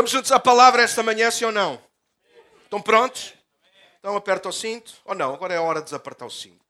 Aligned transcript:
Vamos 0.00 0.12
juntos 0.12 0.32
à 0.32 0.40
palavra 0.40 0.80
esta 0.80 1.02
manhã, 1.02 1.30
sim 1.30 1.44
ou 1.44 1.52
não? 1.52 1.78
Estão 2.64 2.80
prontos? 2.80 3.34
Então 3.98 4.16
aperta 4.16 4.48
o 4.48 4.52
cinto. 4.52 4.94
Ou 5.04 5.14
não, 5.14 5.34
agora 5.34 5.52
é 5.52 5.58
a 5.58 5.60
hora 5.60 5.80
de 5.80 5.84
desapertar 5.84 6.26
o 6.26 6.30
cinto. 6.30 6.64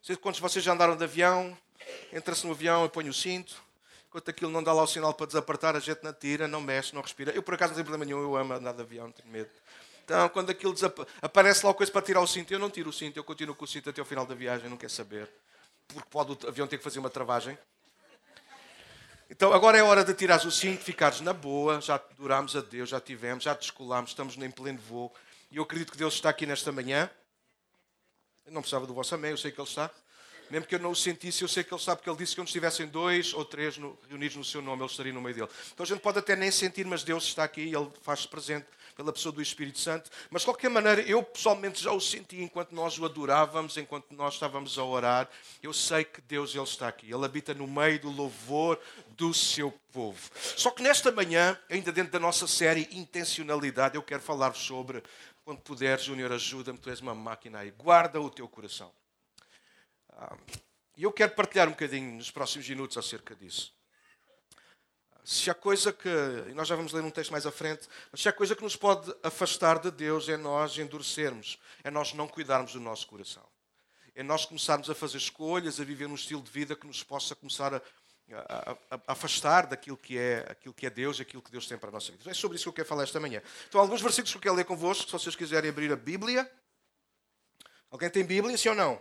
Sei 0.00 0.16
quantos 0.16 0.38
de 0.38 0.42
vocês 0.42 0.64
já 0.64 0.72
andaram 0.72 0.96
de 0.96 1.04
avião. 1.04 1.54
Entra-se 2.10 2.46
no 2.46 2.54
avião 2.54 2.86
e 2.86 2.88
põe 2.88 3.06
o 3.06 3.12
cinto. 3.12 3.54
Enquanto 4.08 4.30
aquilo 4.30 4.50
não 4.50 4.62
dá 4.62 4.72
lá 4.72 4.82
o 4.82 4.86
sinal 4.86 5.12
para 5.12 5.26
desapertar, 5.26 5.76
a 5.76 5.78
gente 5.78 6.02
não 6.02 6.14
tira, 6.14 6.48
não 6.48 6.62
mexe, 6.62 6.94
não 6.94 7.02
respira. 7.02 7.32
Eu, 7.32 7.42
por 7.42 7.52
acaso, 7.52 7.72
não 7.72 7.74
tenho 7.74 7.84
problema 7.84 8.06
nenhum. 8.06 8.22
Eu 8.22 8.34
amo 8.34 8.54
andar 8.54 8.72
de 8.72 8.80
avião, 8.80 9.08
não 9.08 9.12
tenho 9.12 9.28
medo. 9.28 9.50
Então, 10.02 10.26
quando 10.30 10.48
aquilo 10.48 10.74
aparece 11.20 11.66
lá 11.66 11.74
coisa 11.74 11.92
para 11.92 12.00
tirar 12.00 12.22
o 12.22 12.26
cinto, 12.26 12.50
eu 12.50 12.58
não 12.58 12.70
tiro 12.70 12.88
o 12.88 12.94
cinto. 12.94 13.18
Eu 13.18 13.24
continuo 13.24 13.54
com 13.54 13.66
o 13.66 13.68
cinto 13.68 13.90
até 13.90 14.00
o 14.00 14.06
final 14.06 14.24
da 14.24 14.34
viagem, 14.34 14.70
não 14.70 14.78
quer 14.78 14.88
saber. 14.88 15.28
Porque 15.86 16.08
pode 16.10 16.32
o 16.32 16.48
avião 16.48 16.66
ter 16.66 16.78
que 16.78 16.84
fazer 16.84 16.98
uma 16.98 17.10
travagem. 17.10 17.58
Então 19.30 19.52
agora 19.52 19.76
é 19.76 19.82
hora 19.82 20.02
de 20.02 20.14
tirares 20.14 20.46
o 20.46 20.50
cinto, 20.50 20.82
ficares 20.82 21.20
na 21.20 21.34
boa, 21.34 21.82
já 21.82 21.96
adorámos 21.96 22.56
a 22.56 22.62
Deus, 22.62 22.88
já 22.88 22.98
tivemos, 22.98 23.44
já 23.44 23.52
descolámos, 23.52 24.10
estamos 24.10 24.38
em 24.38 24.50
pleno 24.50 24.78
voo. 24.78 25.12
E 25.50 25.58
eu 25.58 25.62
acredito 25.64 25.92
que 25.92 25.98
Deus 25.98 26.14
está 26.14 26.30
aqui 26.30 26.46
nesta 26.46 26.72
manhã. 26.72 27.10
Eu 28.46 28.52
não 28.52 28.62
precisava 28.62 28.86
do 28.86 28.94
vosso 28.94 29.14
amém, 29.14 29.32
eu 29.32 29.36
sei 29.36 29.52
que 29.52 29.60
Ele 29.60 29.68
está. 29.68 29.90
Mesmo 30.50 30.66
que 30.66 30.74
eu 30.74 30.78
não 30.78 30.92
o 30.92 30.96
sentisse, 30.96 31.42
eu 31.42 31.48
sei 31.48 31.62
que 31.62 31.74
Ele 31.74 31.78
está, 31.78 31.94
porque 31.94 32.08
Ele 32.08 32.16
disse 32.16 32.34
que 32.34 32.40
onde 32.40 32.48
estivessem 32.48 32.86
dois 32.86 33.34
ou 33.34 33.44
três 33.44 33.76
no, 33.76 33.98
reunidos 34.08 34.36
no 34.38 34.44
seu 34.44 34.62
nome, 34.62 34.80
Ele 34.80 34.90
estaria 34.90 35.12
no 35.12 35.20
meio 35.20 35.34
dele. 35.34 35.48
Então 35.74 35.84
a 35.84 35.86
gente 35.86 36.00
pode 36.00 36.18
até 36.18 36.34
nem 36.34 36.50
sentir, 36.50 36.86
mas 36.86 37.02
Deus 37.02 37.24
está 37.24 37.44
aqui 37.44 37.60
e 37.60 37.74
Ele 37.74 37.90
faz-se 38.00 38.26
presente 38.26 38.66
pela 38.98 39.12
pessoa 39.12 39.32
do 39.32 39.40
Espírito 39.40 39.78
Santo. 39.78 40.10
Mas 40.28 40.42
de 40.42 40.46
qualquer 40.46 40.68
maneira, 40.68 41.00
eu 41.02 41.22
pessoalmente 41.22 41.80
já 41.80 41.92
o 41.92 42.00
senti 42.00 42.42
enquanto 42.42 42.72
nós 42.72 42.98
o 42.98 43.04
adorávamos, 43.04 43.76
enquanto 43.76 44.10
nós 44.10 44.34
estávamos 44.34 44.76
a 44.76 44.82
orar. 44.82 45.30
Eu 45.62 45.72
sei 45.72 46.02
que 46.02 46.20
Deus 46.20 46.52
ele 46.52 46.64
está 46.64 46.88
aqui. 46.88 47.08
Ele 47.08 47.24
habita 47.24 47.54
no 47.54 47.68
meio 47.68 48.00
do 48.00 48.10
louvor 48.10 48.76
do 49.10 49.32
seu 49.32 49.70
povo. 49.92 50.18
Só 50.56 50.72
que 50.72 50.82
nesta 50.82 51.12
manhã, 51.12 51.56
ainda 51.70 51.92
dentro 51.92 52.10
da 52.10 52.18
nossa 52.18 52.48
série 52.48 52.88
Intencionalidade, 52.90 53.94
eu 53.94 54.02
quero 54.02 54.20
falar 54.20 54.52
sobre, 54.56 55.00
quando 55.44 55.60
puder, 55.60 56.00
Júnior, 56.00 56.32
ajuda-me, 56.32 56.76
tu 56.76 56.90
és 56.90 57.00
uma 57.00 57.14
máquina 57.14 57.60
aí. 57.60 57.70
Guarda 57.70 58.20
o 58.20 58.28
teu 58.28 58.48
coração. 58.48 58.90
Ah, 60.10 60.36
e 60.96 61.04
eu 61.04 61.12
quero 61.12 61.36
partilhar 61.36 61.68
um 61.68 61.70
bocadinho 61.70 62.16
nos 62.16 62.32
próximos 62.32 62.68
minutos 62.68 62.98
acerca 62.98 63.36
disso 63.36 63.77
se 65.30 65.50
há 65.50 65.54
coisa 65.54 65.92
que, 65.92 66.08
e 66.48 66.54
nós 66.54 66.66
já 66.66 66.74
vamos 66.74 66.90
ler 66.90 67.02
um 67.02 67.10
texto 67.10 67.30
mais 67.30 67.44
à 67.44 67.52
frente, 67.52 67.86
mas 68.10 68.22
se 68.22 68.30
há 68.30 68.32
coisa 68.32 68.56
que 68.56 68.62
nos 68.62 68.76
pode 68.76 69.14
afastar 69.22 69.78
de 69.78 69.90
Deus 69.90 70.26
é 70.26 70.38
nós 70.38 70.78
endurecermos, 70.78 71.58
é 71.84 71.90
nós 71.90 72.14
não 72.14 72.26
cuidarmos 72.26 72.72
do 72.72 72.80
nosso 72.80 73.06
coração. 73.06 73.44
É 74.14 74.22
nós 74.22 74.46
começarmos 74.46 74.88
a 74.88 74.94
fazer 74.94 75.18
escolhas, 75.18 75.78
a 75.78 75.84
viver 75.84 76.06
um 76.06 76.14
estilo 76.14 76.40
de 76.40 76.50
vida 76.50 76.74
que 76.74 76.86
nos 76.86 77.02
possa 77.02 77.34
começar 77.34 77.74
a, 77.74 77.82
a, 78.32 78.70
a, 78.70 78.78
a 78.90 79.12
afastar 79.12 79.66
daquilo 79.66 79.98
que, 79.98 80.16
é, 80.16 80.46
aquilo 80.48 80.72
que 80.72 80.86
é 80.86 80.90
Deus, 80.90 81.20
aquilo 81.20 81.42
que 81.42 81.50
Deus 81.50 81.68
tem 81.68 81.76
para 81.76 81.90
a 81.90 81.92
nossa 81.92 82.10
vida. 82.10 82.30
É 82.30 82.32
sobre 82.32 82.56
isso 82.56 82.64
que 82.64 82.68
eu 82.70 82.72
quero 82.72 82.88
falar 82.88 83.02
esta 83.02 83.20
manhã. 83.20 83.42
Então, 83.68 83.82
alguns 83.82 84.00
versículos 84.00 84.30
que 84.30 84.38
eu 84.38 84.42
quero 84.42 84.54
ler 84.54 84.64
convosco, 84.64 85.04
se 85.04 85.12
vocês 85.12 85.36
quiserem 85.36 85.68
abrir 85.68 85.92
a 85.92 85.96
Bíblia. 85.96 86.50
Alguém 87.90 88.08
tem 88.08 88.24
Bíblia, 88.24 88.56
sim 88.56 88.70
ou 88.70 88.74
não? 88.74 88.98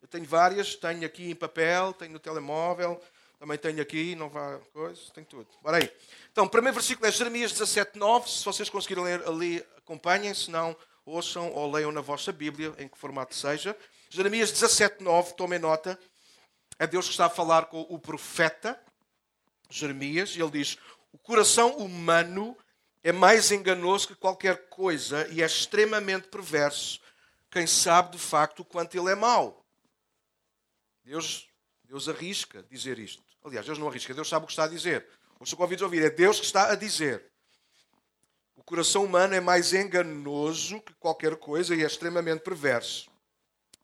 Eu 0.00 0.08
tenho 0.08 0.24
várias, 0.24 0.74
tenho 0.74 1.04
aqui 1.04 1.30
em 1.30 1.34
papel, 1.34 1.92
tenho 1.92 2.12
no 2.14 2.18
telemóvel, 2.18 2.98
também 3.38 3.56
tenho 3.56 3.80
aqui, 3.80 4.16
não 4.16 4.28
vá 4.28 4.58
coisa, 4.72 5.00
tem 5.14 5.22
tudo. 5.22 5.46
Bora 5.62 5.76
aí. 5.76 5.92
Então, 6.32 6.44
o 6.44 6.50
primeiro 6.50 6.74
versículo 6.74 7.06
é 7.06 7.12
Jeremias 7.12 7.52
17, 7.52 7.96
9. 7.96 8.28
Se 8.28 8.44
vocês 8.44 8.68
conseguirem 8.68 9.04
ler 9.04 9.28
ali, 9.28 9.64
acompanhem. 9.76 10.34
Se 10.34 10.50
não, 10.50 10.76
ouçam 11.06 11.52
ou 11.52 11.70
leiam 11.70 11.92
na 11.92 12.00
vossa 12.00 12.32
Bíblia, 12.32 12.74
em 12.78 12.88
que 12.88 12.98
formato 12.98 13.36
seja. 13.36 13.76
Jeremias 14.10 14.50
17, 14.50 15.04
9. 15.04 15.34
Tomem 15.34 15.58
nota. 15.58 15.98
É 16.80 16.86
Deus 16.86 17.06
que 17.06 17.12
está 17.12 17.26
a 17.26 17.30
falar 17.30 17.66
com 17.66 17.82
o 17.82 17.98
profeta 17.98 18.80
Jeremias. 19.70 20.34
E 20.34 20.40
ele 20.40 20.50
diz: 20.50 20.76
O 21.12 21.18
coração 21.18 21.76
humano 21.76 22.56
é 23.04 23.12
mais 23.12 23.52
enganoso 23.52 24.08
que 24.08 24.14
qualquer 24.16 24.68
coisa 24.68 25.28
e 25.28 25.42
é 25.42 25.46
extremamente 25.46 26.26
perverso. 26.26 27.00
Quem 27.52 27.68
sabe 27.68 28.16
de 28.16 28.18
facto 28.18 28.60
o 28.60 28.64
quanto 28.64 28.98
ele 28.98 29.10
é 29.10 29.14
mau? 29.14 29.64
Deus, 31.04 31.48
Deus 31.84 32.08
arrisca 32.08 32.64
dizer 32.68 32.98
isto. 32.98 33.27
Aliás, 33.44 33.66
Deus 33.66 33.78
não 33.78 33.88
arrisca, 33.88 34.14
Deus 34.14 34.28
sabe 34.28 34.44
o 34.44 34.46
que 34.46 34.52
está 34.52 34.64
a 34.64 34.68
dizer. 34.68 35.06
O 35.38 35.44
que 35.44 35.56
convido 35.56 35.84
a 35.84 35.86
ouvir 35.86 36.02
é 36.02 36.10
Deus 36.10 36.40
que 36.40 36.46
está 36.46 36.70
a 36.70 36.74
dizer. 36.74 37.24
O 38.56 38.62
coração 38.62 39.04
humano 39.04 39.34
é 39.34 39.40
mais 39.40 39.72
enganoso 39.72 40.80
que 40.80 40.92
qualquer 40.94 41.36
coisa 41.36 41.74
e 41.74 41.82
é 41.82 41.86
extremamente 41.86 42.40
perverso. 42.40 43.08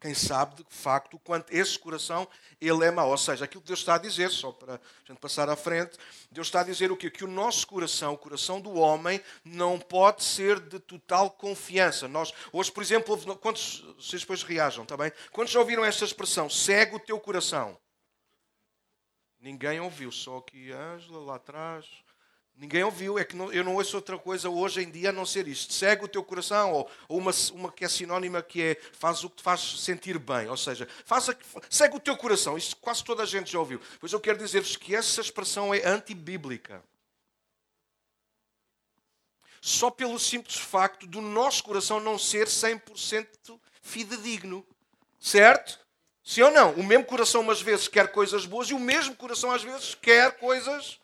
Quem 0.05 0.13
sabe 0.13 0.57
de 0.57 0.67
facto 0.69 1.19
quanto 1.21 1.51
esse 1.51 1.79
coração 1.79 2.29
ele 2.61 2.85
é 2.85 2.91
mau. 2.91 3.09
Ou 3.09 3.17
seja, 3.17 3.47
aquilo 3.47 3.63
que 3.63 3.69
Deus 3.69 3.79
está 3.79 3.95
a 3.95 3.99
dizer, 3.99 4.29
só 4.29 4.53
para 4.53 4.75
a 4.75 4.81
gente 5.07 5.19
passar 5.19 5.49
à 5.49 5.57
frente, 5.57 5.97
Deus 6.31 6.49
está 6.49 6.61
a 6.61 6.65
dizer 6.65 6.93
o 6.93 6.97
quê? 6.97 7.11
Que 7.11 7.25
o 7.25 7.27
nosso 7.27 7.67
coração, 7.67 8.13
o 8.13 8.19
coração 8.19 8.61
do 8.61 8.75
homem, 8.75 9.19
não 9.43 9.79
pode 9.79 10.23
ser 10.23 10.61
de 10.61 10.79
total 10.79 11.31
confiança. 11.31 12.07
Nós, 12.07 12.35
hoje, 12.53 12.71
por 12.71 12.83
exemplo, 12.83 13.17
quantos, 13.39 13.81
vocês 13.97 14.21
depois 14.21 14.43
reajam, 14.43 14.83
está 14.83 14.95
bem? 14.95 15.11
Quantos 15.33 15.55
já 15.55 15.61
ouviram 15.61 15.83
esta 15.83 16.05
expressão? 16.05 16.51
Segue 16.51 16.97
o 16.97 17.01
teu 17.01 17.19
coração. 17.19 17.79
Ninguém 19.45 19.79
ouviu, 19.79 20.11
só 20.11 20.41
que 20.41 20.73
Ângela 20.73 21.19
lá 21.19 21.35
atrás. 21.35 21.85
Ninguém 22.57 22.83
ouviu, 22.83 23.19
é 23.19 23.25
que 23.27 23.37
não, 23.37 23.53
eu 23.53 23.63
não 23.63 23.75
ouço 23.75 23.95
outra 23.95 24.19
coisa 24.19 24.49
hoje 24.49 24.81
em 24.81 24.91
dia 24.91 25.11
a 25.11 25.13
não 25.13 25.27
ser 25.27 25.47
isto. 25.47 25.71
Segue 25.71 26.03
o 26.03 26.09
teu 26.09 26.25
coração, 26.25 26.73
ou, 26.73 26.91
ou 27.07 27.19
uma, 27.19 27.31
uma 27.53 27.71
que 27.71 27.85
é 27.85 27.89
sinónima 27.89 28.43
que 28.43 28.63
é 28.63 28.75
faz 28.95 29.23
o 29.23 29.29
que 29.29 29.37
te 29.37 29.43
faz 29.43 29.61
sentir 29.83 30.19
bem. 30.19 30.49
Ou 30.49 30.57
seja, 30.57 30.89
faz 31.05 31.29
a, 31.29 31.37
segue 31.69 31.95
o 31.95 32.01
teu 32.01 32.17
coração. 32.17 32.57
Isto 32.57 32.79
quase 32.79 33.05
toda 33.05 33.23
a 33.23 33.27
gente 33.27 33.53
já 33.53 33.59
ouviu. 33.59 33.79
Pois 34.01 34.15
eu 34.15 34.21
quero 34.21 34.39
dizer-vos 34.39 34.77
que 34.77 34.97
essa 34.97 35.21
expressão 35.21 35.75
é 35.75 35.87
antibíblica. 35.87 36.83
Só 39.61 39.91
pelo 39.91 40.19
simples 40.19 40.57
facto 40.57 41.07
do 41.07 41.21
nosso 41.21 41.63
coração 41.63 42.01
não 42.01 42.19
ser 42.19 42.47
100% 42.47 43.61
fidedigno. 43.83 44.67
Certo? 45.21 45.84
Sim 46.25 46.43
ou 46.43 46.51
não? 46.51 46.73
O 46.73 46.83
mesmo 46.83 47.05
coração, 47.05 47.43
umas 47.43 47.61
vezes, 47.61 47.87
quer 47.87 48.09
coisas 48.09 48.47
boas 48.47 48.71
e 48.71 48.75
o 48.75 48.79
mesmo 48.79 49.15
coração, 49.15 49.51
às 49.51 49.63
vezes, 49.63 49.95
quer 49.95 50.33
coisas. 50.39 50.99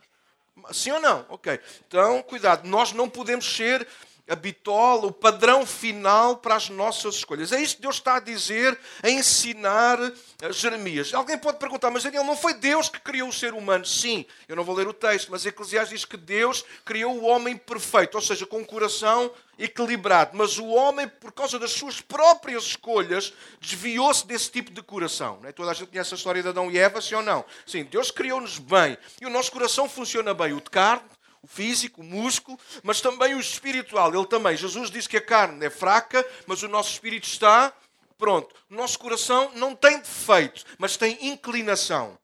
Sim 0.73 0.93
ou 0.93 1.01
não? 1.01 1.27
Ok. 1.29 1.61
Então, 1.87 2.23
cuidado. 2.23 2.67
Nós 2.67 2.93
não 2.93 3.09
podemos 3.09 3.45
ser 3.45 3.87
a 4.31 4.37
bitola, 4.37 5.07
o 5.07 5.13
padrão 5.13 5.67
final 5.67 6.37
para 6.37 6.55
as 6.55 6.69
nossas 6.69 7.17
escolhas. 7.17 7.51
É 7.51 7.61
isto 7.61 7.77
que 7.77 7.83
Deus 7.83 7.97
está 7.97 8.15
a 8.15 8.21
dizer, 8.21 8.79
a 9.03 9.11
ensinar 9.11 9.99
a 10.41 10.53
Jeremias. 10.53 11.13
Alguém 11.13 11.37
pode 11.37 11.59
perguntar, 11.59 11.91
mas 11.91 12.05
Daniel, 12.05 12.23
não 12.23 12.37
foi 12.37 12.55
Deus 12.55 12.89
que 12.89 13.01
criou 13.01 13.29
o 13.29 13.33
ser 13.33 13.53
humano? 13.55 13.85
Sim, 13.85 14.25
eu 14.47 14.55
não 14.55 14.63
vou 14.63 14.77
ler 14.77 14.87
o 14.87 14.93
texto, 14.93 15.33
mas 15.33 15.45
Eclesiastes 15.45 15.99
diz 15.99 16.05
que 16.05 16.17
Deus 16.17 16.65
criou 16.85 17.19
o 17.19 17.25
homem 17.25 17.57
perfeito, 17.57 18.15
ou 18.15 18.23
seja, 18.23 18.47
com 18.47 18.59
um 18.59 18.65
coração 18.65 19.33
equilibrado. 19.59 20.37
Mas 20.37 20.59
o 20.59 20.67
homem, 20.69 21.09
por 21.09 21.33
causa 21.33 21.59
das 21.59 21.73
suas 21.73 22.01
próprias 22.01 22.63
escolhas, 22.63 23.33
desviou-se 23.61 24.25
desse 24.25 24.49
tipo 24.49 24.71
de 24.71 24.81
coração. 24.81 25.39
Não 25.43 25.49
é? 25.49 25.53
Toda 25.53 25.73
a 25.73 25.75
gente 25.75 25.91
conhece 25.91 26.15
a 26.15 26.17
história 26.17 26.41
de 26.41 26.49
Adão 26.49 26.71
e 26.71 26.79
Eva, 26.79 27.01
sim 27.01 27.17
ou 27.17 27.23
não? 27.23 27.45
Sim, 27.67 27.83
Deus 27.83 28.13
criou-nos 28.13 28.59
bem. 28.59 28.97
E 29.21 29.27
o 29.27 29.31
nosso 29.31 29.51
coração 29.51 29.89
funciona 29.89 30.33
bem. 30.33 30.53
O 30.53 30.61
de 30.61 30.71
carne, 30.71 31.03
o 31.43 31.47
físico, 31.47 32.03
o 32.03 32.05
músculo, 32.05 32.59
mas 32.83 33.01
também 33.01 33.35
o 33.35 33.41
espiritual. 33.41 34.15
Ele 34.15 34.27
também. 34.27 34.57
Jesus 34.57 34.91
diz 34.91 35.07
que 35.07 35.17
a 35.17 35.21
carne 35.21 35.65
é 35.67 35.71
fraca, 35.71 36.27
mas 36.47 36.63
o 36.63 36.69
nosso 36.69 36.93
espírito 36.93 37.27
está 37.27 37.73
pronto. 38.19 38.55
O 38.71 38.75
nosso 38.75 38.99
coração 38.99 39.51
não 39.55 39.75
tem 39.75 39.99
defeito, 39.99 40.65
mas 40.79 40.97
tem 40.97 41.29
inclinação. 41.29 42.19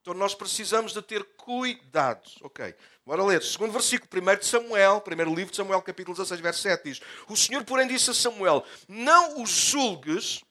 Então 0.00 0.14
nós 0.14 0.34
precisamos 0.34 0.92
de 0.92 1.02
ter 1.02 1.24
cuidado. 1.36 2.30
Ok. 2.42 2.74
Bora 3.04 3.24
ler. 3.24 3.42
Segundo 3.42 3.72
versículo, 3.72 4.08
primeiro 4.08 4.40
de 4.40 4.46
Samuel, 4.46 5.00
primeiro 5.00 5.34
livro 5.34 5.50
de 5.50 5.56
Samuel, 5.56 5.80
capítulo 5.80 6.16
16, 6.16 6.40
verso 6.40 6.62
7, 6.62 6.84
diz: 6.84 7.00
O 7.28 7.36
Senhor, 7.36 7.64
porém, 7.64 7.88
disse 7.88 8.10
a 8.10 8.14
Samuel: 8.14 8.64
Não 8.88 9.42
os 9.42 9.50
julgues 9.50 10.42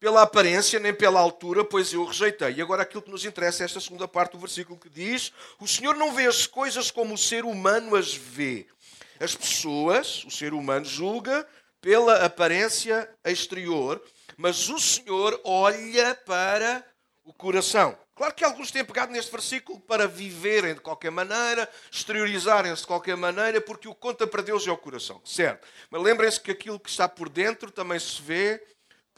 pela 0.00 0.22
aparência 0.22 0.80
nem 0.80 0.94
pela 0.94 1.20
altura, 1.20 1.62
pois 1.62 1.92
eu 1.92 2.00
o 2.00 2.06
rejeitei. 2.06 2.54
E 2.54 2.62
agora 2.62 2.82
aquilo 2.82 3.02
que 3.02 3.10
nos 3.10 3.26
interessa 3.26 3.62
é 3.62 3.66
esta 3.66 3.78
segunda 3.78 4.08
parte 4.08 4.32
do 4.32 4.38
versículo 4.38 4.80
que 4.80 4.88
diz: 4.88 5.30
O 5.60 5.68
Senhor 5.68 5.94
não 5.94 6.14
vê 6.14 6.26
as 6.26 6.46
coisas 6.46 6.90
como 6.90 7.14
o 7.14 7.18
ser 7.18 7.44
humano 7.44 7.94
as 7.94 8.14
vê. 8.14 8.66
As 9.20 9.34
pessoas, 9.36 10.24
o 10.24 10.30
ser 10.30 10.54
humano 10.54 10.86
julga 10.86 11.46
pela 11.82 12.24
aparência 12.24 13.08
exterior, 13.22 14.02
mas 14.38 14.70
o 14.70 14.78
Senhor 14.78 15.38
olha 15.44 16.14
para 16.14 16.82
o 17.22 17.32
coração. 17.34 17.96
Claro 18.14 18.34
que 18.34 18.44
alguns 18.44 18.70
têm 18.70 18.84
pegado 18.84 19.12
neste 19.12 19.30
versículo 19.30 19.80
para 19.80 20.06
viverem 20.06 20.74
de 20.74 20.80
qualquer 20.80 21.10
maneira, 21.10 21.68
exteriorizarem-se 21.90 22.82
de 22.82 22.86
qualquer 22.86 23.16
maneira, 23.16 23.60
porque 23.60 23.88
o 23.88 23.94
conta 23.94 24.26
para 24.26 24.42
Deus 24.42 24.66
é 24.66 24.70
o 24.70 24.76
coração, 24.76 25.20
certo? 25.24 25.66
Mas 25.90 26.02
lembrem-se 26.02 26.40
que 26.40 26.50
aquilo 26.50 26.80
que 26.80 26.90
está 26.90 27.08
por 27.08 27.28
dentro 27.30 27.70
também 27.70 27.98
se 27.98 28.20
vê 28.20 28.62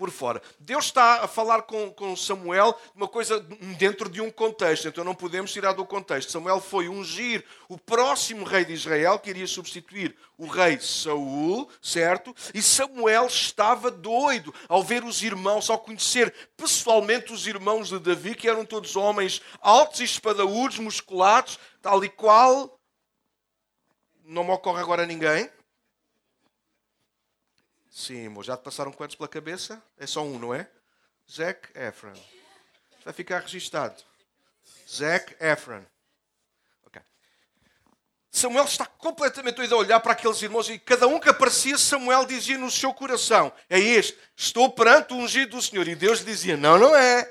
por 0.02 0.10
fora. 0.10 0.43
Deus 0.58 0.87
está 0.87 1.22
a 1.22 1.28
falar 1.28 1.62
com, 1.62 1.93
com 1.93 2.16
Samuel 2.16 2.76
uma 2.93 3.06
coisa 3.06 3.38
dentro 3.78 4.08
de 4.08 4.20
um 4.20 4.32
contexto, 4.32 4.88
então 4.88 5.04
não 5.04 5.14
podemos 5.14 5.52
tirar 5.52 5.75
do 5.75 5.87
contexto. 5.87 6.32
Samuel 6.32 6.60
foi 6.60 6.88
ungir 6.88 7.44
o 7.69 7.78
próximo 7.78 8.44
rei 8.44 8.64
de 8.64 8.72
Israel, 8.72 9.20
que 9.20 9.31
iria 9.31 9.46
substituir 9.46 10.16
o 10.37 10.49
rei 10.49 10.81
Saul, 10.81 11.70
certo? 11.81 12.34
E 12.52 12.60
Samuel 12.60 13.26
estava 13.28 13.93
doido 13.93 14.52
ao 14.69 14.82
ver 14.82 15.04
os 15.04 15.22
irmãos, 15.22 15.70
ao 15.70 15.78
conhecer 15.78 16.34
pessoalmente 16.56 17.32
os 17.32 17.46
irmãos 17.46 17.90
de 17.90 18.00
Davi, 18.00 18.34
que 18.34 18.48
eram 18.48 18.64
todos 18.64 18.96
homens 18.96 19.40
altos 19.60 20.00
e 20.00 20.05
espadaúdos, 20.05 20.81
musculados, 20.81 21.60
tal 21.81 22.05
e 22.05 22.08
qual 22.08 22.76
Não 24.25 24.43
me 24.43 24.50
ocorre 24.50 24.81
agora 24.81 25.06
ninguém. 25.06 25.48
Sim, 27.92 28.34
já 28.42 28.56
te 28.56 28.62
passaram 28.62 28.90
quantos 28.90 29.16
pela 29.16 29.28
cabeça? 29.28 29.80
É 29.98 30.06
só 30.06 30.24
um, 30.24 30.38
não 30.38 30.54
é? 30.54 30.66
Zac 31.30 31.68
Efron. 31.78 32.14
Vai 33.04 33.12
ficar 33.12 33.40
registado. 33.40 34.02
Zac 34.90 35.36
Efron. 35.38 35.84
Okay. 36.86 37.02
Samuel 38.30 38.64
está 38.64 38.86
completamente 38.86 39.56
doido 39.56 39.74
a 39.74 39.78
olhar 39.78 40.00
para 40.00 40.12
aqueles 40.12 40.40
irmãos 40.40 40.70
e 40.70 40.78
cada 40.78 41.06
um 41.06 41.20
que 41.20 41.28
aparecia, 41.28 41.76
Samuel 41.76 42.24
dizia 42.24 42.56
no 42.56 42.70
seu 42.70 42.94
coração: 42.94 43.52
É 43.68 43.78
este, 43.78 44.18
estou 44.34 44.72
perante 44.72 45.12
o 45.12 45.18
ungido 45.18 45.58
do 45.58 45.62
Senhor. 45.62 45.86
E 45.86 45.94
Deus 45.94 46.20
lhe 46.20 46.32
dizia: 46.32 46.56
Não, 46.56 46.78
não 46.78 46.96
é. 46.96 47.30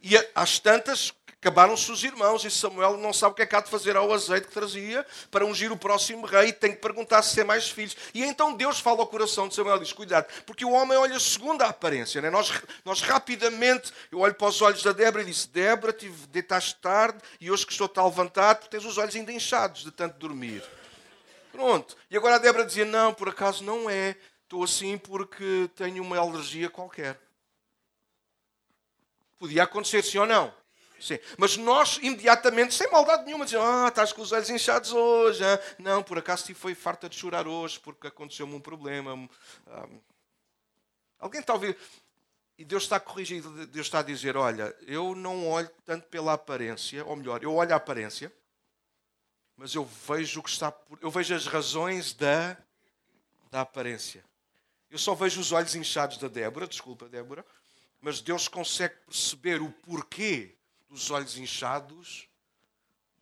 E 0.00 0.16
às 0.36 0.60
tantas, 0.60 1.12
Acabaram-se 1.40 1.90
os 1.90 2.04
irmãos 2.04 2.44
e 2.44 2.50
Samuel 2.50 2.98
não 2.98 3.14
sabe 3.14 3.32
o 3.32 3.34
que 3.34 3.40
é 3.40 3.46
que 3.46 3.56
há 3.56 3.62
de 3.62 3.70
fazer 3.70 3.96
ao 3.96 4.12
azeite 4.12 4.48
que 4.48 4.52
trazia 4.52 5.06
para 5.30 5.46
ungir 5.46 5.72
o 5.72 5.76
próximo 5.76 6.26
rei 6.26 6.52
tem 6.52 6.72
que 6.72 6.82
perguntar 6.82 7.22
se 7.22 7.34
tem 7.34 7.44
mais 7.44 7.70
filhos. 7.70 7.96
E 8.12 8.22
então 8.22 8.54
Deus 8.54 8.78
fala 8.78 9.00
ao 9.00 9.06
coração 9.06 9.48
de 9.48 9.54
Samuel 9.54 9.78
e 9.78 9.80
diz: 9.80 9.92
Cuidado, 9.94 10.26
porque 10.44 10.66
o 10.66 10.72
homem 10.72 10.98
olha 10.98 11.18
segundo 11.18 11.62
a 11.62 11.68
aparência. 11.68 12.20
Né? 12.20 12.28
Nós, 12.28 12.52
nós 12.84 13.00
rapidamente, 13.00 13.90
eu 14.12 14.18
olho 14.18 14.34
para 14.34 14.48
os 14.48 14.60
olhos 14.60 14.82
da 14.82 14.92
Débora 14.92 15.22
e 15.22 15.26
disse: 15.26 15.48
Débora, 15.48 15.96
deitaste 16.28 16.74
tarde 16.74 17.18
e 17.40 17.50
hoje 17.50 17.64
que 17.64 17.72
estou-te 17.72 17.98
a 17.98 18.04
levantar 18.04 18.56
porque 18.56 18.76
tens 18.76 18.84
os 18.84 18.98
olhos 18.98 19.16
ainda 19.16 19.32
inchados 19.32 19.82
de 19.82 19.90
tanto 19.90 20.18
dormir. 20.18 20.62
Pronto. 21.50 21.96
E 22.10 22.18
agora 22.18 22.34
a 22.34 22.38
Débora 22.38 22.66
dizia: 22.66 22.84
Não, 22.84 23.14
por 23.14 23.30
acaso 23.30 23.64
não 23.64 23.88
é. 23.88 24.14
Estou 24.42 24.62
assim 24.62 24.98
porque 24.98 25.70
tenho 25.74 26.02
uma 26.02 26.18
alergia 26.18 26.68
qualquer. 26.68 27.18
Podia 29.38 29.62
acontecer 29.62 30.04
sim 30.04 30.18
ou 30.18 30.26
não? 30.26 30.59
Sim. 31.00 31.18
Mas 31.38 31.56
nós, 31.56 31.98
imediatamente, 32.02 32.74
sem 32.74 32.90
maldade 32.90 33.24
nenhuma, 33.24 33.44
dizemos: 33.44 33.66
Ah, 33.66 33.88
estás 33.88 34.12
com 34.12 34.20
os 34.20 34.32
olhos 34.32 34.50
inchados 34.50 34.92
hoje. 34.92 35.42
Não, 35.78 36.02
por 36.02 36.18
acaso 36.18 36.44
tive 36.44 36.58
foi 36.58 36.74
farta 36.74 37.08
de 37.08 37.16
chorar 37.16 37.48
hoje 37.48 37.80
porque 37.80 38.06
aconteceu-me 38.06 38.54
um 38.54 38.60
problema. 38.60 39.28
Ah, 39.66 39.88
alguém 41.18 41.40
está 41.40 41.54
a 41.54 41.56
ouvir? 41.56 41.76
E 42.58 42.64
Deus 42.64 42.82
está 42.82 42.96
a 42.96 43.00
corrigir, 43.00 43.42
Deus 43.68 43.86
está 43.86 44.00
a 44.00 44.02
dizer: 44.02 44.36
Olha, 44.36 44.76
eu 44.82 45.14
não 45.14 45.48
olho 45.48 45.70
tanto 45.86 46.06
pela 46.08 46.34
aparência, 46.34 47.02
ou 47.06 47.16
melhor, 47.16 47.42
eu 47.42 47.54
olho 47.54 47.72
a 47.72 47.76
aparência, 47.76 48.30
mas 49.56 49.74
eu 49.74 49.84
vejo 50.06 50.40
o 50.40 50.42
que 50.42 50.50
está 50.50 50.70
por, 50.70 50.98
eu 51.00 51.10
vejo 51.10 51.34
as 51.34 51.46
razões 51.46 52.12
da, 52.12 52.58
da 53.50 53.62
aparência. 53.62 54.22
Eu 54.90 54.98
só 54.98 55.14
vejo 55.14 55.40
os 55.40 55.52
olhos 55.52 55.74
inchados 55.74 56.18
da 56.18 56.28
Débora, 56.28 56.66
desculpa, 56.66 57.08
Débora, 57.08 57.46
mas 57.98 58.20
Deus 58.20 58.46
consegue 58.46 58.96
perceber 59.06 59.62
o 59.62 59.70
porquê 59.70 60.59
dos 60.90 61.10
olhos 61.10 61.38
inchados 61.38 62.28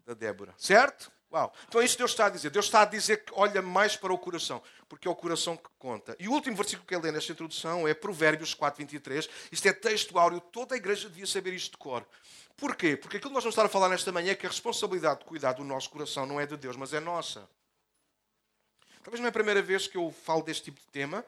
da 0.05 0.15
Débora. 0.15 0.55
Certo? 0.57 1.13
Uau. 1.31 1.53
Então 1.69 1.81
é 1.81 1.85
isso 1.85 1.95
que 1.95 1.99
Deus 1.99 2.13
está 2.13 2.27
a 2.27 2.31
dizer. 2.31 2.49
Deus 2.49 2.65
está 2.65 2.83
a 2.83 2.85
dizer 2.87 3.23
que 3.23 3.33
olha 3.35 3.61
mais 3.61 3.95
para 3.95 4.13
o 4.13 4.19
coração, 4.19 4.63
porque 4.89 5.07
é 5.07 5.11
o 5.11 5.15
coração 5.15 5.57
que 5.57 5.69
conta. 5.79 6.17
E 6.19 6.27
o 6.27 6.33
último 6.33 6.57
versículo 6.57 6.87
que 6.87 6.95
ele 6.95 7.03
lê 7.05 7.13
nesta 7.13 7.31
introdução 7.33 7.87
é 7.87 7.93
Provérbios 7.93 8.55
4, 8.55 8.79
23. 8.79 9.29
Isto 9.53 9.69
é 9.69 9.73
texto 9.75 10.19
áureo, 10.19 10.41
toda 10.41 10.75
a 10.75 10.79
igreja 10.79 11.09
devia 11.09 11.27
saber 11.27 11.53
isto 11.53 11.73
de 11.73 11.77
cor. 11.77 12.07
Porquê? 12.57 12.97
Porque 12.97 13.19
aquilo 13.19 13.31
que 13.31 13.35
nós 13.35 13.45
vamos 13.45 13.53
estar 13.53 13.67
a 13.67 13.69
falar 13.69 13.91
nesta 13.91 14.11
manhã 14.11 14.33
é 14.33 14.35
que 14.35 14.47
a 14.47 14.49
responsabilidade 14.49 15.21
de 15.21 15.27
cuidar 15.27 15.53
do 15.53 15.63
nosso 15.63 15.91
coração 15.91 16.25
não 16.25 16.41
é 16.41 16.47
de 16.47 16.57
Deus, 16.57 16.77
mas 16.77 16.95
é 16.95 17.01
nossa. 17.01 17.49
Talvez 19.05 19.21
não 19.21 19.27
é 19.27 19.29
a 19.29 19.33
primeira 19.33 19.61
vez 19.61 19.87
que 19.87 19.97
eu 19.97 20.11
falo 20.11 20.43
deste 20.43 20.65
tipo 20.65 20.81
de 20.81 20.87
tema, 20.87 21.25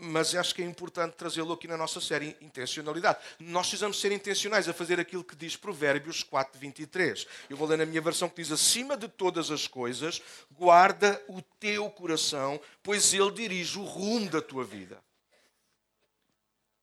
mas 0.00 0.34
acho 0.34 0.54
que 0.54 0.62
é 0.62 0.64
importante 0.64 1.14
trazê-lo 1.14 1.52
aqui 1.52 1.66
na 1.66 1.76
nossa 1.76 2.00
série 2.00 2.36
Intencionalidade. 2.40 3.18
Nós 3.40 3.66
precisamos 3.66 4.00
ser 4.00 4.12
intencionais 4.12 4.68
a 4.68 4.72
fazer 4.72 5.00
aquilo 5.00 5.24
que 5.24 5.34
diz 5.34 5.56
Provérbios 5.56 6.22
4, 6.22 6.58
23. 6.58 7.26
Eu 7.50 7.56
vou 7.56 7.66
ler 7.66 7.78
na 7.78 7.86
minha 7.86 8.00
versão 8.00 8.28
que 8.28 8.42
diz: 8.42 8.52
Acima 8.52 8.96
de 8.96 9.08
todas 9.08 9.50
as 9.50 9.66
coisas, 9.66 10.22
guarda 10.52 11.22
o 11.28 11.42
teu 11.58 11.90
coração, 11.90 12.60
pois 12.82 13.12
ele 13.12 13.30
dirige 13.32 13.78
o 13.78 13.84
rumo 13.84 14.30
da 14.30 14.40
tua 14.40 14.64
vida. 14.64 15.02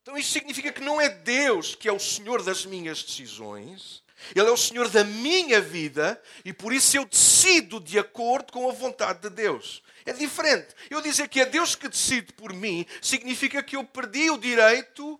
Então 0.05 0.17
isto 0.17 0.33
significa 0.33 0.71
que 0.71 0.81
não 0.81 1.01
é 1.01 1.09
Deus 1.09 1.73
que 1.73 1.89
é 1.89 1.91
o 1.91 1.99
Senhor 1.99 2.43
das 2.43 2.63
minhas 2.63 3.01
decisões, 3.01 4.03
Ele 4.35 4.47
é 4.47 4.51
o 4.51 4.57
Senhor 4.57 4.87
da 4.87 5.03
minha 5.03 5.59
vida 5.59 6.21
e 6.43 6.53
por 6.53 6.71
isso 6.71 6.95
eu 6.95 7.05
decido 7.05 7.79
de 7.79 7.97
acordo 7.97 8.53
com 8.53 8.69
a 8.69 8.73
vontade 8.73 9.21
de 9.21 9.29
Deus. 9.31 9.81
É 10.05 10.13
diferente. 10.13 10.67
Eu 10.89 11.01
dizer 11.01 11.27
que 11.27 11.41
é 11.41 11.45
Deus 11.45 11.75
que 11.75 11.87
decide 11.89 12.31
por 12.33 12.53
mim 12.53 12.85
significa 13.01 13.63
que 13.63 13.75
eu 13.75 13.83
perdi 13.83 14.29
o 14.29 14.37
direito, 14.37 15.19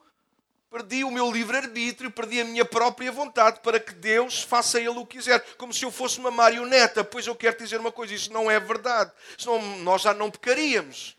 perdi 0.70 1.04
o 1.04 1.10
meu 1.10 1.32
livre-arbítrio, 1.32 2.12
perdi 2.12 2.42
a 2.42 2.46
minha 2.46 2.64
própria 2.64 3.12
vontade 3.12 3.62
para 3.62 3.80
que 3.80 3.94
Deus 3.94 4.44
faça 4.44 4.80
Ele 4.80 4.90
o 4.90 5.06
que 5.06 5.18
quiser. 5.18 5.40
Como 5.58 5.74
se 5.74 5.84
eu 5.84 5.92
fosse 5.92 6.20
uma 6.20 6.30
marioneta. 6.30 7.04
Pois 7.04 7.26
eu 7.26 7.36
quero 7.36 7.58
dizer 7.58 7.80
uma 7.80 7.92
coisa: 7.92 8.14
isso 8.14 8.32
não 8.32 8.50
é 8.50 8.60
verdade. 8.60 9.12
Senão 9.38 9.60
nós 9.78 10.04
já 10.04 10.14
não 10.14 10.30
pecaríamos. 10.30 11.15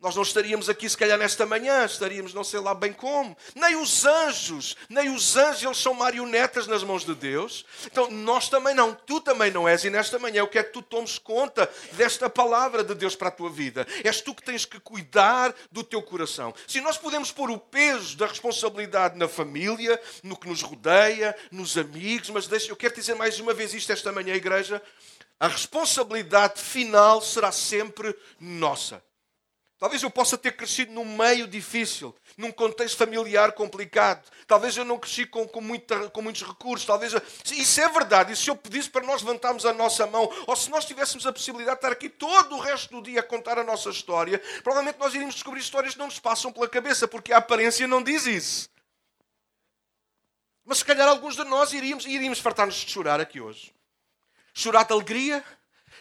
Nós 0.00 0.16
não 0.16 0.22
estaríamos 0.22 0.70
aqui, 0.70 0.88
se 0.88 0.96
calhar, 0.96 1.18
nesta 1.18 1.44
manhã, 1.44 1.84
estaríamos 1.84 2.32
não 2.32 2.42
sei 2.42 2.58
lá 2.58 2.72
bem 2.72 2.90
como. 2.90 3.36
Nem 3.54 3.76
os 3.76 4.06
anjos, 4.06 4.74
nem 4.88 5.14
os 5.14 5.36
anjos, 5.36 5.62
eles 5.62 5.76
são 5.76 5.92
marionetas 5.92 6.66
nas 6.66 6.82
mãos 6.82 7.04
de 7.04 7.14
Deus. 7.14 7.66
Então, 7.84 8.10
nós 8.10 8.48
também 8.48 8.74
não, 8.74 8.94
tu 8.94 9.20
também 9.20 9.50
não 9.50 9.68
és. 9.68 9.84
E 9.84 9.90
nesta 9.90 10.18
manhã 10.18 10.38
eu 10.38 10.48
quero 10.48 10.68
que 10.68 10.72
tu 10.72 10.80
tomes 10.80 11.18
conta 11.18 11.70
desta 11.92 12.30
palavra 12.30 12.82
de 12.82 12.94
Deus 12.94 13.14
para 13.14 13.28
a 13.28 13.30
tua 13.30 13.50
vida. 13.50 13.86
És 14.02 14.22
tu 14.22 14.34
que 14.34 14.42
tens 14.42 14.64
que 14.64 14.80
cuidar 14.80 15.54
do 15.70 15.84
teu 15.84 16.00
coração. 16.00 16.54
Se 16.66 16.80
nós 16.80 16.96
podemos 16.96 17.30
pôr 17.30 17.50
o 17.50 17.58
peso 17.58 18.16
da 18.16 18.26
responsabilidade 18.26 19.18
na 19.18 19.28
família, 19.28 20.00
no 20.22 20.34
que 20.34 20.48
nos 20.48 20.62
rodeia, 20.62 21.36
nos 21.50 21.76
amigos, 21.76 22.30
mas 22.30 22.46
deixa, 22.46 22.72
eu 22.72 22.76
quero 22.76 22.94
dizer 22.94 23.14
mais 23.16 23.38
uma 23.38 23.52
vez 23.52 23.74
isto 23.74 23.92
esta 23.92 24.10
manhã, 24.10 24.34
igreja. 24.34 24.82
A 25.38 25.46
responsabilidade 25.46 26.58
final 26.58 27.20
será 27.20 27.52
sempre 27.52 28.16
nossa. 28.40 29.09
Talvez 29.80 30.02
eu 30.02 30.10
possa 30.10 30.36
ter 30.36 30.52
crescido 30.52 30.92
num 30.92 31.16
meio 31.16 31.48
difícil, 31.48 32.14
num 32.36 32.52
contexto 32.52 32.98
familiar 32.98 33.52
complicado. 33.52 34.30
Talvez 34.46 34.76
eu 34.76 34.84
não 34.84 34.98
cresci 34.98 35.24
com, 35.24 35.48
com, 35.48 35.62
muita, 35.62 36.10
com 36.10 36.20
muitos 36.20 36.42
recursos. 36.42 36.86
Talvez 36.86 37.14
eu... 37.14 37.22
Isso 37.50 37.80
é 37.80 37.88
verdade. 37.88 38.34
E 38.34 38.36
se 38.36 38.50
eu 38.50 38.56
pedisse 38.56 38.90
para 38.90 39.06
nós 39.06 39.22
levantarmos 39.22 39.64
a 39.64 39.72
nossa 39.72 40.06
mão, 40.06 40.30
ou 40.46 40.54
se 40.54 40.68
nós 40.68 40.84
tivéssemos 40.84 41.26
a 41.26 41.32
possibilidade 41.32 41.76
de 41.76 41.86
estar 41.86 41.92
aqui 41.92 42.10
todo 42.10 42.56
o 42.56 42.60
resto 42.60 42.94
do 42.94 43.02
dia 43.02 43.20
a 43.20 43.22
contar 43.22 43.58
a 43.58 43.64
nossa 43.64 43.88
história, 43.88 44.38
provavelmente 44.62 44.98
nós 44.98 45.14
iríamos 45.14 45.34
descobrir 45.34 45.60
histórias 45.60 45.94
que 45.94 45.98
não 45.98 46.08
nos 46.08 46.18
passam 46.18 46.52
pela 46.52 46.68
cabeça, 46.68 47.08
porque 47.08 47.32
a 47.32 47.38
aparência 47.38 47.88
não 47.88 48.02
diz 48.02 48.26
isso. 48.26 48.68
Mas 50.62 50.78
se 50.78 50.84
calhar 50.84 51.08
alguns 51.08 51.36
de 51.36 51.44
nós 51.44 51.72
iríamos, 51.72 52.04
iríamos 52.04 52.38
fartar-nos 52.38 52.74
de 52.74 52.90
chorar 52.92 53.18
aqui 53.18 53.40
hoje. 53.40 53.72
Chorar 54.52 54.84
de 54.84 54.92
alegria, 54.92 55.42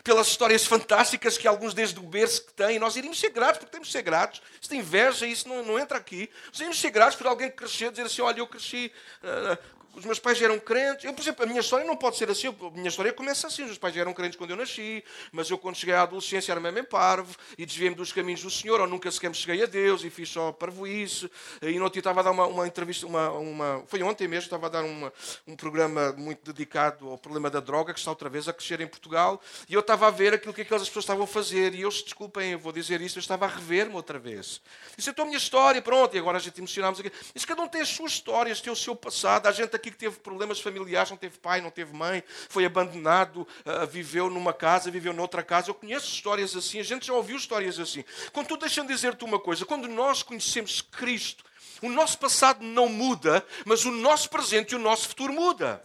pelas 0.03 0.27
histórias 0.27 0.65
fantásticas 0.65 1.37
que 1.37 1.47
alguns 1.47 1.73
desde 1.73 1.99
o 1.99 2.03
berço 2.03 2.45
que 2.45 2.53
têm. 2.53 2.79
Nós 2.79 2.95
iríamos 2.95 3.19
ser 3.19 3.29
gratos, 3.29 3.59
porque 3.59 3.71
temos 3.71 3.87
que 3.87 3.91
ser 3.91 4.01
gratos. 4.01 4.41
Isso 4.59 4.69
tem 4.69 4.79
inveja, 4.79 5.25
isso 5.25 5.47
não, 5.47 5.63
não 5.63 5.79
entra 5.79 5.97
aqui. 5.97 6.29
Nós 6.47 6.55
iríamos 6.55 6.79
ser 6.79 6.89
gratos 6.91 7.15
por 7.15 7.27
alguém 7.27 7.49
que 7.49 7.57
cresceu, 7.57 7.91
dizer 7.91 8.03
assim, 8.03 8.21
olha, 8.21 8.39
eu 8.39 8.47
cresci 8.47 8.91
uh, 9.23 9.78
os 9.99 10.05
meus 10.05 10.19
pais 10.19 10.41
eram 10.41 10.59
crentes. 10.59 11.05
Eu, 11.05 11.13
por 11.13 11.21
exemplo, 11.21 11.43
a 11.43 11.47
minha 11.47 11.59
história 11.59 11.85
não 11.85 11.95
pode 11.95 12.17
ser 12.17 12.29
assim. 12.29 12.47
A 12.47 12.69
minha 12.71 12.87
história 12.87 13.13
começa 13.13 13.47
assim. 13.47 13.63
Os 13.63 13.67
meus 13.67 13.77
pais 13.77 13.95
eram 13.95 14.13
crentes 14.13 14.37
quando 14.37 14.51
eu 14.51 14.57
nasci, 14.57 15.03
mas 15.31 15.49
eu, 15.49 15.57
quando 15.57 15.75
cheguei 15.75 15.93
à 15.93 16.03
adolescência, 16.03 16.51
era 16.51 16.59
mesmo 16.59 16.83
parvo 16.85 17.35
e 17.57 17.65
desviei-me 17.65 17.95
dos 17.95 18.11
caminhos 18.11 18.41
do 18.41 18.49
Senhor, 18.49 18.79
ou 18.79 18.87
nunca 18.87 19.11
sequer 19.11 19.29
me 19.29 19.35
cheguei 19.35 19.63
a 19.63 19.65
Deus 19.65 20.03
e 20.03 20.09
fiz 20.09 20.29
só 20.29 20.51
parvoíce. 20.51 21.29
E 21.61 21.79
outro 21.79 21.99
estava 21.99 22.21
a 22.21 22.23
dar 22.23 22.31
uma, 22.31 22.45
uma 22.45 22.67
entrevista, 22.67 23.05
uma, 23.05 23.29
uma, 23.31 23.83
foi 23.87 24.01
ontem 24.03 24.27
mesmo, 24.27 24.45
estava 24.45 24.67
a 24.67 24.69
dar 24.69 24.83
uma, 24.83 25.11
um 25.47 25.55
programa 25.55 26.13
muito 26.13 26.51
dedicado 26.53 27.09
ao 27.09 27.17
problema 27.17 27.49
da 27.49 27.59
droga, 27.59 27.93
que 27.93 27.99
está 27.99 28.11
outra 28.11 28.29
vez 28.29 28.47
a 28.47 28.53
crescer 28.53 28.79
em 28.81 28.87
Portugal. 28.87 29.41
E 29.67 29.73
eu 29.73 29.79
estava 29.81 30.07
a 30.07 30.11
ver 30.11 30.33
aquilo 30.33 30.53
que 30.53 30.61
aquelas 30.61 30.87
pessoas 30.87 31.03
estavam 31.03 31.23
a 31.23 31.27
fazer. 31.27 31.73
E 31.73 31.81
eu, 31.81 31.91
se 31.91 32.03
desculpem, 32.03 32.51
eu 32.51 32.59
vou 32.59 32.71
dizer 32.71 33.01
isso, 33.01 33.17
eu 33.17 33.21
estava 33.21 33.45
a 33.45 33.47
rever-me 33.49 33.95
outra 33.95 34.17
vez. 34.17 34.61
Disse, 34.95 35.09
então 35.09 35.23
a 35.23 35.27
minha 35.27 35.37
história, 35.37 35.81
pronto, 35.81 36.15
e 36.15 36.19
agora 36.19 36.37
a 36.37 36.41
gente 36.41 36.57
emocionámos 36.59 36.99
aqui. 36.99 37.11
Isso 37.35 37.47
cada 37.47 37.61
um 37.61 37.67
tem 37.67 37.81
as 37.81 37.89
suas 37.89 38.13
histórias, 38.13 38.61
tem 38.61 38.71
o 38.71 38.75
seu 38.75 38.95
passado. 38.95 39.47
Há 39.47 39.51
gente 39.51 39.75
aqui 39.75 39.88
que 39.91 39.97
teve 39.97 40.17
problemas 40.19 40.59
familiares, 40.59 41.09
não 41.09 41.17
teve 41.17 41.37
pai, 41.37 41.61
não 41.61 41.69
teve 41.69 41.95
mãe, 41.95 42.23
foi 42.49 42.65
abandonado, 42.65 43.47
uh, 43.65 43.87
viveu 43.87 44.29
numa 44.29 44.53
casa, 44.53 44.91
viveu 44.91 45.13
noutra 45.13 45.43
casa. 45.43 45.69
Eu 45.69 45.75
conheço 45.75 46.11
histórias 46.11 46.55
assim, 46.55 46.79
a 46.79 46.83
gente 46.83 47.07
já 47.07 47.13
ouviu 47.13 47.37
histórias 47.37 47.79
assim. 47.79 48.03
Contudo, 48.31 48.61
deixa-me 48.61 48.87
dizer-te 48.87 49.23
uma 49.23 49.39
coisa: 49.39 49.65
quando 49.65 49.87
nós 49.87 50.23
conhecemos 50.23 50.81
Cristo, 50.81 51.43
o 51.81 51.89
nosso 51.89 52.17
passado 52.17 52.63
não 52.63 52.89
muda, 52.89 53.45
mas 53.65 53.85
o 53.85 53.91
nosso 53.91 54.29
presente 54.29 54.71
e 54.71 54.75
o 54.75 54.79
nosso 54.79 55.09
futuro 55.09 55.33
muda. 55.33 55.83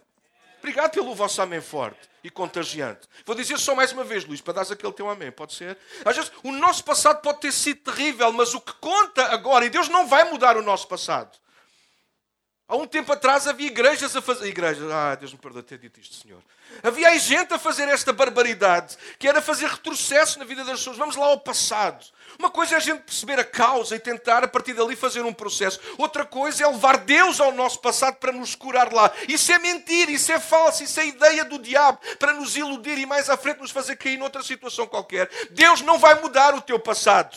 Obrigado 0.58 0.92
pelo 0.92 1.14
vosso 1.14 1.42
amém 1.42 1.60
forte 1.60 2.08
e 2.22 2.30
contagiante. 2.30 3.06
Vou 3.26 3.36
dizer 3.36 3.58
só 3.58 3.74
mais 3.74 3.92
uma 3.92 4.02
vez, 4.02 4.24
Luís, 4.24 4.40
para 4.40 4.54
dar 4.54 4.62
aquele 4.62 4.92
teu 4.94 5.10
amém, 5.10 5.30
pode 5.30 5.52
ser? 5.52 5.76
Às 6.02 6.16
vezes, 6.16 6.32
o 6.42 6.50
nosso 6.52 6.82
passado 6.82 7.20
pode 7.20 7.40
ter 7.40 7.52
sido 7.52 7.80
terrível, 7.80 8.32
mas 8.32 8.54
o 8.54 8.60
que 8.62 8.72
conta 8.80 9.26
agora, 9.26 9.66
e 9.66 9.70
Deus 9.70 9.90
não 9.90 10.06
vai 10.06 10.24
mudar 10.24 10.56
o 10.56 10.62
nosso 10.62 10.88
passado. 10.88 11.38
Há 12.66 12.76
um 12.76 12.86
tempo 12.86 13.12
atrás 13.12 13.46
havia 13.46 13.66
igrejas 13.66 14.16
a 14.16 14.22
fazer. 14.22 14.48
Igrejas, 14.48 14.90
ah, 14.90 15.14
Deus 15.14 15.32
me 15.32 15.38
perdoe 15.38 15.62
ter 15.62 15.76
dito 15.76 16.00
isto, 16.00 16.14
Senhor. 16.14 16.42
Havia 16.82 17.16
gente 17.18 17.52
a 17.52 17.58
fazer 17.58 17.86
esta 17.88 18.10
barbaridade, 18.10 18.96
que 19.18 19.28
era 19.28 19.42
fazer 19.42 19.68
retrocesso 19.68 20.38
na 20.38 20.46
vida 20.46 20.64
das 20.64 20.78
pessoas. 20.78 20.96
Vamos 20.96 21.14
lá 21.14 21.26
ao 21.26 21.38
passado. 21.38 22.06
Uma 22.38 22.48
coisa 22.48 22.74
é 22.74 22.76
a 22.78 22.80
gente 22.80 23.02
perceber 23.02 23.38
a 23.38 23.44
causa 23.44 23.94
e 23.94 23.98
tentar, 23.98 24.42
a 24.42 24.48
partir 24.48 24.72
dali, 24.72 24.96
fazer 24.96 25.20
um 25.20 25.32
processo. 25.32 25.78
Outra 25.98 26.24
coisa 26.24 26.64
é 26.64 26.66
levar 26.66 26.96
Deus 26.96 27.38
ao 27.38 27.52
nosso 27.52 27.80
passado 27.80 28.16
para 28.16 28.32
nos 28.32 28.54
curar 28.54 28.90
lá. 28.94 29.12
Isso 29.28 29.52
é 29.52 29.58
mentira, 29.58 30.10
isso 30.10 30.32
é 30.32 30.40
falso, 30.40 30.82
isso 30.82 30.98
é 30.98 31.06
ideia 31.06 31.44
do 31.44 31.58
diabo 31.58 31.98
para 32.18 32.32
nos 32.32 32.56
iludir 32.56 32.96
e 32.96 33.04
mais 33.04 33.28
à 33.28 33.36
frente 33.36 33.60
nos 33.60 33.70
fazer 33.70 33.96
cair 33.96 34.16
noutra 34.16 34.42
situação 34.42 34.86
qualquer. 34.86 35.28
Deus 35.50 35.82
não 35.82 35.98
vai 35.98 36.18
mudar 36.18 36.54
o 36.54 36.62
teu 36.62 36.78
passado. 36.78 37.36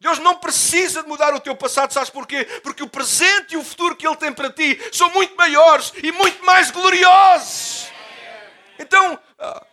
Deus 0.00 0.18
não 0.18 0.36
precisa 0.36 1.02
de 1.02 1.08
mudar 1.08 1.34
o 1.34 1.40
teu 1.40 1.56
passado, 1.56 1.92
sabes 1.92 2.10
porquê? 2.10 2.44
Porque 2.62 2.82
o 2.82 2.88
presente 2.88 3.54
e 3.54 3.56
o 3.56 3.64
futuro 3.64 3.96
que 3.96 4.06
Ele 4.06 4.16
tem 4.16 4.32
para 4.32 4.50
ti 4.50 4.78
são 4.92 5.10
muito 5.10 5.34
maiores 5.36 5.92
e 6.02 6.12
muito 6.12 6.44
mais 6.44 6.70
gloriosos. 6.70 7.88
Então, 8.78 9.18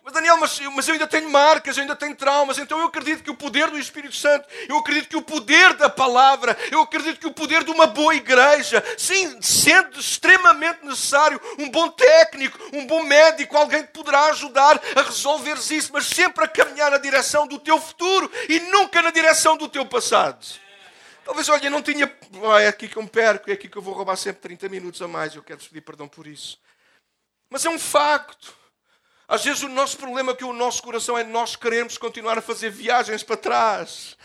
mas 0.04 0.13
Daniel, 0.13 0.38
mas, 0.38 0.60
mas, 0.60 0.88
eu 0.88 0.94
ainda 0.94 1.08
tenho 1.08 1.30
marcas, 1.30 1.78
eu 1.78 1.82
ainda 1.82 1.96
tenho 1.96 2.16
traumas, 2.16 2.58
então 2.58 2.80
eu 2.80 2.88
acredito 2.88 3.24
que 3.24 3.30
o 3.30 3.36
poder 3.36 3.70
do 3.70 3.78
Espírito 3.78 4.16
Santo, 4.16 4.48
eu 4.68 4.78
acredito 4.78 5.10
que 5.10 5.16
o 5.16 5.22
poder 5.22 5.74
da 5.74 5.90
palavra, 5.90 6.58
eu 6.72 6.82
acredito 6.82 7.20
que 7.20 7.28
o 7.28 7.34
poder 7.34 7.63
de 7.63 7.72
uma 7.72 7.88
boa 7.88 8.16
igreja, 8.16 8.84
sim, 8.98 9.42
sendo 9.42 10.00
extremamente 10.00 10.86
necessário, 10.86 11.40
um 11.60 11.70
bom 11.70 11.90
técnico, 11.90 12.58
um 12.74 12.86
bom 12.86 13.04
médico, 13.04 13.58
alguém 13.58 13.84
que 13.84 13.94
poderá 13.94 14.25
ajudar 14.28 14.82
a 14.96 15.01
resolver 15.01 15.58
isso, 15.58 15.92
mas 15.94 16.06
sempre 16.06 16.44
a 16.44 16.48
caminhar 16.48 16.92
na 16.92 16.98
direção 16.98 17.48
do 17.48 17.60
teu 17.60 17.80
futuro 17.80 18.32
e 18.50 18.60
nunca 18.60 19.01
na 19.01 19.12
direção 19.12 19.56
do 19.56 19.70
teu 19.70 19.86
passado. 19.86 20.46
Talvez, 21.24 21.48
olha, 21.50 21.70
não 21.70 21.82
tinha. 21.82 22.12
Ah, 22.51 22.62
é 22.62 22.68
aqui 22.68 22.88
que 22.88 22.98
eu 22.98 23.04
me 23.04 23.10
perco, 23.10 23.50
é 23.50 23.54
aqui 23.54 23.70
que 23.70 23.78
eu 23.78 23.82
vou 23.82 23.94
roubar 23.94 24.16
sempre 24.16 24.42
30 24.42 24.68
minutos 24.70 25.01
a 25.01 25.08
mais, 25.08 25.36
eu 25.36 25.44
quero 25.44 25.60
pedir 25.60 25.82
perdão 25.82 26.08
por 26.08 26.28
isso. 26.28 26.60
Mas 27.50 27.66
é 27.66 27.70
um 27.70 27.80
facto. 27.80 28.61
Às 29.31 29.45
vezes 29.45 29.63
o 29.63 29.69
nosso 29.69 29.97
problema 29.97 30.33
é 30.33 30.35
que 30.35 30.43
o 30.43 30.51
nosso 30.51 30.83
coração 30.83 31.17
é 31.17 31.23
nós 31.23 31.55
queremos 31.55 31.97
continuar 31.97 32.38
a 32.38 32.41
fazer 32.41 32.69
viagens 32.69 33.23
para 33.23 33.38
trás. 33.38 34.17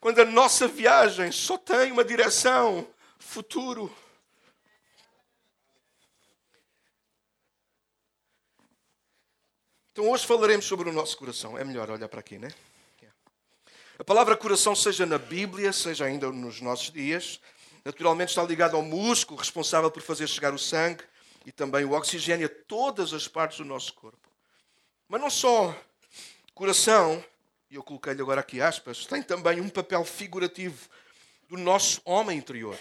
Quando 0.00 0.18
a 0.18 0.24
nossa 0.24 0.66
viagem 0.66 1.30
só 1.30 1.58
tem 1.58 1.92
uma 1.92 2.02
direção, 2.02 2.88
futuro. 3.18 3.94
Então 9.92 10.08
hoje 10.08 10.26
falaremos 10.26 10.64
sobre 10.64 10.88
o 10.88 10.92
nosso 10.94 11.18
coração. 11.18 11.58
É 11.58 11.62
melhor 11.62 11.90
olhar 11.90 12.08
para 12.08 12.20
aqui, 12.20 12.38
né? 12.38 12.48
A 13.98 14.04
palavra 14.04 14.38
coração, 14.38 14.74
seja 14.74 15.04
na 15.04 15.18
Bíblia, 15.18 15.70
seja 15.74 16.06
ainda 16.06 16.32
nos 16.32 16.62
nossos 16.62 16.90
dias, 16.90 17.38
naturalmente 17.84 18.30
está 18.30 18.42
ligado 18.42 18.74
ao 18.74 18.82
músculo 18.82 19.38
responsável 19.38 19.90
por 19.90 20.00
fazer 20.00 20.26
chegar 20.26 20.54
o 20.54 20.58
sangue 20.58 21.09
e 21.44 21.52
também 21.52 21.84
o 21.84 21.92
oxigênio 21.92 22.46
a 22.46 22.64
todas 22.66 23.12
as 23.12 23.26
partes 23.26 23.58
do 23.58 23.64
nosso 23.64 23.94
corpo. 23.94 24.28
Mas 25.08 25.20
não 25.20 25.30
só 25.30 25.74
coração, 26.54 27.24
e 27.70 27.74
eu 27.74 27.82
coloquei-lhe 27.82 28.20
agora 28.20 28.40
aqui 28.40 28.60
aspas, 28.60 29.06
tem 29.06 29.22
também 29.22 29.60
um 29.60 29.68
papel 29.68 30.04
figurativo 30.04 30.88
do 31.48 31.56
nosso 31.56 32.00
homem 32.04 32.38
interior, 32.38 32.78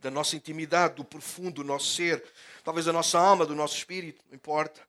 da 0.00 0.10
nossa 0.10 0.36
intimidade, 0.36 0.96
do 0.96 1.04
profundo 1.04 1.62
do 1.62 1.64
nosso 1.64 1.94
ser, 1.94 2.22
talvez 2.62 2.86
da 2.86 2.92
nossa 2.92 3.18
alma, 3.18 3.46
do 3.46 3.54
nosso 3.54 3.76
espírito, 3.76 4.24
não 4.28 4.36
importa. 4.36 4.80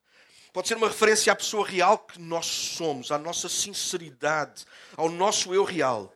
Pode 0.51 0.67
ser 0.67 0.77
uma 0.77 0.87
referência 0.87 1.31
à 1.31 1.35
pessoa 1.35 1.65
real 1.65 1.97
que 1.97 2.19
nós 2.19 2.45
somos, 2.45 3.11
à 3.11 3.17
nossa 3.17 3.47
sinceridade, 3.47 4.65
ao 4.97 5.07
nosso 5.07 5.53
eu 5.53 5.63
real. 5.63 6.13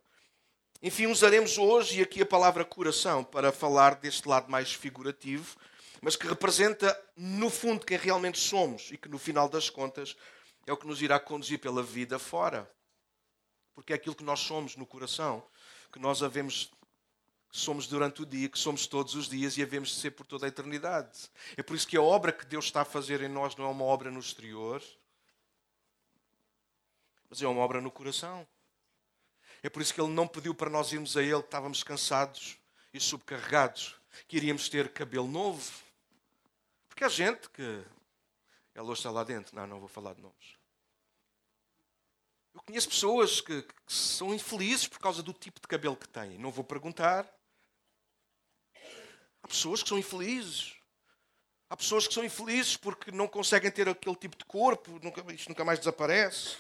Enfim, 0.82 1.08
usaremos 1.08 1.58
hoje 1.58 2.02
aqui 2.02 2.22
a 2.22 2.26
palavra 2.26 2.66
coração 2.66 3.24
para 3.24 3.52
falar 3.52 3.96
deste 3.96 4.28
lado 4.28 4.52
mais 4.52 4.74
figurativo 4.74 5.56
mas 6.04 6.18
que 6.18 6.28
representa, 6.28 7.02
no 7.16 7.50
fundo, 7.50 7.86
quem 7.86 7.98
realmente 7.98 8.38
somos 8.38 8.92
e 8.92 8.98
que, 8.98 9.08
no 9.08 9.18
final 9.18 9.48
das 9.48 9.70
contas, 9.70 10.18
é 10.68 10.74
o 10.74 10.76
que 10.76 10.86
nos 10.86 11.02
irá 11.02 11.18
conduzir 11.18 11.60
pela 11.60 11.82
vida 11.82 12.20
fora. 12.20 12.70
Porque 13.74 13.94
é 13.94 13.96
aquilo 13.96 14.14
que 14.14 14.24
nós 14.24 14.42
somos 14.42 14.76
no 14.76 14.86
coração, 14.86 15.42
que 15.94 16.00
nós 16.00 16.22
havemos 16.22 16.70
que 17.50 17.58
somos 17.58 17.88
durante 17.88 18.22
o 18.22 18.26
dia, 18.26 18.50
que 18.50 18.60
somos 18.60 18.86
todos 18.86 19.16
os 19.16 19.30
dias 19.30 19.56
e 19.58 19.64
havemos 19.64 19.90
de 19.90 19.96
ser 19.96 20.12
por 20.12 20.26
toda 20.26 20.46
a 20.46 20.50
eternidade. 20.50 21.30
É 21.56 21.64
por 21.64 21.74
isso 21.74 21.88
que 21.88 21.96
a 21.96 22.02
obra 22.02 22.34
que 22.34 22.46
Deus 22.46 22.66
está 22.66 22.82
a 22.82 22.86
fazer 22.86 23.22
em 23.22 23.30
nós 23.30 23.56
não 23.56 23.64
é 23.64 23.70
uma 23.70 23.86
obra 23.86 24.12
no 24.12 24.20
exterior, 24.20 24.84
mas 27.30 27.42
é 27.42 27.48
uma 27.48 27.62
obra 27.62 27.80
no 27.80 27.90
coração. 27.90 28.46
É 29.62 29.70
por 29.70 29.82
isso 29.82 29.94
que 29.94 30.02
Ele 30.02 30.12
não 30.12 30.28
pediu 30.28 30.54
para 30.54 30.70
nós 30.70 30.92
irmos 30.92 31.16
a 31.16 31.22
Ele, 31.24 31.40
que 31.40 31.48
estávamos 31.48 31.82
cansados 31.82 32.58
e 32.94 33.00
subcarregados, 33.00 33.96
que 34.28 34.36
iríamos 34.36 34.68
ter 34.68 34.92
cabelo 34.92 35.28
novo, 35.28 35.72
porque 36.94 37.04
há 37.04 37.10
gente 37.10 37.50
que. 37.50 37.84
Ela 38.76 38.88
hoje 38.88 39.00
está 39.00 39.10
lá 39.10 39.24
dentro. 39.24 39.56
Não, 39.56 39.66
não 39.66 39.80
vou 39.80 39.90
falar 39.90 40.14
de 40.14 40.22
nomes. 40.22 40.58
Eu 42.54 42.62
conheço 42.62 42.88
pessoas 42.88 43.42
que, 43.42 43.64
que 43.64 43.74
são 43.88 44.32
infelizes 44.32 44.88
por 44.88 45.00
causa 45.00 45.24
do 45.24 45.34
tipo 45.34 45.60
de 45.60 45.68
cabelo 45.68 45.98
que 45.98 46.08
têm. 46.08 46.38
Não 46.38 46.52
vou 46.52 46.64
perguntar. 46.64 47.28
Há 49.42 49.48
pessoas 49.48 49.82
que 49.82 49.90
são 49.90 49.98
infelizes. 49.98 50.76
Há 51.68 51.76
pessoas 51.76 52.08
que 52.08 52.14
são 52.14 52.24
infelizes 52.24 52.78
porque 52.78 53.12
não 53.12 53.28
conseguem 53.28 53.72
ter 53.72 53.90
aquele 53.90 54.16
tipo 54.16 54.38
de 54.38 54.46
corpo, 54.46 55.00
nunca, 55.02 55.34
isto 55.34 55.50
nunca 55.50 55.66
mais 55.66 55.80
desaparece. 55.80 56.56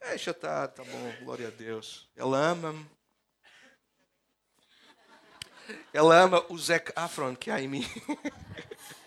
Deixa 0.00 0.30
estar, 0.30 0.68
tá 0.68 0.82
bom, 0.82 1.16
glória 1.20 1.48
a 1.48 1.50
Deus. 1.50 2.08
Ela 2.16 2.38
ama-me. 2.38 2.90
Ela 5.92 6.18
ama 6.18 6.46
o 6.48 6.56
Zac 6.56 6.92
Afron 6.96 7.36
que 7.36 7.50
há 7.50 7.60
em 7.60 7.68
mim. 7.68 7.84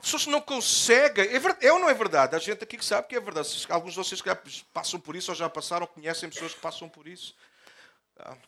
Pessoas 0.00 0.26
não 0.26 0.40
conseguem. 0.40 1.24
É, 1.24 1.66
é 1.66 1.72
ou 1.72 1.78
não 1.78 1.88
é 1.88 1.94
verdade? 1.94 2.34
A 2.34 2.38
gente 2.38 2.62
aqui 2.64 2.76
que 2.76 2.84
sabe 2.84 3.08
que 3.08 3.16
é 3.16 3.20
verdade. 3.20 3.66
Alguns 3.68 3.92
de 3.92 3.98
vocês 3.98 4.22
que 4.22 4.30
passam 4.72 4.98
por 4.98 5.14
isso 5.14 5.30
ou 5.30 5.34
já 5.36 5.48
passaram, 5.48 5.86
conhecem 5.86 6.28
pessoas 6.28 6.54
que 6.54 6.60
passam 6.60 6.88
por 6.88 7.06
isso. 7.06 7.34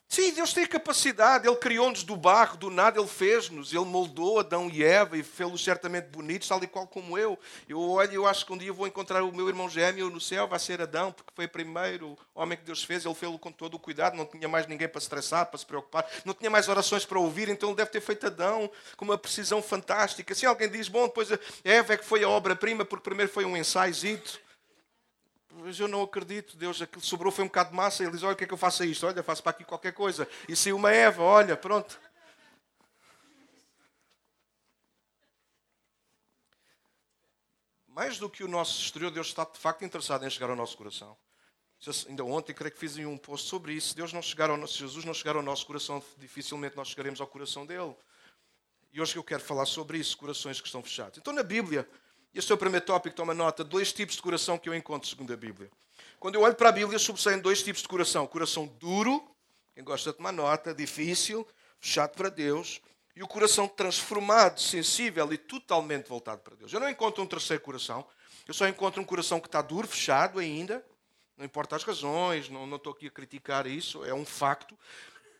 Sim, 0.09 0.33
Deus 0.35 0.53
tem 0.53 0.67
capacidade, 0.67 1.49
Ele 1.49 1.57
criou-nos 1.57 2.03
do 2.03 2.15
barro, 2.15 2.57
do 2.59 2.69
nada 2.69 2.99
Ele 2.99 3.09
fez-nos, 3.09 3.73
Ele 3.73 3.85
moldou 3.85 4.41
Adão 4.41 4.69
e 4.71 4.85
Eva 4.85 5.17
e 5.17 5.23
fez-los 5.23 5.65
certamente 5.65 6.09
bonitos, 6.09 6.47
tal 6.49 6.63
e 6.63 6.67
qual 6.67 6.87
como 6.87 7.17
eu. 7.17 7.39
Eu 7.67 7.81
olho 7.81 8.13
eu 8.13 8.27
acho 8.27 8.45
que 8.45 8.53
um 8.53 8.59
dia 8.59 8.73
vou 8.73 8.87
encontrar 8.87 9.23
o 9.23 9.33
meu 9.33 9.49
irmão 9.49 9.71
gêmeo 9.71 10.11
no 10.11 10.21
céu, 10.21 10.47
vai 10.47 10.59
ser 10.59 10.83
Adão, 10.83 11.13
porque 11.13 11.33
foi 11.35 11.47
o 11.47 11.49
primeiro 11.49 12.19
homem 12.35 12.59
que 12.59 12.65
Deus 12.65 12.85
fez, 12.85 13.07
Ele 13.07 13.15
fez-lo 13.15 13.39
com 13.39 13.51
todo 13.51 13.75
o 13.75 13.79
cuidado, 13.79 14.17
não 14.17 14.27
tinha 14.27 14.49
mais 14.49 14.67
ninguém 14.67 14.87
para 14.87 15.01
se 15.01 15.07
estressar, 15.07 15.47
para 15.47 15.59
se 15.59 15.65
preocupar, 15.65 16.07
não 16.25 16.35
tinha 16.35 16.51
mais 16.51 16.69
orações 16.69 17.07
para 17.07 17.19
ouvir, 17.19 17.49
então 17.49 17.71
Ele 17.71 17.77
deve 17.77 17.91
ter 17.91 18.01
feito 18.01 18.27
Adão 18.27 18.71
com 18.97 19.05
uma 19.07 19.17
precisão 19.17 19.63
fantástica. 19.63 20.35
Se 20.35 20.45
alguém 20.45 20.69
diz, 20.69 20.89
bom, 20.89 21.07
depois 21.07 21.29
Eva 21.65 21.95
é 21.95 21.97
que 21.97 22.05
foi 22.05 22.23
a 22.23 22.29
obra-prima, 22.29 22.85
porque 22.85 23.03
primeiro 23.03 23.33
foi 23.33 23.47
um 23.47 23.57
ensaiozito, 23.57 24.41
mas 25.55 25.79
eu 25.79 25.87
não 25.87 26.03
acredito, 26.03 26.57
Deus, 26.57 26.81
aquilo 26.81 27.03
sobrou 27.03 27.31
foi 27.31 27.45
um 27.45 27.49
bocado 27.49 27.71
de 27.71 27.77
massa. 27.77 28.03
Ele 28.03 28.13
diz: 28.13 28.23
Olha, 28.23 28.33
o 28.33 28.37
que 28.37 28.45
é 28.45 28.47
que 28.47 28.55
eu 28.55 28.59
faço 28.59 28.83
a 28.83 28.87
isto? 28.87 29.07
Olha, 29.07 29.23
faço 29.23 29.43
para 29.43 29.51
aqui 29.51 29.65
qualquer 29.65 29.93
coisa. 29.93 30.29
E 30.49 30.57
saiu 30.57 30.77
uma 30.77 30.91
Eva, 30.91 31.23
olha, 31.23 31.57
pronto. 31.57 32.01
Mais 37.87 38.19
do 38.19 38.31
que 38.31 38.43
o 38.43 38.49
nosso 38.49 38.81
exterior, 38.81 39.11
Deus 39.11 39.27
está 39.27 39.45
de 39.45 39.59
facto 39.59 39.85
interessado 39.85 40.25
em 40.25 40.31
chegar 40.31 40.49
ao 40.49 40.57
nosso 40.57 40.77
coração. 40.77 41.17
Ainda 42.09 42.25
ontem, 42.25 42.55
creio 42.55 42.73
que 42.73 42.79
fiz 42.79 42.97
um 42.97 43.19
post 43.19 43.49
sobre 43.49 43.75
isso. 43.75 43.95
Deus 43.95 44.13
não 44.13 44.23
chegar 44.23 44.49
ao 44.49 44.57
nosso, 44.57 44.79
Jesus 44.79 45.05
não 45.05 45.13
chegar 45.13 45.37
ao 45.37 45.43
nosso 45.43 45.67
coração, 45.67 46.03
dificilmente 46.17 46.77
nós 46.77 46.89
chegaremos 46.89 47.21
ao 47.21 47.27
coração 47.27 47.67
dele. 47.67 47.95
E 48.93 49.01
hoje 49.01 49.17
eu 49.17 49.25
quero 49.25 49.43
falar 49.43 49.67
sobre 49.67 49.99
isso, 49.99 50.17
corações 50.17 50.61
que 50.61 50.67
estão 50.67 50.83
fechados. 50.83 51.19
Então, 51.19 51.33
na 51.33 51.43
Bíblia, 51.43 51.89
este 52.35 52.51
é 52.51 52.55
o 52.55 52.59
primeiro 52.59 52.87
tópico, 52.87 53.15
toma 53.15 53.35
nota. 53.35 53.63
Dois 53.63 53.93
tipos 53.93 54.17
de 54.17 54.23
coração 54.23 54.57
que 54.57 54.69
eu 54.69 54.75
encontro 54.75 55.09
segundo 55.09 55.33
a 55.33 55.37
Bíblia. 55.37 55.71
Quando 56.19 56.37
eu 56.37 56.41
olho 56.43 56.55
para 56.55 56.71
a 56.71 56.73
Bíblia, 56.73 56.99
sobressaem 56.99 57.39
dois 57.39 57.63
tipos 57.63 57.83
de 57.83 57.89
coração. 57.89 58.27
Coração 58.27 58.67
duro, 58.79 59.23
quem 59.75 59.85
gosta 59.85 60.11
de 60.11 60.17
tomar 60.17 60.33
nota, 60.33 60.75
difícil, 60.75 61.47
fechado 61.79 62.17
para 62.17 62.31
Deus. 62.31 62.81
E 63.15 63.23
o 63.23 63.29
coração 63.29 63.69
transformado, 63.69 64.61
sensível 64.61 65.31
e 65.33 65.37
totalmente 65.37 66.09
voltado 66.09 66.41
para 66.41 66.57
Deus. 66.57 66.73
Eu 66.73 66.81
não 66.81 66.89
encontro 66.89 67.23
um 67.23 67.27
terceiro 67.27 67.63
coração. 67.63 68.07
Eu 68.49 68.55
só 68.55 68.67
encontro 68.67 69.03
um 69.03 69.05
coração 69.05 69.39
que 69.39 69.49
está 69.49 69.61
duro, 69.61 69.87
fechado 69.87 70.39
ainda. 70.39 70.83
Não 71.37 71.45
importa 71.45 71.77
as 71.77 71.83
razões, 71.83 72.49
não, 72.49 72.67
não 72.67 72.77
estou 72.77 72.93
aqui 72.93 73.09
a 73.09 73.11
criticar 73.11 73.67
isso, 73.67 74.05
é 74.05 74.15
um 74.15 74.25
facto. 74.25 74.79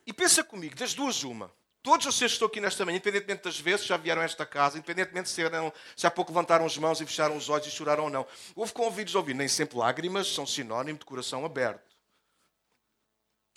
E 0.05 0.13
pensa 0.13 0.43
comigo, 0.43 0.75
das 0.75 0.93
duas, 0.93 1.23
uma. 1.23 1.51
Todos 1.83 2.05
vocês 2.05 2.31
que 2.31 2.35
estão 2.35 2.47
aqui 2.47 2.61
nesta 2.61 2.85
manhã, 2.85 2.95
independentemente 2.95 3.43
das 3.43 3.59
vezes 3.59 3.85
já 3.85 3.97
vieram 3.97 4.21
a 4.21 4.25
esta 4.25 4.45
casa, 4.45 4.77
independentemente 4.77 5.27
se, 5.27 5.41
eram, 5.41 5.71
se 5.97 6.07
há 6.07 6.11
pouco 6.11 6.31
levantaram 6.31 6.65
as 6.65 6.77
mãos 6.77 7.01
e 7.01 7.05
fecharam 7.05 7.35
os 7.35 7.49
olhos 7.49 7.67
e 7.67 7.71
choraram 7.71 8.05
ou 8.05 8.09
não. 8.09 8.25
Houve 8.55 8.71
convidos 8.71 9.11
de 9.11 9.17
ouvir. 9.17 9.33
Nem 9.33 9.49
sempre 9.49 9.77
lágrimas 9.77 10.33
são 10.33 10.47
sinónimo 10.47 10.97
de 10.97 11.03
coração 11.03 11.43
aberto. 11.43 11.93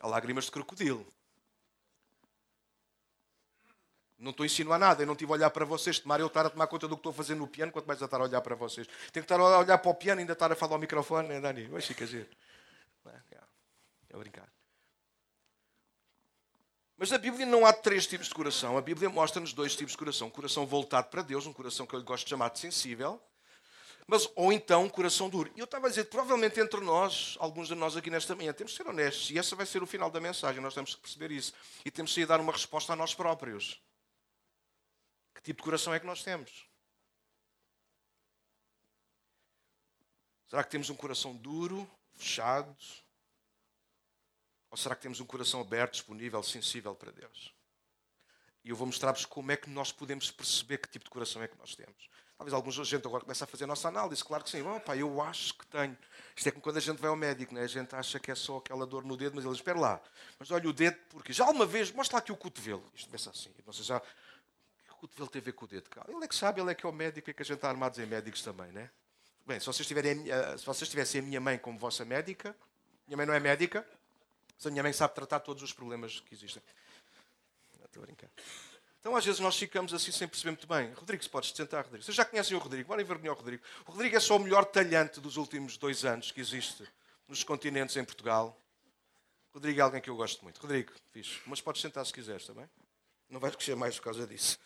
Há 0.00 0.08
lágrimas 0.08 0.46
de 0.46 0.50
crocodilo. 0.50 1.06
Não 4.18 4.32
estou 4.32 4.42
a 4.42 4.46
insinuar 4.46 4.80
nada, 4.80 5.02
eu 5.02 5.06
não 5.06 5.12
estive 5.12 5.30
a 5.30 5.34
olhar 5.34 5.50
para 5.50 5.64
vocês, 5.64 6.00
tomar 6.00 6.18
eu 6.18 6.26
estar 6.26 6.46
a 6.46 6.50
tomar 6.50 6.66
conta 6.66 6.88
do 6.88 6.96
que 6.96 7.00
estou 7.00 7.10
a 7.10 7.14
fazer 7.14 7.36
no 7.36 7.46
piano, 7.46 7.70
quanto 7.70 7.86
mais 7.86 8.02
a 8.02 8.06
estar 8.06 8.20
a 8.20 8.24
olhar 8.24 8.40
para 8.40 8.56
vocês. 8.56 8.88
Tenho 9.12 9.24
que 9.24 9.32
estar 9.32 9.38
a 9.38 9.58
olhar 9.58 9.78
para 9.78 9.90
o 9.90 9.94
piano 9.94 10.20
e 10.20 10.22
ainda 10.22 10.32
estar 10.32 10.50
a 10.50 10.56
falar 10.56 10.72
ao 10.72 10.80
microfone, 10.80 11.28
né, 11.28 11.40
Dani? 11.40 11.66
Vai 11.66 11.80
ficar 11.80 12.06
giro. 12.06 12.26
É, 13.06 13.38
é 14.10 14.16
brincar. 14.16 14.55
Mas 16.96 17.10
na 17.10 17.18
Bíblia 17.18 17.44
não 17.44 17.66
há 17.66 17.72
três 17.72 18.06
tipos 18.06 18.28
de 18.28 18.34
coração. 18.34 18.78
A 18.78 18.80
Bíblia 18.80 19.10
mostra-nos 19.10 19.52
dois 19.52 19.76
tipos 19.76 19.92
de 19.92 19.98
coração. 19.98 20.28
Um 20.28 20.30
coração 20.30 20.66
voltado 20.66 21.08
para 21.08 21.22
Deus, 21.22 21.46
um 21.46 21.52
coração 21.52 21.86
que 21.86 21.94
eu 21.94 22.02
gosto 22.02 22.24
de 22.24 22.30
chamar 22.30 22.48
de 22.48 22.58
sensível, 22.58 23.22
mas, 24.06 24.30
ou 24.36 24.52
então 24.52 24.84
um 24.84 24.88
coração 24.88 25.28
duro. 25.28 25.52
E 25.56 25.58
eu 25.58 25.64
estava 25.64 25.86
a 25.86 25.90
dizer, 25.90 26.04
provavelmente 26.04 26.60
entre 26.60 26.80
nós, 26.80 27.36
alguns 27.40 27.68
de 27.68 27.74
nós 27.74 27.96
aqui 27.96 28.08
nesta 28.08 28.34
manhã, 28.36 28.52
temos 28.52 28.72
que 28.72 28.82
ser 28.82 28.88
honestos. 28.88 29.30
E 29.30 29.38
esse 29.38 29.54
vai 29.54 29.66
ser 29.66 29.82
o 29.82 29.86
final 29.86 30.10
da 30.10 30.20
mensagem. 30.20 30.62
Nós 30.62 30.74
temos 30.74 30.94
que 30.94 31.00
perceber 31.00 31.32
isso. 31.32 31.52
E 31.84 31.90
temos 31.90 32.16
ir 32.16 32.26
dar 32.26 32.40
uma 32.40 32.52
resposta 32.52 32.92
a 32.92 32.96
nós 32.96 33.14
próprios. 33.14 33.82
Que 35.34 35.42
tipo 35.42 35.60
de 35.60 35.64
coração 35.64 35.92
é 35.92 35.98
que 35.98 36.06
nós 36.06 36.22
temos? 36.22 36.66
Será 40.48 40.62
que 40.62 40.70
temos 40.70 40.88
um 40.88 40.94
coração 40.94 41.34
duro, 41.34 41.90
fechado? 42.14 42.74
Ou 44.70 44.76
será 44.76 44.94
que 44.94 45.02
temos 45.02 45.20
um 45.20 45.26
coração 45.26 45.60
aberto, 45.60 45.92
disponível, 45.92 46.42
sensível 46.42 46.94
para 46.94 47.12
Deus? 47.12 47.54
E 48.64 48.70
eu 48.70 48.76
vou 48.76 48.86
mostrar-vos 48.86 49.24
como 49.24 49.52
é 49.52 49.56
que 49.56 49.70
nós 49.70 49.92
podemos 49.92 50.30
perceber 50.30 50.78
que 50.78 50.88
tipo 50.88 51.04
de 51.04 51.10
coração 51.10 51.42
é 51.42 51.48
que 51.48 51.56
nós 51.56 51.76
temos. 51.76 52.08
Talvez 52.36 52.52
alguns 52.52 52.74
gente 52.74 53.06
agora 53.06 53.22
comece 53.22 53.42
a 53.42 53.46
fazer 53.46 53.64
a 53.64 53.66
nossa 53.66 53.88
análise. 53.88 54.22
Claro 54.22 54.44
que 54.44 54.50
sim. 54.50 54.60
Oh, 54.60 54.78
pá, 54.78 54.94
eu 54.94 55.22
acho 55.22 55.54
que 55.54 55.66
tenho. 55.68 55.96
Isto 56.36 56.48
é 56.48 56.52
como 56.52 56.62
quando 56.62 56.76
a 56.76 56.80
gente 56.80 56.98
vai 56.98 57.08
ao 57.08 57.16
médico, 57.16 57.54
né? 57.54 57.62
a 57.62 57.66
gente 57.66 57.94
acha 57.94 58.20
que 58.20 58.30
é 58.30 58.34
só 58.34 58.58
aquela 58.58 58.86
dor 58.86 59.04
no 59.04 59.16
dedo, 59.16 59.36
mas 59.36 59.44
ele 59.44 59.54
espera 59.54 59.78
lá. 59.78 60.00
Mas 60.38 60.50
olha 60.50 60.68
o 60.68 60.72
dedo, 60.72 60.98
porque 61.08 61.32
já 61.32 61.46
alguma 61.46 61.64
vez, 61.64 61.90
mostra 61.92 62.16
lá 62.16 62.18
aqui 62.18 62.32
o 62.32 62.36
cotovelo. 62.36 62.84
Isto 62.94 63.08
pensa 63.08 63.30
assim. 63.30 63.50
Não 63.64 63.72
sei 63.72 63.84
já. 63.84 63.96
O 63.96 64.00
que 64.00 64.92
o 64.92 64.96
cotovelo 64.96 65.30
tem 65.30 65.40
a 65.40 65.44
ver 65.44 65.52
com 65.52 65.64
o 65.64 65.68
dedo? 65.68 65.88
Ele 66.08 66.24
é 66.24 66.28
que 66.28 66.34
sabe, 66.34 66.60
ele 66.60 66.70
é 66.70 66.74
que 66.74 66.84
é 66.84 66.88
o 66.88 66.92
médico, 66.92 67.30
é 67.30 67.32
que 67.32 67.42
a 67.42 67.44
gente 67.44 67.56
está 67.56 67.70
armado 67.70 68.02
em 68.02 68.06
médicos 68.06 68.42
também, 68.42 68.70
né? 68.70 68.90
Bem, 69.46 69.58
se 69.58 69.66
vocês, 69.66 69.86
tiverem, 69.86 70.24
se 70.58 70.66
vocês 70.66 70.90
tivessem 70.90 71.20
a 71.20 71.24
minha 71.24 71.40
mãe 71.40 71.56
como 71.56 71.78
vossa 71.78 72.04
médica, 72.04 72.54
minha 73.06 73.16
mãe 73.16 73.24
não 73.24 73.32
é 73.32 73.40
médica, 73.40 73.86
mas 74.56 74.66
a 74.66 74.70
minha 74.70 74.82
mãe 74.82 74.92
sabe 74.92 75.14
tratar 75.14 75.40
todos 75.40 75.62
os 75.62 75.72
problemas 75.72 76.20
que 76.20 76.34
existem. 76.34 76.62
Não 77.78 77.86
estou 77.86 78.02
a 78.02 78.06
brincar. 78.06 78.30
Então, 79.00 79.14
às 79.14 79.24
vezes, 79.24 79.38
nós 79.38 79.56
ficamos 79.56 79.94
assim 79.94 80.10
sem 80.10 80.26
perceber 80.26 80.50
muito 80.50 80.66
bem. 80.66 80.92
Rodrigo, 80.92 81.22
se 81.22 81.28
podes 81.30 81.50
sentar, 81.50 81.84
Rodrigo. 81.84 82.04
Vocês 82.04 82.16
já 82.16 82.24
conhecem 82.24 82.56
o 82.56 82.60
Rodrigo? 82.60 82.88
Bora 82.88 83.04
ver 83.04 83.30
o 83.30 83.34
Rodrigo. 83.34 83.62
O 83.86 83.92
Rodrigo 83.92 84.16
é 84.16 84.20
só 84.20 84.36
o 84.36 84.40
melhor 84.40 84.64
talhante 84.64 85.20
dos 85.20 85.36
últimos 85.36 85.76
dois 85.76 86.04
anos 86.04 86.32
que 86.32 86.40
existe 86.40 86.84
nos 87.28 87.44
continentes 87.44 87.96
em 87.96 88.04
Portugal. 88.04 88.58
Rodrigo 89.54 89.78
é 89.78 89.82
alguém 89.82 90.00
que 90.00 90.10
eu 90.10 90.16
gosto 90.16 90.42
muito. 90.42 90.60
Rodrigo, 90.60 90.92
fixe. 91.12 91.40
Mas 91.46 91.60
podes 91.60 91.80
sentar 91.80 92.04
se 92.04 92.12
quiseres, 92.12 92.48
bem? 92.48 92.68
Não 93.30 93.38
vais 93.38 93.54
crescer 93.54 93.76
mais 93.76 93.96
por 93.96 94.04
causa 94.04 94.26
disso. 94.26 94.58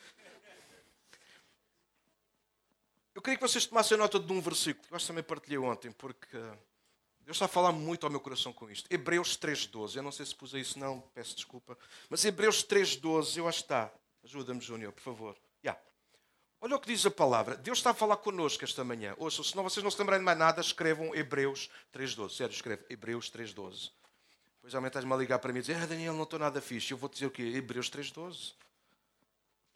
Eu 3.15 3.21
queria 3.21 3.37
que 3.37 3.43
vocês 3.43 3.67
tomassem 3.67 3.99
nota 3.99 4.19
de 4.19 4.33
um 4.33 4.41
versículo 4.41 4.87
que 4.89 4.95
eu 4.95 4.99
também 5.07 5.23
partilhei 5.23 5.59
ontem, 5.59 5.93
porque 5.93 6.39
Deus 7.31 7.37
está 7.37 7.45
a 7.45 7.49
falar 7.49 7.71
muito 7.71 8.05
ao 8.05 8.11
meu 8.11 8.19
coração 8.19 8.53
com 8.53 8.69
isto. 8.69 8.93
Hebreus 8.93 9.39
3.12. 9.39 9.95
Eu 9.95 10.03
não 10.03 10.11
sei 10.11 10.27
se 10.27 10.35
pus 10.35 10.53
isso, 10.53 10.77
não, 10.77 10.99
peço 11.15 11.37
desculpa. 11.37 11.79
Mas 12.09 12.25
Hebreus 12.25 12.65
3.12, 12.65 13.37
eu 13.37 13.47
acho 13.47 13.59
que 13.59 13.65
está. 13.67 13.89
Ajuda-me, 14.25 14.61
Júnior, 14.61 14.93
por 14.93 15.01
favor. 15.01 15.37
Yeah. 15.65 15.81
Olha 16.61 16.75
o 16.75 16.81
que 16.81 16.89
diz 16.89 17.07
a 17.07 17.11
palavra. 17.11 17.57
Deus 17.57 17.79
está 17.79 17.91
a 17.91 17.95
falar 17.95 18.17
connosco 18.17 18.65
esta 18.65 18.83
manhã. 18.83 19.15
Ouçam, 19.17 19.45
se 19.45 19.55
não 19.55 19.63
vocês 19.63 19.81
não 19.81 19.93
se 19.93 19.99
lembrarem 20.01 20.23
de 20.23 20.25
mais 20.25 20.37
nada, 20.37 20.61
escrevam 20.61 21.15
Hebreus 21.15 21.71
3.12. 21.95 22.31
Sério, 22.31 22.53
escreve 22.53 22.85
Hebreus 22.91 23.31
3.12. 23.31 23.93
Depois 24.57 24.75
amanhã 24.75 24.89
estás-me 24.89 25.13
a 25.13 25.17
ligar 25.17 25.39
para 25.39 25.53
mim 25.53 25.61
e 25.61 25.63
dizer, 25.63 25.77
ah, 25.77 25.87
Daniel, 25.87 26.15
não 26.15 26.25
estou 26.25 26.41
nada 26.41 26.61
fixe. 26.61 26.91
Eu 26.91 26.99
vou 26.99 27.09
dizer 27.09 27.27
o 27.27 27.31
quê? 27.31 27.43
Hebreus 27.43 27.89
3.12. 27.89 28.55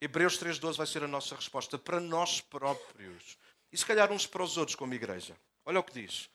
Hebreus 0.00 0.36
3.12 0.40 0.76
vai 0.76 0.88
ser 0.88 1.04
a 1.04 1.08
nossa 1.08 1.36
resposta 1.36 1.78
para 1.78 2.00
nós 2.00 2.40
próprios. 2.40 3.38
E 3.70 3.76
se 3.78 3.86
calhar 3.86 4.10
uns 4.10 4.26
para 4.26 4.42
os 4.42 4.56
outros 4.56 4.74
como 4.74 4.92
igreja. 4.92 5.36
Olha 5.64 5.78
o 5.78 5.84
que 5.84 5.92
diz. 5.92 6.28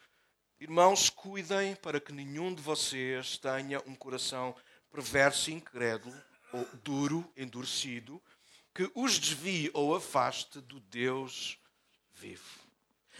Irmãos, 0.59 1.09
cuidem 1.09 1.75
para 1.75 1.99
que 1.99 2.11
nenhum 2.11 2.53
de 2.53 2.61
vocês 2.61 3.37
tenha 3.37 3.81
um 3.87 3.95
coração 3.95 4.55
perverso 4.91 5.49
e 5.49 5.53
incrédulo, 5.53 6.15
ou 6.51 6.67
duro, 6.83 7.31
endurecido, 7.37 8.21
que 8.73 8.89
os 8.93 9.17
desvie 9.17 9.71
ou 9.73 9.95
afaste 9.95 10.59
do 10.61 10.79
Deus 10.79 11.57
vivo. 12.13 12.59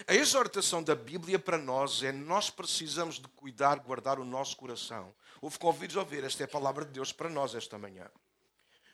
A 0.07 0.15
exortação 0.15 0.81
da 0.81 0.95
Bíblia 0.95 1.37
para 1.37 1.57
nós 1.57 2.03
é 2.03 2.11
nós 2.11 2.49
precisamos 2.49 3.15
de 3.15 3.27
cuidar, 3.29 3.79
guardar 3.79 4.19
o 4.19 4.25
nosso 4.25 4.55
coração. 4.57 5.13
Houve 5.41 5.59
convidos 5.59 5.97
a 5.97 6.01
ouvir, 6.01 6.23
esta 6.23 6.43
é 6.43 6.45
a 6.45 6.49
palavra 6.49 6.85
de 6.85 6.91
Deus 6.91 7.11
para 7.11 7.29
nós 7.29 7.55
esta 7.55 7.77
manhã 7.77 8.09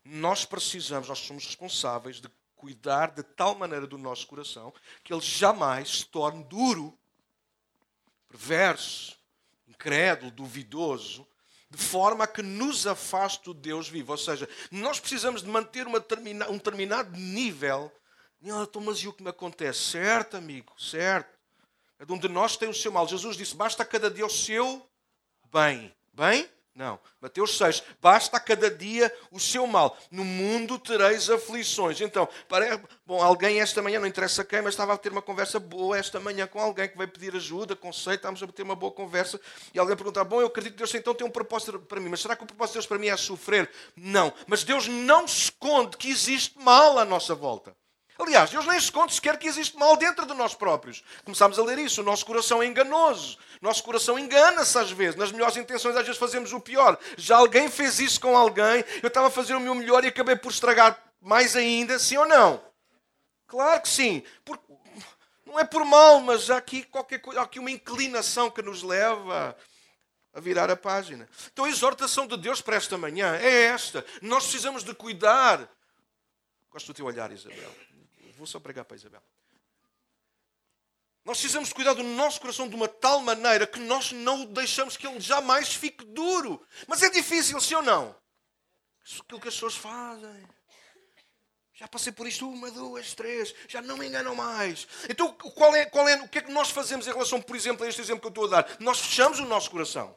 nós 0.05 0.45
precisamos, 0.45 1.09
nós 1.09 1.19
somos 1.19 1.47
responsáveis 1.47 2.21
de 2.21 2.29
cuidar 2.55 3.11
de 3.11 3.23
tal 3.23 3.55
maneira 3.55 3.87
do 3.87 3.97
nosso 3.97 4.27
coração 4.27 4.71
que 5.03 5.11
ele 5.11 5.21
jamais 5.21 5.99
se 5.99 6.05
torne 6.05 6.43
duro, 6.43 6.97
perverso, 8.35 9.17
incrédulo, 9.65 10.29
duvidoso, 10.29 11.25
de 11.69 11.77
forma 11.77 12.25
a 12.25 12.27
que 12.27 12.41
nos 12.41 12.85
afaste 12.85 13.45
do 13.45 13.53
Deus 13.53 13.87
vivo. 13.87 14.11
Ou 14.11 14.17
seja, 14.17 14.47
nós 14.69 14.99
precisamos 14.99 15.41
de 15.41 15.47
manter 15.47 15.87
uma 15.87 15.99
um 16.49 16.57
determinado 16.57 17.17
nível. 17.17 17.91
Então, 18.41 18.81
mas 18.81 18.99
e 18.99 19.07
o 19.07 19.13
que 19.13 19.23
me 19.23 19.29
acontece? 19.29 19.79
Certo, 19.79 20.37
amigo, 20.37 20.73
certo. 20.79 21.33
É 21.97 22.05
de 22.05 22.11
onde 22.11 22.27
nós 22.27 22.57
tem 22.57 22.69
o 22.69 22.73
seu 22.73 22.91
mal. 22.91 23.07
Jesus 23.07 23.37
disse: 23.37 23.55
basta 23.55 23.83
cada 23.85 24.11
dia 24.11 24.25
o 24.25 24.29
seu 24.29 24.87
bem. 25.51 25.95
Bem? 26.13 26.49
Não. 26.75 26.99
Mateus 27.21 27.57
6. 27.57 27.81
Basta 28.01 28.35
a 28.35 28.39
cada 28.39 28.69
dia 28.69 29.09
o 29.31 29.39
seu 29.39 29.65
mal. 29.65 29.97
No 30.11 30.25
mundo 30.25 30.77
tereis 30.77 31.29
aflições. 31.29 32.01
Então, 32.01 32.27
para... 32.49 32.81
bom, 33.05 33.23
alguém 33.23 33.61
esta 33.61 33.81
manhã, 33.81 33.97
não 33.97 34.07
interessa 34.07 34.43
quem, 34.43 34.61
mas 34.61 34.73
estava 34.73 34.93
a 34.93 34.97
ter 34.97 35.09
uma 35.09 35.21
conversa 35.21 35.57
boa 35.57 35.97
esta 35.97 36.19
manhã 36.19 36.45
com 36.45 36.59
alguém 36.59 36.89
que 36.89 36.97
veio 36.97 37.09
pedir 37.09 37.33
ajuda, 37.33 37.77
conceito, 37.77 38.17
estávamos 38.17 38.43
a 38.43 38.47
ter 38.47 38.63
uma 38.63 38.75
boa 38.75 38.91
conversa, 38.91 39.39
e 39.73 39.79
alguém 39.79 39.95
perguntava, 39.95 40.27
bom, 40.27 40.41
eu 40.41 40.47
acredito 40.47 40.73
que 40.73 40.79
Deus 40.79 40.93
então 40.93 41.15
tem 41.15 41.25
um 41.25 41.31
propósito 41.31 41.79
para 41.79 42.01
mim, 42.01 42.09
mas 42.09 42.19
será 42.19 42.35
que 42.35 42.43
o 42.43 42.47
propósito 42.47 42.73
de 42.73 42.79
Deus 42.79 42.87
para 42.87 42.97
mim 42.97 43.07
é 43.07 43.15
sofrer? 43.15 43.71
Não. 43.95 44.33
Mas 44.45 44.65
Deus 44.65 44.85
não 44.89 45.23
esconde 45.23 45.95
que 45.95 46.09
existe 46.09 46.59
mal 46.59 46.99
à 46.99 47.05
nossa 47.05 47.33
volta. 47.33 47.73
Aliás, 48.17 48.49
Deus 48.49 48.65
nem 48.65 48.77
esconde 48.77 49.13
sequer 49.13 49.37
que 49.37 49.47
existe 49.47 49.77
mal 49.77 49.97
dentro 49.97 50.25
de 50.25 50.33
nós 50.33 50.55
próprios. 50.55 51.03
Começámos 51.25 51.59
a 51.59 51.63
ler 51.63 51.77
isso. 51.77 52.01
O 52.01 52.03
nosso 52.03 52.25
coração 52.25 52.63
é 52.63 52.65
enganoso. 52.65 53.37
O 53.61 53.65
nosso 53.65 53.83
coração 53.83 54.17
engana-se 54.17 54.77
às 54.77 54.89
vezes. 54.89 55.15
Nas 55.15 55.31
melhores 55.31 55.57
intenções, 55.57 55.95
às 55.95 56.05
vezes 56.05 56.19
fazemos 56.19 56.53
o 56.53 56.59
pior. 56.61 56.97
Já 57.17 57.37
alguém 57.37 57.69
fez 57.69 57.99
isso 57.99 58.21
com 58.21 58.37
alguém. 58.37 58.85
Eu 59.03 59.07
estava 59.07 59.27
a 59.27 59.31
fazer 59.31 59.53
o 59.53 59.59
meu 59.59 59.75
melhor 59.75 60.03
e 60.05 60.07
acabei 60.07 60.35
por 60.35 60.51
estragar 60.51 60.97
mais 61.21 61.57
ainda. 61.57 61.99
Sim 61.99 62.17
ou 62.17 62.25
não? 62.25 62.63
Claro 63.47 63.81
que 63.81 63.89
sim. 63.89 64.23
Por... 64.45 64.59
Não 65.45 65.59
é 65.59 65.65
por 65.65 65.85
mal, 65.85 66.19
mas 66.21 66.49
há 66.49 66.57
aqui, 66.57 66.83
qualquer 66.83 67.19
coisa, 67.19 67.39
há 67.39 67.43
aqui 67.43 67.59
uma 67.59 67.71
inclinação 67.71 68.49
que 68.49 68.61
nos 68.61 68.81
leva 68.81 69.55
a 70.33 70.39
virar 70.39 70.69
a 70.69 70.75
página. 70.75 71.29
Então 71.51 71.65
a 71.65 71.69
exortação 71.69 72.27
de 72.27 72.37
Deus 72.37 72.61
para 72.61 72.75
esta 72.75 72.97
manhã 72.97 73.35
é 73.35 73.63
esta. 73.65 74.05
Nós 74.21 74.43
precisamos 74.43 74.83
de 74.83 74.93
cuidar. 74.93 75.69
Gosto 76.71 76.87
do 76.87 76.93
teu 76.93 77.05
olhar, 77.05 77.31
Isabel. 77.31 77.71
Vou 78.37 78.47
só 78.47 78.59
pregar 78.59 78.85
para 78.85 78.95
a 78.95 78.99
Isabel. 78.99 79.23
Nós 81.23 81.39
precisamos 81.39 81.73
cuidar 81.73 81.93
do 81.93 82.03
nosso 82.03 82.39
coração 82.39 82.69
de 82.69 82.75
uma 82.75 82.87
tal 82.87 83.19
maneira 83.19 83.65
que 83.65 83.79
nós 83.79 84.11
não 84.11 84.45
deixamos 84.45 84.95
que 84.95 85.07
ele 85.07 85.19
jamais 85.19 85.73
fique 85.73 86.05
duro. 86.05 86.65
Mas 86.87 87.01
é 87.01 87.09
difícil, 87.09 87.59
sim 87.59 87.73
ou 87.73 87.81
não? 87.81 88.15
Isso 89.03 89.17
é 89.17 89.21
aquilo 89.21 89.41
que 89.41 89.47
as 89.47 89.53
pessoas 89.55 89.75
fazem. 89.75 90.47
Já 91.73 91.87
passei 91.87 92.11
por 92.13 92.27
isto 92.27 92.47
uma, 92.47 92.71
duas, 92.71 93.13
três, 93.13 93.53
já 93.67 93.81
não 93.81 93.97
me 93.97 94.07
enganam 94.07 94.35
mais. 94.35 94.87
Então, 95.09 95.33
qual 95.33 95.75
é, 95.75 95.85
qual 95.85 96.07
é, 96.07 96.15
o 96.21 96.27
que 96.29 96.37
é 96.37 96.41
que 96.41 96.51
nós 96.51 96.69
fazemos 96.69 97.07
em 97.07 97.11
relação, 97.11 97.41
por 97.41 97.55
exemplo, 97.55 97.85
a 97.85 97.89
este 97.89 98.01
exemplo 98.01 98.21
que 98.21 98.27
eu 98.27 98.29
estou 98.29 98.45
a 98.45 98.61
dar? 98.61 98.77
Nós 98.79 98.99
fechamos 98.99 99.39
o 99.39 99.45
nosso 99.45 99.71
coração. 99.71 100.15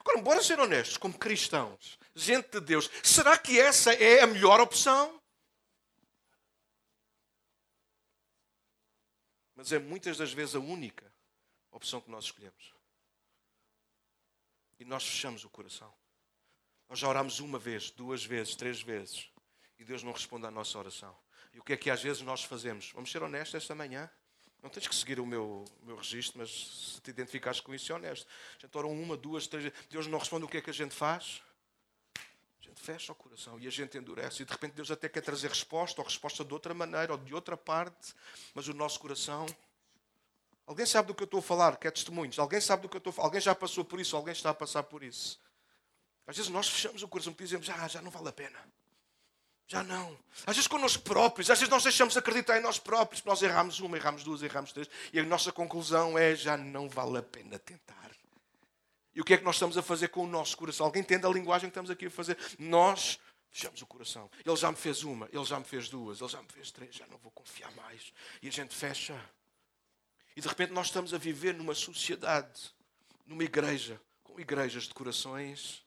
Agora, 0.00 0.20
bora 0.22 0.42
ser 0.42 0.58
honestos, 0.58 0.96
como 0.96 1.18
cristãos, 1.18 1.98
gente 2.14 2.50
de 2.50 2.60
Deus, 2.60 2.90
será 3.02 3.38
que 3.38 3.58
essa 3.60 3.92
é 3.94 4.20
a 4.20 4.26
melhor 4.26 4.60
opção? 4.60 5.19
Mas 9.60 9.72
é 9.72 9.78
muitas 9.78 10.16
das 10.16 10.32
vezes 10.32 10.54
a 10.54 10.58
única 10.58 11.12
opção 11.70 12.00
que 12.00 12.10
nós 12.10 12.24
escolhemos. 12.24 12.72
E 14.78 14.86
nós 14.86 15.06
fechamos 15.06 15.44
o 15.44 15.50
coração. 15.50 15.92
Nós 16.88 16.98
já 16.98 17.06
oramos 17.06 17.40
uma 17.40 17.58
vez, 17.58 17.90
duas 17.90 18.24
vezes, 18.24 18.56
três 18.56 18.80
vezes. 18.80 19.28
E 19.78 19.84
Deus 19.84 20.02
não 20.02 20.12
responde 20.12 20.46
à 20.46 20.50
nossa 20.50 20.78
oração. 20.78 21.14
E 21.52 21.58
o 21.58 21.62
que 21.62 21.74
é 21.74 21.76
que 21.76 21.90
às 21.90 22.02
vezes 22.02 22.22
nós 22.22 22.42
fazemos? 22.42 22.90
Vamos 22.92 23.12
ser 23.12 23.22
honestos 23.22 23.56
esta 23.56 23.74
manhã. 23.74 24.10
Não 24.62 24.70
tens 24.70 24.88
que 24.88 24.94
seguir 24.94 25.20
o 25.20 25.26
meu, 25.26 25.66
o 25.82 25.84
meu 25.84 25.96
registro, 25.96 26.38
mas 26.38 26.94
se 26.94 27.02
te 27.02 27.10
identificares 27.10 27.60
com 27.60 27.74
isso, 27.74 27.92
é 27.92 27.96
honesto. 27.96 28.26
A 28.56 28.66
gente 28.66 28.78
ora 28.78 28.86
uma, 28.86 29.14
duas, 29.14 29.46
três. 29.46 29.70
Deus 29.90 30.06
não 30.06 30.18
responde, 30.18 30.46
o 30.46 30.48
que 30.48 30.56
é 30.56 30.62
que 30.62 30.70
a 30.70 30.72
gente 30.72 30.94
faz? 30.94 31.42
Fecha 32.80 33.12
o 33.12 33.14
coração 33.14 33.60
e 33.60 33.66
a 33.66 33.70
gente 33.70 33.98
endurece. 33.98 34.42
E 34.42 34.46
de 34.46 34.50
repente 34.50 34.72
Deus 34.72 34.90
até 34.90 35.06
quer 35.06 35.20
trazer 35.20 35.48
resposta, 35.48 36.00
ou 36.00 36.06
resposta 36.06 36.42
de 36.42 36.52
outra 36.54 36.72
maneira, 36.72 37.12
ou 37.12 37.18
de 37.18 37.34
outra 37.34 37.54
parte, 37.54 38.14
mas 38.54 38.68
o 38.68 38.72
nosso 38.72 38.98
coração. 38.98 39.44
Alguém 40.66 40.86
sabe 40.86 41.08
do 41.08 41.14
que 41.14 41.22
eu 41.22 41.26
estou 41.26 41.40
a 41.40 41.42
falar? 41.42 41.76
Quer 41.76 41.92
testemunhos? 41.92 42.38
Alguém 42.38 42.58
sabe 42.58 42.82
do 42.82 42.88
que 42.88 42.96
eu 42.96 42.98
estou 42.98 43.10
a 43.10 43.12
falar? 43.12 43.28
Alguém 43.28 43.40
já 43.40 43.54
passou 43.54 43.84
por 43.84 44.00
isso? 44.00 44.16
Alguém 44.16 44.32
está 44.32 44.48
a 44.48 44.54
passar 44.54 44.82
por 44.84 45.02
isso? 45.02 45.38
Às 46.26 46.38
vezes 46.38 46.50
nós 46.50 46.68
fechamos 46.68 47.02
o 47.02 47.08
coração 47.08 47.34
e 47.38 47.42
dizemos: 47.42 47.68
ah, 47.68 47.86
já 47.86 48.00
não 48.00 48.10
vale 48.10 48.30
a 48.30 48.32
pena. 48.32 48.58
Já 49.66 49.82
não. 49.84 50.18
Às 50.46 50.56
vezes 50.56 50.66
connosco 50.66 51.02
próprios, 51.02 51.50
às 51.50 51.58
vezes 51.58 51.70
nós 51.70 51.82
deixamos 51.82 52.16
acreditar 52.16 52.58
em 52.58 52.62
nós 52.62 52.78
próprios, 52.78 53.22
nós 53.24 53.42
erramos 53.42 53.78
uma, 53.78 53.96
erramos 53.96 54.24
duas, 54.24 54.42
erramos 54.42 54.72
três, 54.72 54.88
e 55.12 55.20
a 55.20 55.22
nossa 55.22 55.52
conclusão 55.52 56.18
é: 56.18 56.34
já 56.34 56.56
não 56.56 56.88
vale 56.88 57.18
a 57.18 57.22
pena 57.22 57.58
tentar. 57.58 58.09
E 59.14 59.20
o 59.20 59.24
que 59.24 59.34
é 59.34 59.36
que 59.36 59.44
nós 59.44 59.56
estamos 59.56 59.76
a 59.76 59.82
fazer 59.82 60.08
com 60.08 60.24
o 60.24 60.26
nosso 60.26 60.56
coração? 60.56 60.86
Alguém 60.86 61.02
entende 61.02 61.26
a 61.26 61.28
linguagem 61.28 61.68
que 61.68 61.72
estamos 61.72 61.90
aqui 61.90 62.06
a 62.06 62.10
fazer? 62.10 62.36
Nós 62.58 63.18
fechamos 63.50 63.82
o 63.82 63.86
coração. 63.86 64.30
Ele 64.44 64.56
já 64.56 64.70
me 64.70 64.76
fez 64.76 65.02
uma, 65.02 65.28
ele 65.32 65.44
já 65.44 65.58
me 65.58 65.64
fez 65.64 65.88
duas, 65.88 66.20
ele 66.20 66.30
já 66.30 66.40
me 66.40 66.48
fez 66.48 66.70
três, 66.70 66.94
já 66.94 67.06
não 67.08 67.18
vou 67.18 67.30
confiar 67.32 67.72
mais. 67.72 68.12
E 68.40 68.48
a 68.48 68.52
gente 68.52 68.74
fecha. 68.74 69.20
E 70.36 70.40
de 70.40 70.48
repente 70.48 70.72
nós 70.72 70.86
estamos 70.86 71.12
a 71.12 71.18
viver 71.18 71.54
numa 71.54 71.74
sociedade, 71.74 72.72
numa 73.26 73.42
igreja, 73.42 74.00
com 74.22 74.38
igrejas 74.38 74.84
de 74.84 74.94
corações 74.94 75.84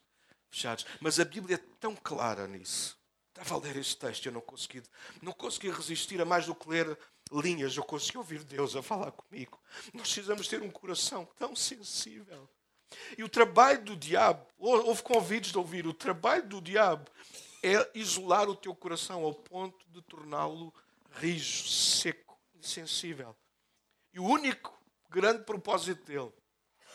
fechados. 0.49 0.85
Mas 0.99 1.19
a 1.19 1.25
Bíblia 1.25 1.55
é 1.55 1.77
tão 1.79 1.95
clara 1.95 2.47
nisso. 2.47 2.97
Estava 3.29 3.55
a 3.55 3.57
ler 3.57 3.77
este 3.77 3.97
texto 3.97 4.25
e 4.25 4.27
eu 4.27 4.33
não 4.33 4.41
consegui, 4.41 4.83
não 5.21 5.31
consegui 5.31 5.71
resistir 5.71 6.21
a 6.21 6.25
mais 6.25 6.45
do 6.45 6.53
que 6.53 6.69
ler 6.69 6.97
linhas. 7.31 7.75
Eu 7.75 7.83
consegui 7.83 8.17
ouvir 8.17 8.43
Deus 8.43 8.75
a 8.75 8.83
falar 8.83 9.11
comigo. 9.11 9.59
Nós 9.93 10.03
precisamos 10.03 10.47
ter 10.47 10.61
um 10.61 10.69
coração 10.69 11.27
tão 11.37 11.55
sensível. 11.55 12.47
E 13.17 13.23
o 13.23 13.29
trabalho 13.29 13.83
do 13.83 13.95
diabo, 13.95 14.45
houve 14.57 15.01
convites 15.03 15.51
de 15.51 15.57
ouvir, 15.57 15.85
o 15.85 15.93
trabalho 15.93 16.47
do 16.47 16.61
diabo 16.61 17.09
é 17.63 17.89
isolar 17.93 18.49
o 18.49 18.55
teu 18.55 18.75
coração 18.75 19.23
ao 19.23 19.33
ponto 19.33 19.85
de 19.89 20.01
torná-lo 20.01 20.73
rijo, 21.13 21.67
seco, 21.67 22.37
insensível. 22.55 23.35
E 24.13 24.19
o 24.19 24.25
único 24.25 24.77
grande 25.09 25.43
propósito 25.43 26.03
dele 26.05 26.31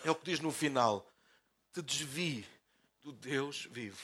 é 0.04 0.11
o 0.11 0.14
que 0.14 0.24
diz 0.24 0.40
no 0.40 0.52
final: 0.52 1.06
te 1.72 1.82
desvie 1.82 2.46
do 3.02 3.12
Deus 3.12 3.66
vivo. 3.70 4.00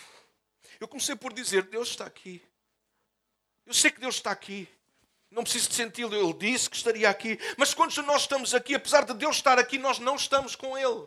Eu 0.81 0.89
comecei 0.89 1.15
por 1.15 1.33
dizer: 1.33 1.65
Deus 1.65 1.89
está 1.91 2.07
aqui. 2.07 2.43
Eu 3.67 3.75
sei 3.75 3.91
que 3.91 4.01
Deus 4.01 4.17
está 4.17 4.31
aqui. 4.31 4.69
Não 5.31 5.43
preciso 5.43 5.69
de 5.69 5.75
senti-lo. 5.75 6.15
Ele 6.15 6.33
disse 6.35 6.71
que 6.71 6.77
estaria 6.77 7.09
aqui. 7.09 7.39
Mas 7.57 7.75
quando 7.75 7.95
nós 8.03 8.23
estamos 8.23 8.55
aqui, 8.55 8.75
apesar 8.75 9.05
de 9.05 9.15
Deus 9.15 9.37
estar 9.37 9.59
aqui, 9.59 9.79
nós 9.79 9.99
não 9.99 10.17
estamos 10.17 10.55
com 10.55 10.77
Ele. 10.77 11.07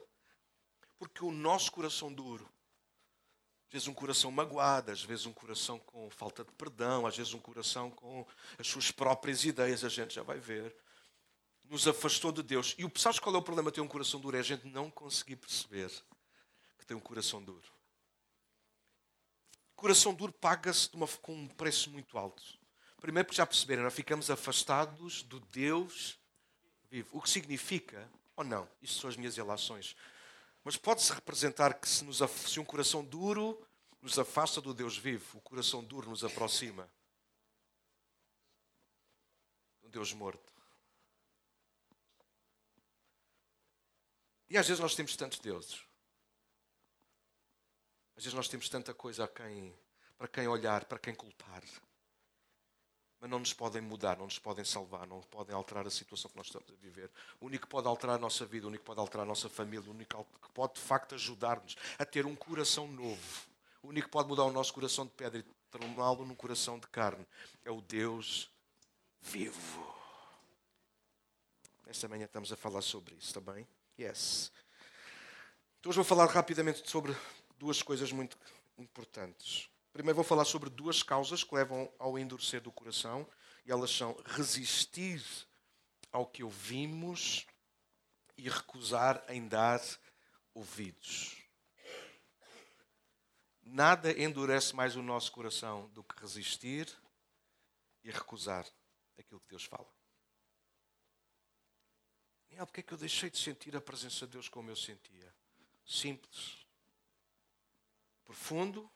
Porque 0.97 1.23
o 1.23 1.31
nosso 1.31 1.71
coração 1.71 2.11
duro, 2.11 2.47
às 3.67 3.73
vezes 3.73 3.87
um 3.87 3.93
coração 3.93 4.31
magoado, 4.31 4.91
às 4.91 5.03
vezes 5.03 5.25
um 5.25 5.33
coração 5.33 5.77
com 5.79 6.09
falta 6.09 6.43
de 6.43 6.51
perdão, 6.53 7.05
às 7.05 7.17
vezes 7.17 7.33
um 7.33 7.39
coração 7.39 7.91
com 7.91 8.25
as 8.57 8.67
suas 8.67 8.91
próprias 8.91 9.43
ideias, 9.43 9.83
a 9.83 9.89
gente 9.89 10.15
já 10.15 10.23
vai 10.23 10.39
ver, 10.39 10.75
nos 11.65 11.87
afastou 11.87 12.31
de 12.31 12.41
Deus. 12.41 12.75
E 12.77 12.99
sabes 12.99 13.19
qual 13.19 13.35
é 13.35 13.37
o 13.37 13.41
problema 13.41 13.69
de 13.69 13.75
ter 13.75 13.81
um 13.81 13.87
coração 13.87 14.19
duro? 14.19 14.37
É 14.37 14.39
a 14.39 14.43
gente 14.43 14.67
não 14.67 14.89
conseguir 14.89 15.35
perceber 15.35 15.91
que 16.79 16.85
tem 16.85 16.95
um 16.95 17.01
coração 17.01 17.43
duro. 17.43 17.71
Coração 19.75 20.13
duro 20.13 20.31
paga-se 20.31 20.89
com 21.21 21.35
um 21.35 21.47
preço 21.47 21.91
muito 21.91 22.17
alto. 22.17 22.41
Primeiro, 22.99 23.27
porque 23.27 23.37
já 23.37 23.45
perceberam, 23.45 23.83
nós 23.83 23.93
ficamos 23.93 24.31
afastados 24.31 25.21
do 25.21 25.39
Deus 25.39 26.17
vivo. 26.89 27.09
O 27.15 27.21
que 27.21 27.29
significa, 27.29 28.09
ou 28.35 28.43
não, 28.43 28.67
isto 28.81 28.99
são 28.99 29.09
as 29.09 29.15
minhas 29.15 29.37
relações. 29.37 29.95
Mas 30.67 30.75
pode-se 30.75 31.13
representar 31.13 31.79
que 31.79 31.87
se, 31.87 32.03
nos, 32.03 32.17
se 32.17 32.59
um 32.59 32.65
coração 32.65 33.01
duro 33.01 33.65
nos 34.01 34.19
afasta 34.19 34.59
do 34.59 34.73
Deus 34.73 34.97
vivo, 34.97 35.37
o 35.37 35.41
coração 35.41 35.81
duro 35.81 36.09
nos 36.09 36.25
aproxima 36.25 36.91
do 39.81 39.87
Deus 39.87 40.11
morto. 40.11 40.53
E 44.49 44.57
às 44.57 44.67
vezes 44.67 44.81
nós 44.81 44.93
temos 44.93 45.15
tantos 45.15 45.39
deuses. 45.39 45.85
Às 48.17 48.25
vezes 48.25 48.33
nós 48.33 48.49
temos 48.49 48.67
tanta 48.67 48.93
coisa 48.93 49.23
a 49.23 49.27
quem, 49.29 49.73
para 50.17 50.27
quem 50.27 50.49
olhar, 50.49 50.83
para 50.83 50.99
quem 50.99 51.15
culpar. 51.15 51.63
Mas 53.19 53.29
não 53.29 53.39
nos 53.39 53.53
podem 53.53 53.81
mudar, 53.81 54.17
não 54.17 54.25
nos 54.25 54.37
podem 54.37 54.63
salvar, 54.63 55.07
não 55.07 55.21
podem 55.21 55.55
alterar 55.55 55.87
a 55.87 55.89
situação 55.89 56.29
que 56.29 56.37
nós 56.37 56.47
estamos 56.47 56.69
a 56.71 56.75
viver. 56.75 57.09
O 57.41 57.47
único 57.47 57.65
que 57.65 57.69
pode 57.69 57.87
alterar 57.87 58.15
a 58.15 58.19
nossa 58.19 58.45
vida, 58.45 58.65
o 58.65 58.69
único 58.69 58.83
que 58.83 58.87
pode 58.87 58.99
alterar 58.99 59.25
a 59.25 59.27
nossa 59.27 59.49
família, 59.49 59.89
o 59.89 59.93
único 59.93 60.23
que 60.41 60.49
pode 60.51 60.75
de 60.75 60.81
facto 60.81 61.15
ajudar-nos 61.15 61.75
a 61.97 62.05
ter 62.05 62.25
um 62.25 62.35
coração 62.35 62.87
novo, 62.87 63.47
o 63.81 63.87
único 63.87 64.07
que 64.07 64.11
pode 64.11 64.27
mudar 64.27 64.43
o 64.43 64.51
nosso 64.51 64.73
coração 64.73 65.05
de 65.05 65.11
pedra 65.13 65.39
e 65.39 65.43
transformá-lo 65.71 66.25
num 66.25 66.35
coração 66.35 66.79
de 66.79 66.87
carne 66.87 67.25
é 67.65 67.71
o 67.71 67.81
Deus 67.81 68.49
vivo. 69.21 69.95
Esta 71.85 72.07
manhã 72.07 72.25
estamos 72.25 72.51
a 72.51 72.57
falar 72.57 72.81
sobre 72.81 73.15
isso, 73.15 73.27
está 73.27 73.39
bem? 73.39 73.67
Yes. 73.99 74.51
Então 75.79 75.89
hoje 75.89 75.97
vou 75.97 76.05
falar 76.05 76.25
rapidamente 76.25 76.87
sobre 76.89 77.15
duas 77.57 77.81
coisas 77.81 78.11
muito 78.11 78.37
importantes. 78.77 79.69
Primeiro 79.97 80.17
vou 80.17 80.23
falar 80.23 80.45
sobre 80.45 80.69
duas 80.69 81.01
causas 81.01 81.43
que 81.43 81.55
levam 81.55 81.91
ao 81.97 82.19
endurecer 82.19 82.61
do 82.61 82.71
coração, 82.71 83.27
e 83.65 83.71
elas 83.71 83.89
são 83.89 84.15
resistir 84.27 85.25
ao 86.11 86.23
que 86.23 86.43
ouvimos 86.43 87.47
e 88.37 88.47
recusar 88.47 89.25
em 89.27 89.47
dar 89.47 89.81
ouvidos. 90.53 91.35
Nada 93.63 94.11
endurece 94.21 94.75
mais 94.75 94.95
o 94.95 95.01
nosso 95.01 95.31
coração 95.31 95.89
do 95.89 96.03
que 96.03 96.21
resistir 96.21 96.87
e 98.03 98.11
recusar 98.11 98.67
aquilo 99.17 99.39
que 99.39 99.49
Deus 99.49 99.63
fala. 99.63 99.91
E 102.51 102.59
ah, 102.59 102.67
porque 102.67 102.81
é 102.81 102.83
que 102.83 102.93
eu 102.93 102.99
deixei 102.99 103.31
de 103.31 103.39
sentir 103.39 103.75
a 103.75 103.81
presença 103.81 104.27
de 104.27 104.33
Deus 104.33 104.47
como 104.47 104.69
eu 104.69 104.75
sentia? 104.75 105.33
Simples 105.83 106.67
profundo, 108.23 108.91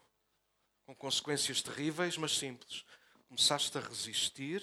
com 0.92 0.96
consequências 0.96 1.62
terríveis, 1.62 2.18
mas 2.18 2.38
simples. 2.38 2.84
Começaste 3.30 3.78
a 3.78 3.82
resistir 3.82 4.62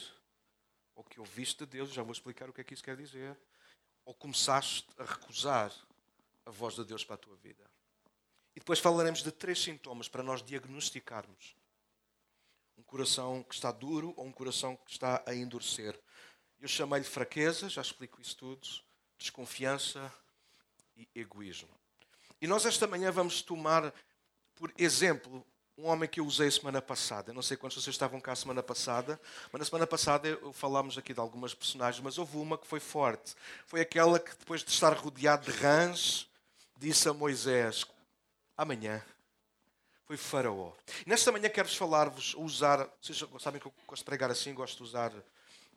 ao 0.95 1.03
que 1.03 1.19
ouviste 1.19 1.65
de 1.65 1.67
Deus, 1.67 1.91
já 1.91 2.03
vou 2.03 2.13
explicar 2.13 2.51
o 2.51 2.53
que 2.53 2.61
é 2.61 2.65
que 2.65 2.75
isso 2.75 2.83
quer 2.83 2.97
dizer, 2.97 3.37
ou 4.05 4.13
começaste 4.13 4.87
a 4.99 5.05
recusar 5.05 5.73
a 6.45 6.51
voz 6.51 6.75
de 6.75 6.85
Deus 6.85 7.05
para 7.05 7.15
a 7.15 7.19
tua 7.19 7.37
vida. 7.37 7.65
E 8.55 8.59
depois 8.59 8.79
falaremos 8.79 9.23
de 9.23 9.31
três 9.31 9.63
sintomas 9.63 10.09
para 10.09 10.23
nós 10.23 10.43
diagnosticarmos 10.43 11.57
um 12.77 12.83
coração 12.83 13.43
que 13.43 13.55
está 13.55 13.73
duro 13.73 14.13
ou 14.17 14.27
um 14.27 14.33
coração 14.33 14.77
que 14.77 14.91
está 14.91 15.23
a 15.27 15.35
endurecer. 15.35 15.99
Eu 16.61 16.69
chamei-lhe 16.69 17.07
fraqueza, 17.07 17.71
já 17.71 17.81
explico 17.81 18.21
isso 18.21 18.37
tudo, 18.37 18.69
desconfiança 19.17 20.13
e 20.97 21.09
egoísmo. 21.15 21.71
E 22.41 22.47
nós 22.47 22.67
esta 22.67 22.87
manhã 22.87 23.11
vamos 23.11 23.41
tomar 23.41 23.95
por 24.59 24.73
exemplo, 24.77 25.47
um 25.79 25.87
homem 25.87 26.09
que 26.09 26.19
eu 26.19 26.27
usei 26.27 26.51
semana 26.51 26.83
passada. 26.83 27.31
Eu 27.31 27.35
não 27.35 27.43
sei 27.43 27.57
quantos 27.57 27.83
vocês 27.83 27.95
estavam 27.95 28.21
cá 28.21 28.35
semana 28.35 28.63
passada, 28.63 29.19
mas 29.53 29.61
na 29.61 29.65
semana 29.65 29.87
passada 29.87 30.37
falámos 30.53 30.99
aqui 30.99 31.15
de 31.15 31.21
algumas 31.21 31.55
personagens, 31.55 32.03
mas 32.03 32.19
houve 32.19 32.37
uma 32.37 32.59
que 32.59 32.67
foi 32.67 32.81
forte. 32.81 33.37
Foi 33.65 33.81
aquela 33.81 34.19
que, 34.19 34.37
depois 34.37 34.65
de 34.65 34.71
estar 34.73 34.93
rodeado 34.93 35.51
de 35.51 35.57
rãs, 35.57 36.29
disse 36.77 37.09
a 37.09 37.15
Moisés: 37.15 37.87
Amanhã. 38.57 39.03
Foi 40.05 40.17
Faraó. 40.17 40.73
Nesta 41.07 41.31
manhã 41.31 41.51
quero-vos 41.51 41.77
falar-vos, 41.77 42.35
usar. 42.35 42.89
Vocês 43.01 43.23
sabem 43.41 43.61
que 43.61 43.67
eu 43.67 43.75
gosto 43.87 44.01
de 44.01 44.07
pregar 44.07 44.31
assim, 44.31 44.55
gosto 44.55 44.79
de 44.79 44.83
usar 44.83 45.13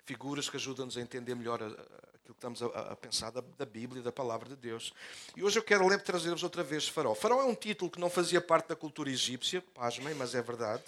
figuras 0.06 0.50
que 0.50 0.58
ajudam-nos 0.58 0.98
a 0.98 1.02
entender 1.02 1.36
melhor 1.36 1.62
aquilo 1.62 1.78
que 2.24 2.32
estamos 2.32 2.62
a, 2.62 2.96
pensar 2.96 3.32
da, 3.32 3.42
da, 3.58 3.66
Bíblia, 3.66 4.02
da 4.02 4.12
palavra 4.12 4.50
de 4.50 4.56
Deus. 4.56 4.94
E 5.36 5.44
hoje 5.44 5.60
eu 5.60 5.64
quero 5.64 5.88
trazer-vos 6.00 6.44
outra 6.44 6.64
vez 6.64 6.88
Faraó. 6.88 7.14
Faraó 7.14 7.42
é 7.42 7.46
um 7.46 7.56
título 7.56 7.90
que 7.92 8.00
não 8.00 8.10
fazia 8.10 8.42
parte 8.42 8.70
da 8.70 8.76
cultura 8.76 9.10
egípcia, 9.10 9.64
pasmem, 9.74 10.14
mas 10.16 10.36
é 10.36 10.42
verdade. 10.42 10.84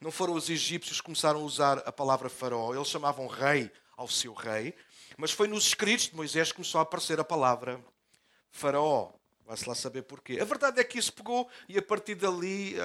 Não 0.00 0.10
foram 0.10 0.34
os 0.34 0.48
egípcios 0.48 1.00
que 1.00 1.04
começaram 1.04 1.40
a 1.40 1.42
usar 1.42 1.78
a 1.78 1.92
palavra 1.92 2.28
Faraó, 2.28 2.74
eles 2.74 2.88
chamavam 2.88 3.26
rei 3.26 3.70
ao 3.96 4.06
seu 4.06 4.32
rei, 4.32 4.74
mas 5.16 5.32
foi 5.32 5.48
nos 5.48 5.66
escritos 5.66 6.08
de 6.08 6.14
Moisés 6.14 6.50
que 6.50 6.54
começou 6.54 6.78
a 6.78 6.82
aparecer 6.82 7.18
a 7.18 7.24
palavra 7.24 7.80
Faraó. 8.50 9.10
Vai-se 9.44 9.68
lá 9.68 9.74
saber 9.74 10.02
porquê. 10.02 10.38
A 10.40 10.44
verdade 10.44 10.78
é 10.78 10.84
que 10.84 10.98
isso 10.98 11.12
pegou 11.12 11.48
e 11.68 11.78
a 11.78 11.82
partir 11.82 12.14
dali, 12.14 12.76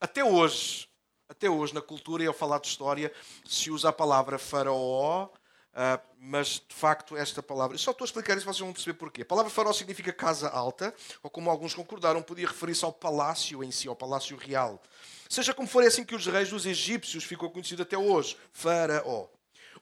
até 0.00 0.22
hoje, 0.22 0.87
até 1.28 1.48
hoje 1.48 1.74
na 1.74 1.82
cultura 1.82 2.22
e 2.22 2.26
ao 2.26 2.34
falar 2.34 2.58
de 2.58 2.68
história 2.68 3.12
se 3.44 3.70
usa 3.70 3.90
a 3.90 3.92
palavra 3.92 4.38
faraó, 4.38 5.24
uh, 5.26 6.00
mas 6.18 6.62
de 6.66 6.74
facto 6.74 7.16
esta 7.16 7.42
palavra. 7.42 7.74
Eu 7.74 7.78
só 7.78 7.90
estou 7.90 8.04
a 8.04 8.06
explicar 8.06 8.36
isso, 8.36 8.46
vocês 8.46 8.60
vão 8.60 8.72
perceber 8.72 8.98
porquê. 8.98 9.22
A 9.22 9.26
palavra 9.26 9.50
faraó 9.50 9.72
significa 9.72 10.12
casa 10.12 10.48
alta, 10.48 10.94
ou 11.22 11.30
como 11.30 11.50
alguns 11.50 11.74
concordaram, 11.74 12.22
podia 12.22 12.46
referir-se 12.46 12.84
ao 12.84 12.92
palácio 12.92 13.62
em 13.62 13.70
si, 13.70 13.88
ao 13.88 13.96
palácio 13.96 14.36
real. 14.36 14.82
Seja 15.28 15.52
como 15.52 15.68
for, 15.68 15.84
é 15.84 15.88
assim 15.88 16.04
que 16.04 16.14
os 16.14 16.26
reis 16.26 16.48
dos 16.48 16.64
egípcios 16.64 17.24
ficou 17.24 17.50
conhecido 17.50 17.82
até 17.82 17.98
hoje: 17.98 18.36
faraó. 18.52 19.26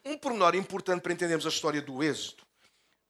Um 0.05 0.17
pormenor 0.17 0.55
importante 0.55 1.01
para 1.01 1.13
entendermos 1.13 1.45
a 1.45 1.49
história 1.49 1.81
do 1.81 2.03
Êxodo 2.03 2.46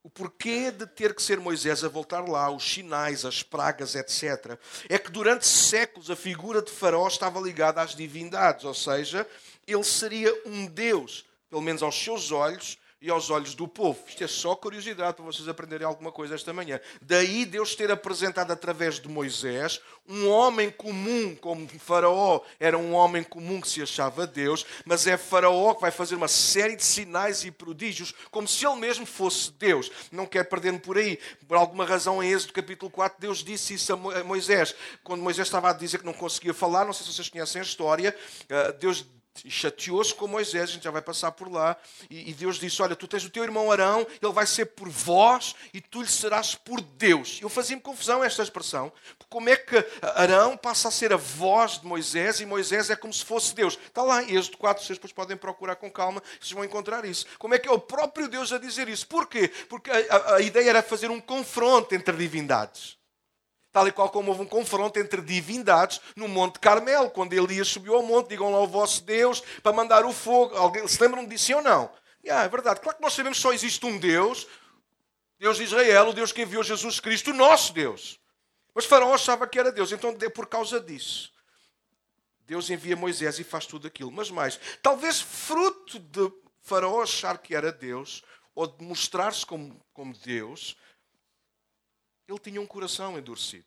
o 0.08 0.10
porquê 0.10 0.72
de 0.72 0.88
ter 0.88 1.14
que 1.14 1.22
ser 1.22 1.38
Moisés 1.38 1.84
a 1.84 1.90
voltar 1.90 2.22
lá, 2.22 2.50
os 2.50 2.64
sinais, 2.64 3.26
as 3.26 3.44
pragas, 3.44 3.94
etc., 3.94 4.58
é 4.88 4.98
que 4.98 5.12
durante 5.12 5.46
séculos 5.46 6.10
a 6.10 6.16
figura 6.16 6.62
de 6.62 6.72
Faraó 6.72 7.06
estava 7.10 7.42
ligada 7.42 7.82
às 7.82 7.94
divindades, 7.94 8.64
ou 8.64 8.74
seja, 8.74 9.28
ele 9.68 9.84
seria 9.84 10.34
um 10.46 10.66
Deus, 10.66 11.26
pelo 11.50 11.62
menos 11.62 11.84
aos 11.84 12.02
seus 12.02 12.32
olhos, 12.32 12.78
e 13.02 13.10
aos 13.10 13.30
olhos 13.30 13.54
do 13.54 13.68
povo. 13.68 14.00
Isto 14.08 14.24
é 14.24 14.28
só 14.28 14.56
curiosidade 14.56 15.16
para 15.16 15.26
vocês 15.26 15.48
aprenderem 15.48 15.86
alguma 15.86 16.12
coisa 16.12 16.36
esta 16.36 16.52
manhã. 16.52 16.80
Daí 17.02 17.46
Deus 17.46 17.76
ter 17.76 17.92
apresentado 17.92 18.52
através 18.52 19.00
de 19.00 19.08
Moisés 19.08 19.80
um 20.08 20.30
homem 20.30 20.72
comum, 20.72 21.36
como 21.36 21.68
Faraó 21.80 22.42
era 22.60 22.78
um 22.78 22.94
homem 22.94 23.24
comum 23.24 23.62
que 23.62 23.68
se 23.68 23.82
achava 23.82 24.26
Deus, 24.26 24.66
mas 24.86 25.06
é 25.06 25.18
Faraó 25.18 25.76
que 25.76 25.82
vai 25.82 25.92
fazer 25.92 26.16
uma 26.16 26.28
série 26.28 26.76
de 26.76 26.84
sinais 26.84 27.44
e 27.44 27.52
prodígios, 27.52 28.16
como 28.32 28.48
se 28.48 28.66
ele 28.66 28.78
mesmo 28.78 29.06
fosse 29.06 29.52
Deus. 29.52 29.92
Não 30.12 30.26
quero 30.26 30.48
perder-me 30.48 30.80
por 30.80 30.98
aí. 30.98 31.20
Por 31.48 31.58
alguma 31.58 31.86
razão, 31.86 32.24
em 32.24 32.32
Êxodo 32.32 32.54
capítulo 32.54 32.90
4, 32.90 33.20
Deus 33.20 33.44
disse 33.44 33.76
isso 33.76 33.94
a 33.94 34.24
Moisés. 34.24 34.74
Quando 35.04 35.22
Moisés 35.22 35.48
estava 35.48 35.70
a 35.70 35.74
dizer 35.74 36.00
que 36.00 36.06
não 36.06 36.14
conseguia 36.14 36.54
falar, 36.54 36.86
não 36.86 36.94
sei 36.94 37.06
se 37.06 37.14
vocês 37.14 37.30
conhecem 37.30 37.62
a 37.62 37.64
história, 37.64 38.16
eh, 38.50 38.72
Deus 38.74 39.06
chateou-se 39.48 40.14
com 40.14 40.28
Moisés, 40.28 40.70
a 40.70 40.74
gente 40.74 40.84
já 40.84 40.92
vai 40.92 41.02
passar 41.02 41.32
por 41.32 41.52
lá, 41.52 41.76
e, 42.10 42.34
Deus 42.34 42.60
disse: 42.60 42.82
Olha, 42.82 42.96
tu 42.96 43.08
tens 43.08 43.26
o 43.26 43.30
teu 43.30 43.44
irmão 43.44 43.72
Arão, 43.72 44.06
ele 44.22 44.32
vai 44.32 44.46
ser 44.46 44.68
por 44.68 44.90
vós 44.90 45.56
e 45.74 45.82
tu 45.82 46.02
lhe 46.02 46.08
serás 46.08 46.56
por 46.56 46.82
Deus. 46.82 47.40
Eu 47.42 47.50
fazia-me 47.50 47.82
confusão 47.82 48.24
esta 48.24 48.44
expressão, 48.44 48.92
como 49.30 49.50
é 49.50 49.56
que 49.56 49.76
Arão 50.16 50.56
passa 50.56 50.88
a 50.88 50.92
ser 50.92 51.12
a 51.12 51.18
voz 51.18 51.80
de 51.80 51.86
Moisés 51.86 52.40
e 52.40 52.46
Moisés 52.46 52.90
é 52.90 52.96
como 52.96 53.14
se 53.14 53.26
fosse 53.26 53.54
Deus? 53.54 53.78
Está 53.88 54.02
lá 54.02 54.24
Êxodo 54.24 54.58
4, 54.58 54.84
vocês 54.84 54.98
depois 54.98 55.12
podem 55.12 55.36
procurar 55.36 55.76
com 55.76 55.92
calma, 55.92 56.24
vocês 56.40 56.52
vão 56.52 56.64
encontrar 56.64 57.04
isso. 57.06 57.26
Como 57.38 57.54
é 57.54 57.60
que 57.60 57.68
é 57.68 57.72
o 57.72 57.80
próprio 57.80 58.28
Deus 58.28 58.54
a 58.54 58.58
dizer 58.58 58.88
isso? 58.88 59.08
Porquê? 59.08 59.50
Porque 59.70 59.92
a, 59.92 59.96
a, 59.96 60.36
a 60.36 60.42
ideia 60.42 60.70
era 60.70 60.84
fazer 60.84 61.12
um 61.12 61.20
confronto 61.20 61.94
entre 61.94 62.16
divindades 62.16 62.98
tal 63.78 63.88
e 63.88 63.92
qual 63.92 64.10
como 64.10 64.32
houve 64.32 64.42
um 64.42 64.48
confronto 64.48 64.98
entre 64.98 65.22
divindades 65.22 66.02
no 66.16 66.28
Monte 66.28 66.58
Carmelo, 66.58 67.12
quando 67.12 67.34
Elias 67.34 67.68
subiu 67.68 67.94
ao 67.94 68.02
monte, 68.02 68.30
digam 68.30 68.52
lá 68.52 68.58
ao 68.58 68.68
vosso 68.68 69.04
Deus 69.04 69.42
para 69.62 69.72
mandar 69.72 70.04
o 70.04 70.12
fogo. 70.12 70.56
Alguém 70.56 70.88
se 70.88 71.00
lembram 71.00 71.24
disso 71.28 71.56
ou 71.56 71.62
não? 71.62 71.88
Yeah, 72.26 72.44
é 72.44 72.50
verdade. 72.50 72.80
Claro 72.80 72.98
que 72.98 73.04
nós 73.04 73.14
sabemos 73.14 73.38
que 73.38 73.44
só 73.44 73.54
existe 73.54 73.86
um 73.86 74.00
Deus, 74.00 74.48
Deus 75.38 75.58
de 75.58 75.66
Israel, 75.66 76.10
o 76.10 76.14
Deus 76.14 76.32
que 76.32 76.42
enviou 76.42 76.64
Jesus 76.64 77.00
Cristo, 77.00 77.30
o 77.30 77.36
nosso 77.36 77.72
Deus. 77.72 78.20
Mas 78.74 78.86
Faraó 78.86 79.14
achava 79.14 79.46
que 79.46 79.60
era 79.60 79.72
Deus, 79.72 79.92
então 79.92 80.18
é 80.20 80.30
por 80.30 80.48
causa 80.48 80.80
disso. 80.80 81.32
Deus 82.48 82.72
envia 82.72 82.96
Moisés 82.96 83.38
e 83.38 83.44
faz 83.44 83.68
tudo 83.68 83.86
aquilo. 83.86 84.12
Mas 84.12 84.32
mais, 84.32 84.60
talvez 84.82 85.22
fruto 85.22 86.00
de 86.00 86.32
Faraó 86.64 87.04
achar 87.04 87.38
que 87.38 87.54
era 87.54 87.72
Deus, 87.72 88.24
ou 88.56 88.66
de 88.66 88.84
mostrar-se 88.84 89.46
como, 89.46 89.80
como 89.94 90.16
Deus, 90.18 90.76
ele 92.28 92.40
tinha 92.40 92.62
um 92.62 92.66
coração 92.66 93.18
endurecido. 93.18 93.66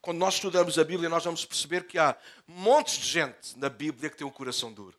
Quando 0.00 0.18
nós 0.18 0.34
estudamos 0.34 0.78
a 0.78 0.84
Bíblia, 0.84 1.08
nós 1.08 1.24
vamos 1.24 1.46
perceber 1.46 1.84
que 1.84 1.98
há 1.98 2.14
montes 2.46 2.98
de 2.98 3.06
gente 3.06 3.58
na 3.58 3.70
Bíblia 3.70 4.10
que 4.10 4.16
tem 4.18 4.26
um 4.26 4.30
coração 4.30 4.70
duro. 4.72 4.96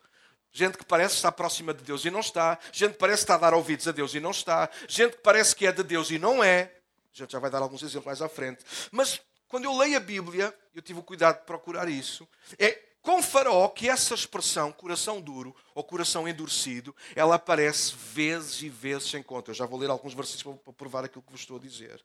Gente 0.51 0.77
que 0.77 0.85
parece 0.85 1.15
estar 1.15 1.31
próxima 1.31 1.73
de 1.73 1.83
Deus 1.83 2.05
e 2.05 2.09
não 2.09 2.21
está. 2.21 2.57
Gente 2.71 2.93
que 2.93 2.97
parece 2.97 3.23
estar 3.23 3.35
a 3.35 3.37
dar 3.37 3.53
ouvidos 3.53 3.87
a 3.87 3.91
Deus 3.91 4.15
e 4.15 4.19
não 4.19 4.31
está. 4.31 4.69
Gente 4.87 5.17
que 5.17 5.21
parece 5.21 5.55
que 5.55 5.67
é 5.67 5.71
de 5.71 5.83
Deus 5.83 6.09
e 6.09 6.17
não 6.17 6.43
é. 6.43 6.73
A 7.13 7.17
gente 7.17 7.33
já 7.33 7.39
vai 7.39 7.51
dar 7.51 7.61
alguns 7.61 7.83
exemplos 7.83 8.05
mais 8.05 8.21
à 8.21 8.27
frente. 8.27 8.63
Mas 8.91 9.21
quando 9.47 9.65
eu 9.65 9.77
leio 9.77 9.97
a 9.97 9.99
Bíblia, 9.99 10.53
eu 10.73 10.81
tive 10.81 10.99
o 10.99 11.03
cuidado 11.03 11.39
de 11.39 11.45
procurar 11.45 11.87
isso, 11.87 12.27
é 12.57 12.81
com 13.05 13.21
Faraó 13.21 13.67
que 13.67 13.87
essa 13.87 14.15
expressão, 14.15 14.71
coração 14.71 15.21
duro 15.21 15.55
ou 15.75 15.83
coração 15.83 16.27
endurecido, 16.27 16.93
ela 17.15 17.35
aparece 17.35 17.93
vezes 18.11 18.63
e 18.63 18.67
vezes 18.67 19.11
sem 19.11 19.21
conta. 19.21 19.51
Eu 19.51 19.55
já 19.55 19.63
vou 19.67 19.79
ler 19.79 19.91
alguns 19.91 20.15
versículos 20.15 20.59
para 20.59 20.73
provar 20.73 21.05
aquilo 21.05 21.21
que 21.21 21.31
vos 21.31 21.41
estou 21.41 21.57
a 21.57 21.59
dizer. 21.59 22.03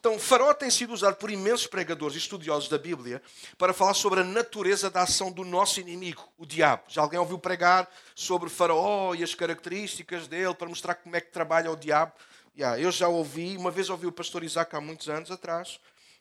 Então, 0.00 0.18
Faraó 0.18 0.52
tem 0.52 0.68
sido 0.68 0.92
usado 0.92 1.14
por 1.14 1.30
imensos 1.30 1.68
pregadores 1.68 2.16
e 2.16 2.18
estudiosos 2.18 2.68
da 2.68 2.78
Bíblia 2.78 3.22
para 3.56 3.72
falar 3.72 3.94
sobre 3.94 4.20
a 4.20 4.24
natureza 4.24 4.90
da 4.90 5.02
ação 5.02 5.30
do 5.30 5.44
nosso 5.44 5.78
inimigo, 5.78 6.28
o 6.36 6.44
diabo. 6.44 6.82
Já 6.88 7.02
alguém 7.02 7.20
ouviu 7.20 7.38
pregar 7.38 7.88
sobre 8.16 8.50
Faraó 8.50 9.14
e 9.14 9.22
as 9.22 9.36
características 9.36 10.26
dele 10.26 10.54
para 10.54 10.68
mostrar 10.68 10.96
como 10.96 11.14
é 11.14 11.20
que 11.20 11.30
trabalha 11.30 11.70
o 11.70 11.76
diabo? 11.76 12.12
Yeah, 12.56 12.80
eu 12.80 12.90
já 12.90 13.06
ouvi, 13.06 13.56
uma 13.56 13.70
vez 13.70 13.88
ouvi 13.88 14.08
o 14.08 14.12
pastor 14.12 14.42
Isaac 14.42 14.74
há 14.74 14.80
muitos 14.80 15.08
anos 15.08 15.30
atrás, 15.30 15.78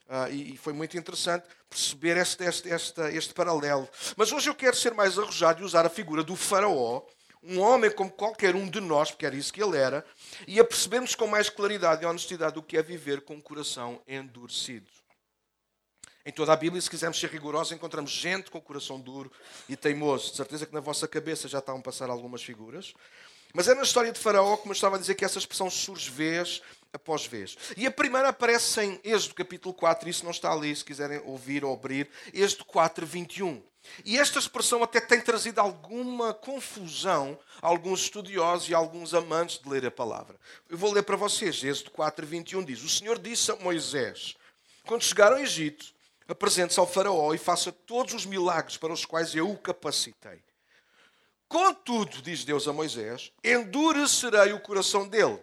Uh, 0.09 0.31
e, 0.31 0.53
e, 0.55 0.57
foi 0.57 0.73
muito 0.73 0.97
interessante 0.97 1.45
perceber 1.69 2.17
este, 2.17 2.43
este, 2.43 2.67
este, 2.67 3.01
este 3.15 3.31
paralelo. 3.31 3.87
Mas 4.17 4.31
hoje 4.31 4.49
eu 4.49 4.55
quero 4.55 4.75
ser 4.75 4.91
mais 4.91 5.19
arrojado 5.19 5.61
e 5.61 5.63
usar 5.63 5.85
a 5.85 5.89
figura 5.89 6.23
do 6.23 6.35
Faraó, 6.35 7.03
um 7.43 7.59
homem 7.59 7.91
como 7.91 8.09
qualquer 8.09 8.55
um 8.55 8.67
de 8.67 8.81
nós, 8.81 9.11
porque 9.11 9.27
era 9.27 9.35
isso 9.35 9.53
que 9.53 9.61
ele 9.61 9.77
era, 9.77 10.03
e 10.47 10.59
a 10.59 10.63
percebermos 10.63 11.13
com 11.13 11.27
mais 11.27 11.47
claridade 11.47 12.03
e 12.03 12.07
honestidade 12.07 12.57
o 12.57 12.63
que 12.63 12.75
é 12.75 12.81
viver 12.81 13.21
com 13.21 13.35
o 13.35 13.41
coração 13.41 14.01
endurecido. 14.07 14.89
Em 16.25 16.31
toda 16.31 16.53
a 16.53 16.55
Bíblia, 16.55 16.81
se 16.81 16.89
quisermos 16.89 17.19
ser 17.19 17.29
rigorosos, 17.29 17.71
encontramos 17.71 18.09
gente 18.09 18.49
com 18.49 18.57
o 18.57 18.61
coração 18.61 18.99
duro 18.99 19.31
e 19.69 19.75
teimoso. 19.75 20.31
De 20.31 20.37
certeza 20.37 20.65
que 20.65 20.73
na 20.73 20.79
vossa 20.79 21.07
cabeça 21.07 21.47
já 21.47 21.59
estão 21.59 21.77
a 21.77 21.81
passar 21.81 22.09
algumas 22.09 22.43
figuras. 22.43 22.93
Mas 23.53 23.67
é 23.67 23.73
na 23.73 23.81
história 23.81 24.11
de 24.11 24.19
Faraó, 24.19 24.57
como 24.57 24.71
eu 24.71 24.75
estava 24.75 24.95
a 24.95 24.99
dizer, 24.99 25.15
que 25.15 25.25
essa 25.25 25.39
expressão 25.39 25.69
surge 25.69 26.09
vez 26.09 26.61
após 26.93 27.25
vez. 27.25 27.57
E 27.77 27.85
a 27.85 27.91
primeira 27.91 28.29
aparece 28.29 28.81
em 28.81 28.99
Êxodo 29.03 29.35
capítulo 29.35 29.73
4, 29.73 30.09
isso 30.09 30.23
não 30.23 30.31
está 30.31 30.51
ali, 30.51 30.75
se 30.75 30.83
quiserem 30.83 31.21
ouvir 31.25 31.63
ou 31.63 31.73
abrir, 31.73 32.09
Êxodo 32.33 32.65
4, 32.65 33.05
21. 33.05 33.61
E 34.03 34.17
esta 34.17 34.39
expressão 34.39 34.83
até 34.83 34.99
tem 34.99 35.21
trazido 35.21 35.59
alguma 35.59 36.33
confusão 36.33 37.39
a 37.61 37.67
alguns 37.67 38.01
estudiosos 38.01 38.69
e 38.69 38.73
a 38.73 38.77
alguns 38.77 39.13
amantes 39.13 39.59
de 39.59 39.69
ler 39.69 39.85
a 39.85 39.91
palavra. 39.91 40.35
Eu 40.67 40.77
vou 40.77 40.91
ler 40.91 41.03
para 41.03 41.15
vocês, 41.15 41.63
Êxodo 41.63 41.91
4, 41.91 42.25
21 42.25 42.63
diz: 42.63 42.83
O 42.83 42.89
Senhor 42.89 43.17
disse 43.17 43.51
a 43.51 43.55
Moisés: 43.55 44.35
Quando 44.85 45.03
chegar 45.03 45.31
ao 45.31 45.39
Egito, 45.39 45.93
apresente-se 46.27 46.79
ao 46.79 46.87
Faraó 46.87 47.33
e 47.33 47.37
faça 47.37 47.71
todos 47.71 48.13
os 48.13 48.25
milagres 48.25 48.77
para 48.77 48.93
os 48.93 49.05
quais 49.05 49.33
eu 49.33 49.49
o 49.49 49.57
capacitei. 49.57 50.43
Contudo, 51.47 52.21
diz 52.21 52.43
Deus 52.43 52.67
a 52.67 52.73
Moisés, 52.73 53.31
endurecerei 53.43 54.53
o 54.53 54.59
coração 54.59 55.07
dele 55.07 55.39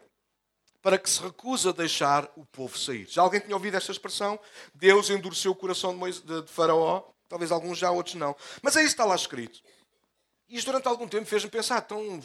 para 0.87 0.99
que 0.99 1.11
se 1.11 1.20
recuse 1.20 1.68
a 1.68 1.72
deixar 1.72 2.31
o 2.37 2.46
povo 2.46 2.79
sair. 2.79 3.09
Já 3.09 3.20
alguém 3.20 3.40
tinha 3.40 3.57
ouvido 3.57 3.77
esta 3.77 3.90
expressão? 3.90 4.38
Deus 4.72 5.11
endureceu 5.11 5.51
o 5.51 5.55
coração 5.57 5.90
de, 5.90 5.99
Moisés, 5.99 6.25
de 6.25 6.46
Faraó. 6.46 7.03
Talvez 7.29 7.51
alguns 7.51 7.77
já, 7.77 7.90
outros 7.90 8.14
não. 8.14 8.37
Mas 8.62 8.77
aí 8.77 8.85
está 8.85 9.05
lá 9.05 9.16
escrito. 9.16 9.61
E 10.49 10.57
isto 10.57 10.66
durante 10.66 10.87
algum 10.87 11.09
tempo 11.09 11.27
fez-me 11.27 11.51
pensar, 11.51 11.83
então, 11.85 12.22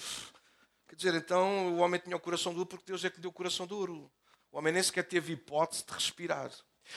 quer 0.87 0.95
dizer, 0.95 1.15
então 1.15 1.73
o 1.73 1.77
homem 1.77 1.99
tinha 1.99 2.15
o 2.15 2.19
coração 2.19 2.53
duro 2.53 2.67
porque 2.67 2.85
Deus 2.85 3.03
é 3.03 3.09
que 3.09 3.15
lhe 3.15 3.23
deu 3.23 3.31
o 3.31 3.33
coração 3.33 3.65
duro. 3.65 4.11
O 4.51 4.59
homem 4.59 4.71
nem 4.71 4.83
sequer 4.83 5.07
teve 5.07 5.33
hipótese 5.33 5.83
de 5.83 5.93
respirar. 5.93 6.51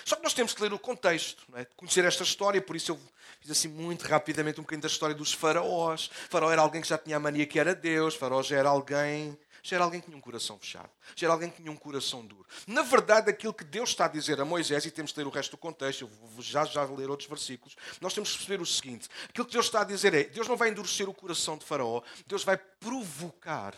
Só 0.05 0.17
que 0.17 0.23
nós 0.23 0.35
temos 0.35 0.53
que 0.53 0.61
ler 0.61 0.75
o 0.75 0.79
contexto, 0.79 1.47
é? 1.55 1.65
conhecer 1.77 2.05
esta 2.05 2.25
história, 2.25 2.61
por 2.61 2.77
isso 2.77 2.93
eu 2.93 3.01
fiz 3.41 3.51
assim 3.51 3.69
muito 3.69 4.03
rapidamente 4.03 4.61
um 4.61 4.65
bocadinho 4.65 4.83
da 4.83 4.89
história 4.89 5.15
dos 5.15 5.33
faraós. 5.33 6.11
Faraó 6.29 6.51
era 6.51 6.61
alguém 6.61 6.83
que 6.83 6.89
já 6.89 6.99
tinha 6.99 7.17
a 7.17 7.21
mania 7.21 7.47
que 7.47 7.59
era 7.59 7.75
Deus, 7.75 8.15
faraó 8.15 8.43
já 8.43 8.59
era 8.59 8.69
alguém 8.69 9.39
já 9.65 9.77
era 9.77 9.85
alguém 9.85 9.99
que 9.99 10.07
tinha 10.07 10.19
um 10.19 10.21
coração 10.21 10.59
fechado, 10.59 10.91
já 11.17 11.27
era 11.27 11.33
alguém 11.33 11.51
que 11.51 11.57
tinha 11.57 11.73
um 11.73 11.77
coração 11.77 12.25
duro. 12.25 12.47
Na 12.67 12.83
verdade, 12.83 13.31
aquilo 13.31 13.55
que 13.55 13.65
Deus 13.65 13.89
está 13.89 14.05
a 14.05 14.09
dizer 14.09 14.39
a 14.39 14.45
Moisés, 14.45 14.85
e 14.85 14.91
temos 14.91 15.11
que 15.11 15.19
ler 15.19 15.27
o 15.27 15.31
resto 15.31 15.53
do 15.53 15.57
contexto, 15.57 16.03
eu 16.03 16.09
vou 16.09 16.43
já 16.43 16.67
já 16.67 16.85
ler 16.85 17.09
outros 17.09 17.27
versículos, 17.27 17.75
nós 17.99 18.13
temos 18.13 18.31
que 18.31 18.37
perceber 18.37 18.61
o 18.61 18.67
seguinte: 18.67 19.09
aquilo 19.27 19.47
que 19.47 19.55
Deus 19.55 19.65
está 19.65 19.81
a 19.81 19.85
dizer 19.85 20.13
é, 20.13 20.25
Deus 20.25 20.47
não 20.47 20.57
vai 20.57 20.69
endurecer 20.69 21.09
o 21.09 21.15
coração 21.15 21.57
de 21.57 21.65
Faraó, 21.65 22.03
Deus 22.27 22.45
vai 22.45 22.59
provocar 22.59 23.75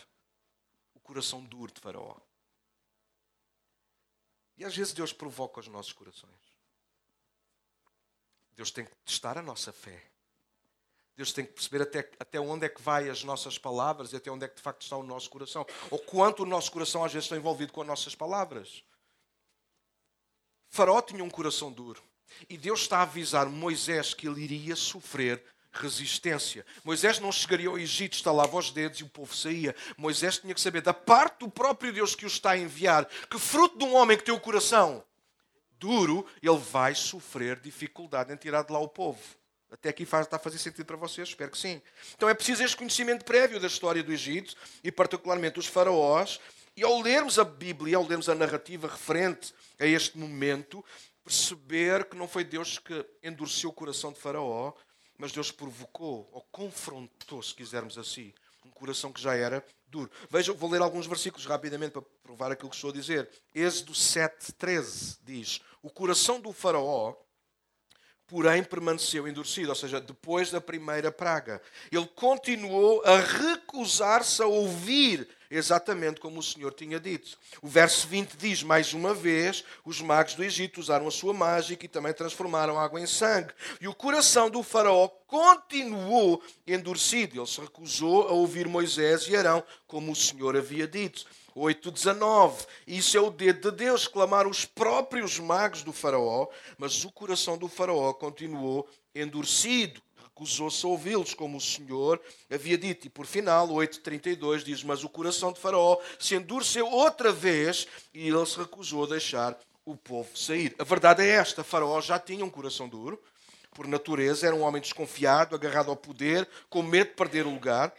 o 0.93 0.99
coração 0.99 1.41
duro 1.45 1.71
de 1.71 1.79
Faraó. 1.79 2.17
E 4.57 4.65
às 4.65 4.75
vezes 4.75 4.91
Deus 4.91 5.13
provoca 5.13 5.61
os 5.61 5.69
nossos 5.69 5.93
corações. 5.93 6.57
Deus 8.57 8.71
tem 8.71 8.83
que 8.83 8.95
testar 9.05 9.37
a 9.37 9.41
nossa 9.41 9.71
fé. 9.71 10.03
Deus 11.17 11.33
tem 11.33 11.43
que 11.43 11.53
perceber 11.53 11.81
até, 11.81 12.07
até 12.19 12.39
onde 12.39 12.67
é 12.67 12.69
que 12.69 12.79
vai 12.79 13.09
as 13.09 13.23
nossas 13.23 13.57
palavras 13.57 14.13
e 14.13 14.15
até 14.15 14.29
onde 14.29 14.45
é 14.45 14.47
que 14.47 14.55
de 14.55 14.61
facto 14.61 14.83
está 14.83 14.95
o 14.95 15.01
nosso 15.01 15.27
coração. 15.31 15.65
Ou 15.89 15.97
quanto 15.97 16.43
o 16.43 16.45
nosso 16.45 16.71
coração 16.71 17.03
às 17.03 17.11
vezes 17.11 17.25
está 17.25 17.35
envolvido 17.35 17.73
com 17.73 17.81
as 17.81 17.87
nossas 17.87 18.13
palavras. 18.13 18.83
Faraó 20.69 21.01
tinha 21.01 21.23
um 21.23 21.29
coração 21.29 21.71
duro. 21.71 22.03
E 22.47 22.55
Deus 22.55 22.81
está 22.81 22.99
a 22.99 23.01
avisar 23.01 23.47
Moisés 23.47 24.13
que 24.13 24.27
ele 24.27 24.43
iria 24.43 24.75
sofrer 24.75 25.43
resistência. 25.71 26.63
Moisés 26.83 27.19
não 27.19 27.31
chegaria 27.31 27.69
ao 27.69 27.79
Egito, 27.79 28.13
estalava 28.13 28.55
os 28.55 28.69
dedos 28.69 28.99
e 28.99 29.03
o 29.03 29.09
povo 29.09 29.35
saía. 29.35 29.75
Moisés 29.97 30.37
tinha 30.37 30.53
que 30.53 30.61
saber, 30.61 30.81
da 30.81 30.93
parte 30.93 31.39
do 31.39 31.49
próprio 31.49 31.91
Deus 31.91 32.15
que 32.15 32.25
o 32.25 32.27
está 32.27 32.51
a 32.51 32.57
enviar, 32.57 33.05
que 33.05 33.39
fruto 33.39 33.77
de 33.77 33.85
um 33.85 33.95
homem 33.95 34.17
que 34.17 34.23
tem 34.23 34.33
o 34.33 34.39
coração 34.39 35.03
duro, 35.79 36.25
ele 36.41 36.57
vai 36.57 36.93
sofrer 36.93 37.59
dificuldade 37.59 38.31
em 38.31 38.35
tirar 38.35 38.63
de 38.63 38.71
lá 38.71 38.79
o 38.79 38.87
povo. 38.87 39.19
Até 39.71 39.89
aqui 39.89 40.05
faz, 40.05 40.25
está 40.25 40.37
a 40.37 40.39
fazer 40.39 40.57
sentido 40.59 40.85
para 40.85 40.95
vocês? 40.95 41.29
Espero 41.29 41.51
que 41.51 41.57
sim. 41.57 41.81
Então 42.15 42.29
é 42.29 42.33
preciso 42.33 42.63
este 42.63 42.77
conhecimento 42.77 43.25
prévio 43.25 43.59
da 43.59 43.67
história 43.67 44.01
do 44.01 44.13
Egito 44.13 44.55
e, 44.83 44.91
particularmente, 44.91 45.59
os 45.59 45.65
faraós. 45.65 46.39
E 46.75 46.83
ao 46.83 47.01
lermos 47.01 47.37
a 47.37 47.43
Bíblia, 47.43 47.97
ao 47.97 48.07
lermos 48.07 48.29
a 48.29 48.35
narrativa 48.35 48.87
referente 48.87 49.53
a 49.79 49.85
este 49.85 50.17
momento, 50.17 50.85
perceber 51.23 52.05
que 52.05 52.15
não 52.15 52.27
foi 52.27 52.43
Deus 52.43 52.79
que 52.79 53.05
endureceu 53.21 53.69
o 53.69 53.73
coração 53.73 54.13
de 54.13 54.19
Faraó, 54.19 54.73
mas 55.17 55.31
Deus 55.31 55.51
provocou 55.51 56.29
ou 56.31 56.41
confrontou, 56.51 57.41
se 57.43 57.53
quisermos 57.53 57.97
assim, 57.97 58.33
um 58.63 58.69
coração 58.69 59.11
que 59.11 59.21
já 59.21 59.35
era 59.35 59.65
duro. 59.87 60.09
Vejam, 60.29 60.55
vou 60.55 60.69
ler 60.69 60.81
alguns 60.81 61.07
versículos 61.07 61.45
rapidamente 61.45 61.91
para 61.91 62.03
provar 62.23 62.51
aquilo 62.51 62.69
que 62.69 62.75
estou 62.75 62.91
a 62.91 62.93
dizer. 62.93 63.29
Êxodo 63.53 63.93
7,13 63.93 65.17
diz: 65.23 65.61
O 65.81 65.89
coração 65.89 66.39
do 66.39 66.53
Faraó 66.53 67.15
porém 68.27 68.63
permaneceu 68.63 69.27
endurecido, 69.27 69.69
ou 69.69 69.75
seja, 69.75 70.01
depois 70.01 70.51
da 70.51 70.59
primeira 70.59 71.11
praga. 71.11 71.61
Ele 71.91 72.07
continuou 72.07 73.01
a 73.05 73.19
recusar-se 73.19 74.41
a 74.41 74.45
ouvir 74.45 75.27
exatamente 75.49 76.19
como 76.19 76.39
o 76.39 76.43
Senhor 76.43 76.73
tinha 76.73 76.99
dito. 76.99 77.37
O 77.61 77.67
verso 77.67 78.07
20 78.07 78.35
diz 78.35 78.63
mais 78.63 78.93
uma 78.93 79.13
vez: 79.13 79.63
os 79.85 80.01
magos 80.01 80.35
do 80.35 80.43
Egito 80.43 80.79
usaram 80.79 81.07
a 81.07 81.11
sua 81.11 81.33
mágica 81.33 81.85
e 81.85 81.89
também 81.89 82.13
transformaram 82.13 82.77
água 82.77 82.99
em 82.99 83.07
sangue. 83.07 83.53
E 83.79 83.87
o 83.87 83.95
coração 83.95 84.49
do 84.49 84.61
Faraó 84.61 85.07
continuou 85.07 86.43
endurecido. 86.65 87.39
Ele 87.39 87.47
se 87.47 87.61
recusou 87.61 88.27
a 88.27 88.31
ouvir 88.31 88.67
Moisés 88.67 89.27
e 89.27 89.35
Arão, 89.35 89.63
como 89.87 90.11
o 90.11 90.15
Senhor 90.15 90.55
havia 90.55 90.87
dito. 90.87 91.25
8,19. 91.57 92.67
Isso 92.85 93.17
é 93.17 93.21
o 93.21 93.31
dedo 93.31 93.71
de 93.71 93.77
Deus, 93.77 94.07
clamaram 94.07 94.49
os 94.49 94.65
próprios 94.65 95.39
magos 95.39 95.83
do 95.83 95.91
Faraó, 95.91 96.47
mas 96.77 97.03
o 97.03 97.11
coração 97.11 97.57
do 97.57 97.67
Faraó 97.67 98.13
continuou 98.13 98.87
endurecido 99.15 100.01
recusou-se 100.37 100.85
a 100.85 100.89
ouvi-los, 100.89 101.33
como 101.33 101.57
o 101.57 101.61
Senhor 101.61 102.21
havia 102.51 102.77
dito. 102.77 103.07
E 103.07 103.09
por 103.09 103.25
final, 103.25 103.67
8.32 103.69 104.63
diz, 104.63 104.83
mas 104.83 105.03
o 105.03 105.09
coração 105.09 105.51
de 105.51 105.59
Faraó 105.59 105.97
se 106.19 106.35
endureceu 106.35 106.85
outra 106.87 107.31
vez 107.31 107.87
e 108.13 108.27
ele 108.27 108.45
se 108.45 108.57
recusou 108.57 109.05
a 109.05 109.07
deixar 109.07 109.57
o 109.83 109.95
povo 109.95 110.29
sair. 110.37 110.75
A 110.77 110.83
verdade 110.83 111.23
é 111.23 111.29
esta, 111.29 111.63
Faraó 111.63 111.99
já 112.01 112.19
tinha 112.19 112.45
um 112.45 112.49
coração 112.51 112.87
duro, 112.87 113.19
por 113.73 113.87
natureza, 113.87 114.45
era 114.45 114.55
um 114.55 114.61
homem 114.61 114.81
desconfiado, 114.81 115.55
agarrado 115.55 115.89
ao 115.89 115.95
poder, 115.95 116.47
com 116.69 116.83
medo 116.83 117.09
de 117.09 117.15
perder 117.15 117.47
o 117.47 117.51
lugar. 117.51 117.93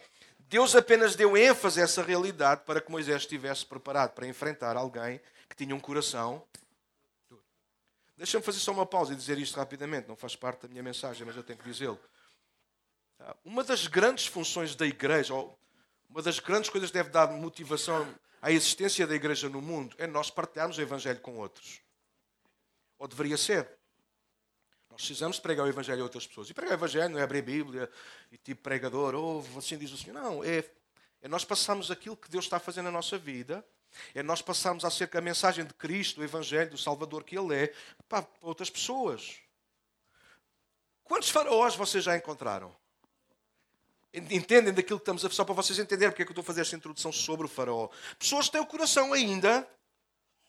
Deus 0.49 0.75
apenas 0.75 1.15
deu 1.15 1.37
ênfase 1.37 1.79
a 1.79 1.83
essa 1.83 2.01
realidade 2.01 2.63
para 2.65 2.81
que 2.81 2.91
Moisés 2.91 3.21
estivesse 3.21 3.63
preparado 3.63 4.13
para 4.15 4.25
enfrentar 4.25 4.75
alguém 4.75 5.21
que 5.47 5.55
tinha 5.55 5.75
um 5.75 5.79
coração 5.79 6.43
duro. 7.29 7.45
Deixa-me 8.17 8.43
fazer 8.43 8.57
só 8.57 8.71
uma 8.71 8.85
pausa 8.85 9.13
e 9.13 9.15
dizer 9.15 9.37
isto 9.37 9.55
rapidamente, 9.57 10.07
não 10.07 10.15
faz 10.15 10.35
parte 10.35 10.63
da 10.63 10.67
minha 10.67 10.81
mensagem, 10.81 11.23
mas 11.23 11.35
eu 11.35 11.43
tenho 11.43 11.59
que 11.59 11.69
dizê-lo. 11.69 11.99
Uma 13.45 13.63
das 13.63 13.85
grandes 13.85 14.25
funções 14.25 14.73
da 14.73 14.87
igreja, 14.87 15.35
ou 15.35 15.55
uma 16.09 16.23
das 16.23 16.39
grandes 16.39 16.71
coisas 16.71 16.89
que 16.89 16.97
deve 16.97 17.11
dar 17.11 17.27
motivação 17.27 18.11
à 18.41 18.51
existência 18.51 19.05
da 19.05 19.13
igreja 19.13 19.47
no 19.49 19.61
mundo, 19.61 19.95
é 19.99 20.07
nós 20.07 20.31
partilharmos 20.31 20.79
o 20.79 20.81
Evangelho 20.81 21.19
com 21.19 21.37
outros. 21.37 21.79
Ou 22.97 23.07
deveria 23.07 23.37
ser. 23.37 23.78
Precisamos 24.99 25.39
pregar 25.39 25.65
o 25.65 25.69
Evangelho 25.69 26.01
a 26.01 26.03
outras 26.03 26.27
pessoas. 26.27 26.49
E 26.49 26.53
pregar 26.53 26.73
o 26.73 26.77
Evangelho 26.77 27.07
não 27.07 27.19
é 27.19 27.23
abrir 27.23 27.39
a 27.39 27.41
Bíblia 27.41 27.89
e 28.29 28.37
tipo 28.37 28.61
pregador, 28.61 29.15
ou 29.15 29.47
assim 29.57 29.77
diz 29.77 29.93
o 29.93 29.97
Senhor. 29.97 30.13
Não, 30.13 30.43
é, 30.43 30.61
é 31.21 31.27
nós 31.29 31.45
passarmos 31.45 31.89
aquilo 31.89 32.17
que 32.17 32.29
Deus 32.29 32.43
está 32.43 32.59
fazer 32.59 32.81
na 32.81 32.91
nossa 32.91 33.17
vida. 33.17 33.65
É 34.13 34.21
nós 34.21 34.41
passarmos 34.41 34.83
acerca 34.83 35.19
da 35.19 35.21
mensagem 35.23 35.63
de 35.63 35.73
Cristo, 35.73 36.17
do 36.17 36.23
Evangelho, 36.25 36.71
do 36.71 36.77
Salvador 36.77 37.23
que 37.23 37.37
Ele 37.37 37.55
é, 37.55 37.73
para 38.09 38.27
outras 38.41 38.69
pessoas. 38.69 39.37
Quantos 41.05 41.29
faraós 41.29 41.77
vocês 41.77 42.03
já 42.03 42.17
encontraram? 42.17 42.75
Entendem 44.13 44.73
daquilo 44.73 44.99
que 44.99 45.03
estamos 45.03 45.23
a 45.23 45.29
só 45.29 45.45
para 45.45 45.55
vocês 45.55 45.79
entenderem 45.79 46.11
porque 46.11 46.23
é 46.23 46.25
que 46.25 46.31
eu 46.31 46.33
estou 46.33 46.43
a 46.43 46.45
fazer 46.45 46.59
esta 46.59 46.75
introdução 46.75 47.09
sobre 47.13 47.45
o 47.45 47.49
faraó. 47.49 47.87
Pessoas 48.19 48.47
que 48.47 48.51
têm 48.51 48.61
o 48.61 48.65
coração 48.65 49.13
ainda 49.13 49.65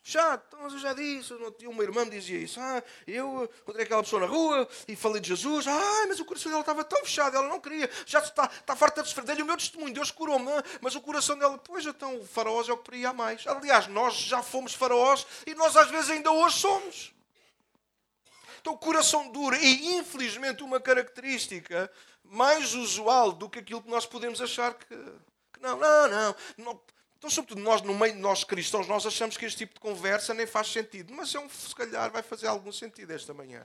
chato. 0.03 0.43
Então, 0.47 0.63
eu 0.63 0.79
já 0.79 0.93
disse, 0.93 1.33
uma 1.65 1.83
irmã 1.83 2.05
me 2.05 2.11
dizia 2.11 2.37
isso. 2.39 2.59
Ah, 2.59 2.83
eu 3.07 3.49
encontrei 3.61 3.85
aquela 3.85 4.03
pessoa 4.03 4.21
na 4.21 4.27
rua 4.27 4.67
e 4.87 4.95
falei 4.95 5.21
de 5.21 5.29
Jesus. 5.29 5.67
Ah, 5.67 6.05
mas 6.07 6.19
o 6.19 6.25
coração 6.25 6.51
dela 6.51 6.61
estava 6.61 6.83
tão 6.83 7.03
fechado, 7.03 7.35
ela 7.35 7.47
não 7.47 7.59
queria. 7.59 7.89
Já 8.05 8.19
está, 8.19 8.45
está 8.45 8.75
farta 8.75 9.01
de 9.03 9.09
sofrer 9.09 9.25
dele. 9.25 9.43
O 9.43 9.45
meu 9.45 9.57
testemunho, 9.57 9.93
Deus 9.93 10.11
curou-me. 10.11 10.51
É? 10.51 10.63
Mas 10.81 10.95
o 10.95 11.01
coração 11.01 11.37
dela, 11.37 11.57
pois 11.57 11.85
então, 11.85 12.19
o 12.19 12.25
faraós 12.25 12.67
é 12.67 12.73
o 12.73 12.77
que 12.77 12.91
queria 12.91 13.13
mais. 13.13 13.45
Aliás, 13.47 13.87
nós 13.87 14.15
já 14.15 14.41
fomos 14.41 14.73
faraós 14.73 15.25
e 15.45 15.53
nós 15.55 15.75
às 15.77 15.89
vezes 15.89 16.09
ainda 16.09 16.31
hoje 16.31 16.57
somos. 16.57 17.13
Então, 18.61 18.73
o 18.73 18.77
coração 18.77 19.31
duro 19.31 19.55
e, 19.55 19.95
infelizmente, 19.95 20.61
uma 20.61 20.79
característica 20.79 21.91
mais 22.23 22.75
usual 22.75 23.31
do 23.31 23.49
que 23.49 23.59
aquilo 23.59 23.81
que 23.81 23.89
nós 23.89 24.05
podemos 24.05 24.39
achar 24.39 24.73
que, 24.75 24.95
que 24.95 25.59
não, 25.59 25.77
não, 25.77 26.07
não, 26.07 26.35
não. 26.57 26.81
Então, 27.21 27.29
sobretudo, 27.29 27.61
nós, 27.61 27.83
no 27.83 27.93
meio 27.93 28.15
de 28.15 28.19
nós 28.19 28.43
cristãos, 28.43 28.87
nós 28.87 29.05
achamos 29.05 29.37
que 29.37 29.45
este 29.45 29.59
tipo 29.59 29.75
de 29.75 29.79
conversa 29.79 30.33
nem 30.33 30.47
faz 30.47 30.69
sentido. 30.69 31.13
Mas 31.13 31.35
é 31.35 31.39
um, 31.39 31.47
se 31.47 31.75
calhar 31.75 32.09
vai 32.09 32.23
fazer 32.23 32.47
algum 32.47 32.71
sentido 32.71 33.11
esta 33.11 33.31
manhã. 33.31 33.61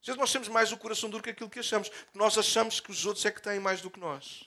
Às 0.00 0.06
vezes 0.06 0.20
nós 0.20 0.30
temos 0.30 0.46
mais 0.46 0.70
o 0.70 0.76
coração 0.78 1.10
duro 1.10 1.20
que 1.20 1.30
aquilo 1.30 1.50
que 1.50 1.58
achamos. 1.58 1.88
Porque 1.88 2.16
nós 2.16 2.38
achamos 2.38 2.78
que 2.78 2.92
os 2.92 3.04
outros 3.04 3.26
é 3.26 3.32
que 3.32 3.42
têm 3.42 3.58
mais 3.58 3.80
do 3.80 3.90
que 3.90 3.98
nós. 3.98 4.44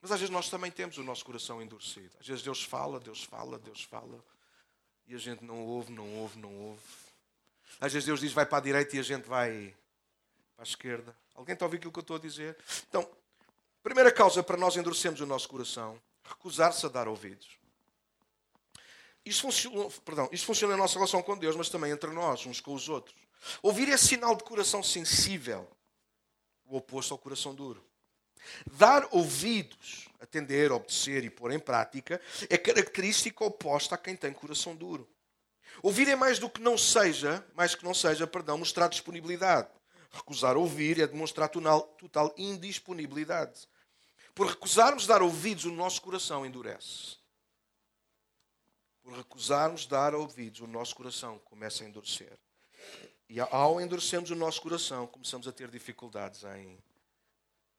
Mas 0.00 0.12
às 0.12 0.20
vezes 0.20 0.32
nós 0.32 0.48
também 0.48 0.70
temos 0.70 0.96
o 0.96 1.02
nosso 1.02 1.24
coração 1.24 1.60
endurecido. 1.60 2.16
Às 2.20 2.28
vezes 2.28 2.44
Deus 2.44 2.62
fala, 2.62 3.00
Deus 3.00 3.24
fala, 3.24 3.58
Deus 3.58 3.82
fala. 3.82 4.24
E 5.08 5.16
a 5.16 5.18
gente 5.18 5.42
não 5.42 5.66
ouve, 5.66 5.90
não 5.90 6.08
ouve, 6.18 6.38
não 6.38 6.54
ouve. 6.54 6.80
Às 7.80 7.92
vezes 7.92 8.06
Deus 8.06 8.20
diz 8.20 8.32
vai 8.32 8.46
para 8.46 8.58
a 8.58 8.60
direita 8.60 8.94
e 8.94 9.00
a 9.00 9.02
gente 9.02 9.28
vai 9.28 9.74
para 10.54 10.62
a 10.62 10.68
esquerda. 10.68 11.16
Alguém 11.34 11.54
está 11.54 11.64
a 11.64 11.66
ouvir 11.66 11.78
aquilo 11.78 11.90
que 11.90 11.98
eu 11.98 12.02
estou 12.02 12.14
a 12.14 12.20
dizer? 12.20 12.56
Então, 12.88 13.10
primeira 13.82 14.12
causa 14.12 14.44
para 14.44 14.56
nós 14.56 14.76
endurecermos 14.76 15.20
o 15.20 15.26
nosso 15.26 15.48
coração, 15.48 16.00
recusar-se 16.24 16.84
a 16.86 16.88
dar 16.88 17.08
ouvidos. 17.08 17.48
Isto 19.24 19.42
funciona, 19.42 19.90
perdão, 20.04 20.28
isto 20.32 20.46
funciona 20.46 20.76
na 20.76 20.82
nossa 20.82 20.94
relação 20.94 21.22
com 21.22 21.36
Deus, 21.36 21.56
mas 21.56 21.68
também 21.68 21.90
entre 21.90 22.10
nós, 22.10 22.44
uns 22.44 22.60
com 22.60 22.74
os 22.74 22.88
outros. 22.88 23.16
Ouvir 23.62 23.88
é 23.88 23.96
sinal 23.96 24.34
de 24.34 24.44
coração 24.44 24.82
sensível, 24.82 25.68
o 26.66 26.76
oposto 26.76 27.12
ao 27.12 27.18
coração 27.18 27.54
duro. 27.54 27.84
Dar 28.66 29.08
ouvidos, 29.10 30.08
atender, 30.20 30.70
obedecer 30.70 31.24
e 31.24 31.30
pôr 31.30 31.52
em 31.52 31.58
prática, 31.58 32.20
é 32.50 32.58
característica 32.58 33.44
oposta 33.44 33.94
a 33.94 33.98
quem 33.98 34.14
tem 34.14 34.32
coração 34.32 34.76
duro. 34.76 35.08
Ouvir 35.82 36.08
é 36.08 36.16
mais 36.16 36.38
do 36.38 36.48
que 36.48 36.60
não 36.60 36.76
seja, 36.76 37.44
mais 37.54 37.74
que 37.74 37.84
não 37.84 37.94
seja, 37.94 38.26
perdão, 38.26 38.58
mostrar 38.58 38.88
disponibilidade. 38.88 39.68
Recusar 40.10 40.56
ouvir 40.56 41.00
é 41.00 41.06
demonstrar 41.06 41.48
total, 41.48 41.82
total 41.98 42.34
indisponibilidade. 42.36 43.66
Por 44.34 44.48
recusarmos 44.48 45.06
dar 45.06 45.22
ouvidos, 45.22 45.64
o 45.64 45.70
nosso 45.70 46.02
coração 46.02 46.44
endurece. 46.44 47.16
Por 49.02 49.12
recusarmos 49.12 49.86
dar 49.86 50.14
ouvidos, 50.14 50.60
o 50.60 50.66
nosso 50.66 50.96
coração 50.96 51.38
começa 51.40 51.84
a 51.84 51.86
endurecer. 51.86 52.36
E 53.28 53.38
ao 53.38 53.80
endurecermos 53.80 54.30
o 54.30 54.34
nosso 54.34 54.60
coração, 54.60 55.06
começamos 55.06 55.46
a 55.46 55.52
ter 55.52 55.70
dificuldades 55.70 56.42
em 56.44 56.78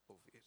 ouvir. 0.08 0.44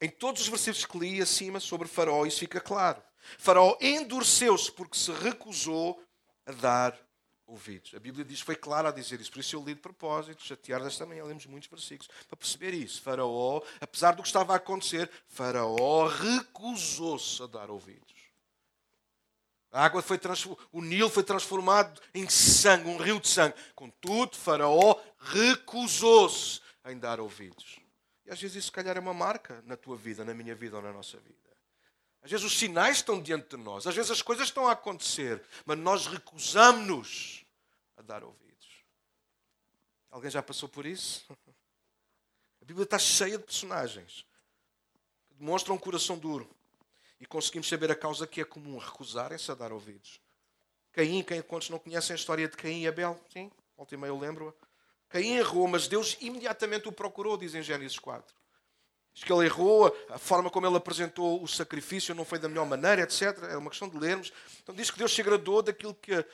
Em 0.00 0.08
todos 0.08 0.42
os 0.42 0.48
versículos 0.48 0.86
que 0.86 0.98
li 0.98 1.20
acima 1.20 1.58
sobre 1.58 1.88
Faraó, 1.88 2.24
isso 2.24 2.38
fica 2.40 2.60
claro. 2.60 3.02
Faraó 3.38 3.76
endureceu-se 3.80 4.70
porque 4.70 4.96
se 4.96 5.10
recusou 5.10 6.02
a 6.46 6.52
dar 6.52 7.07
ouvidos. 7.48 7.94
A 7.94 7.98
Bíblia 7.98 8.24
diz, 8.24 8.40
foi 8.40 8.54
clara 8.54 8.90
a 8.90 8.92
dizer 8.92 9.20
isso. 9.20 9.32
Por 9.32 9.40
isso 9.40 9.56
eu 9.56 9.64
li 9.64 9.74
de 9.74 9.80
propósito, 9.80 10.44
chatear 10.44 10.82
desta 10.82 11.06
manhã, 11.06 11.24
lemos 11.24 11.46
muitos 11.46 11.68
versículos, 11.68 12.08
para 12.28 12.36
perceber 12.36 12.74
isso. 12.74 13.02
Faraó, 13.02 13.62
apesar 13.80 14.14
do 14.14 14.22
que 14.22 14.28
estava 14.28 14.52
a 14.52 14.56
acontecer, 14.56 15.10
Faraó 15.26 16.06
recusou-se 16.06 17.42
a 17.42 17.46
dar 17.46 17.70
ouvidos. 17.70 18.06
A 19.72 19.84
água 19.84 20.00
foi 20.00 20.18
o 20.72 20.80
Nilo 20.80 21.10
foi 21.10 21.22
transformado 21.22 22.00
em 22.14 22.28
sangue, 22.28 22.88
um 22.88 22.96
rio 22.96 23.20
de 23.20 23.28
sangue. 23.28 23.54
Contudo, 23.74 24.36
Faraó 24.36 24.98
recusou-se 25.18 26.60
em 26.86 26.98
dar 26.98 27.20
ouvidos. 27.20 27.78
E 28.24 28.30
às 28.30 28.40
vezes 28.40 28.56
isso, 28.56 28.66
se 28.66 28.72
calhar, 28.72 28.96
é 28.96 29.00
uma 29.00 29.14
marca 29.14 29.62
na 29.66 29.76
tua 29.76 29.96
vida, 29.96 30.24
na 30.24 30.34
minha 30.34 30.54
vida 30.54 30.76
ou 30.76 30.82
na 30.82 30.92
nossa 30.92 31.18
vida. 31.18 31.47
Às 32.22 32.30
vezes 32.30 32.44
os 32.44 32.58
sinais 32.58 32.96
estão 32.96 33.22
diante 33.22 33.56
de 33.56 33.56
nós, 33.56 33.86
às 33.86 33.94
vezes 33.94 34.10
as 34.10 34.22
coisas 34.22 34.48
estão 34.48 34.66
a 34.66 34.72
acontecer, 34.72 35.42
mas 35.64 35.78
nós 35.78 36.06
recusamos-nos 36.06 37.44
a 37.96 38.02
dar 38.02 38.24
ouvidos. 38.24 38.84
Alguém 40.10 40.30
já 40.30 40.42
passou 40.42 40.68
por 40.68 40.84
isso? 40.84 41.24
A 42.60 42.64
Bíblia 42.64 42.84
está 42.84 42.98
cheia 42.98 43.38
de 43.38 43.44
personagens 43.44 44.26
que 45.28 45.34
demonstram 45.34 45.74
um 45.74 45.78
coração 45.78 46.18
duro 46.18 46.50
e 47.20 47.26
conseguimos 47.26 47.68
saber 47.68 47.90
a 47.90 47.96
causa 47.96 48.26
que 48.26 48.40
é 48.40 48.44
comum, 48.44 48.78
recusarem-se 48.78 49.50
a 49.50 49.54
dar 49.54 49.72
ouvidos. 49.72 50.20
Caim, 50.92 51.22
quem, 51.22 51.40
quantos 51.42 51.70
não 51.70 51.78
conhecem 51.78 52.14
a 52.14 52.16
história 52.16 52.48
de 52.48 52.56
Caim 52.56 52.82
e 52.82 52.88
Abel? 52.88 53.18
Sim, 53.32 53.50
volta 53.76 53.94
e 53.94 53.98
meia 53.98 54.10
eu 54.10 54.18
lembro-a. 54.18 54.52
Caim 55.08 55.36
errou, 55.36 55.66
mas 55.68 55.88
Deus 55.88 56.16
imediatamente 56.20 56.88
o 56.88 56.92
procurou, 56.92 57.36
diz 57.36 57.54
em 57.54 57.62
Gênesis 57.62 57.98
4. 57.98 58.34
Diz 59.18 59.24
que 59.24 59.32
ele 59.32 59.46
errou, 59.46 59.92
a 60.10 60.16
forma 60.16 60.48
como 60.48 60.64
ele 60.64 60.76
apresentou 60.76 61.42
o 61.42 61.48
sacrifício 61.48 62.14
não 62.14 62.24
foi 62.24 62.38
da 62.38 62.48
melhor 62.48 62.64
maneira, 62.64 63.02
etc. 63.02 63.36
É 63.50 63.56
uma 63.56 63.68
questão 63.68 63.88
de 63.88 63.98
lermos. 63.98 64.32
Então 64.62 64.72
diz 64.72 64.92
que 64.92 64.98
Deus 64.98 65.12
se 65.12 65.20
agradou 65.20 65.60
daquilo 65.60 65.92
que 65.92 66.24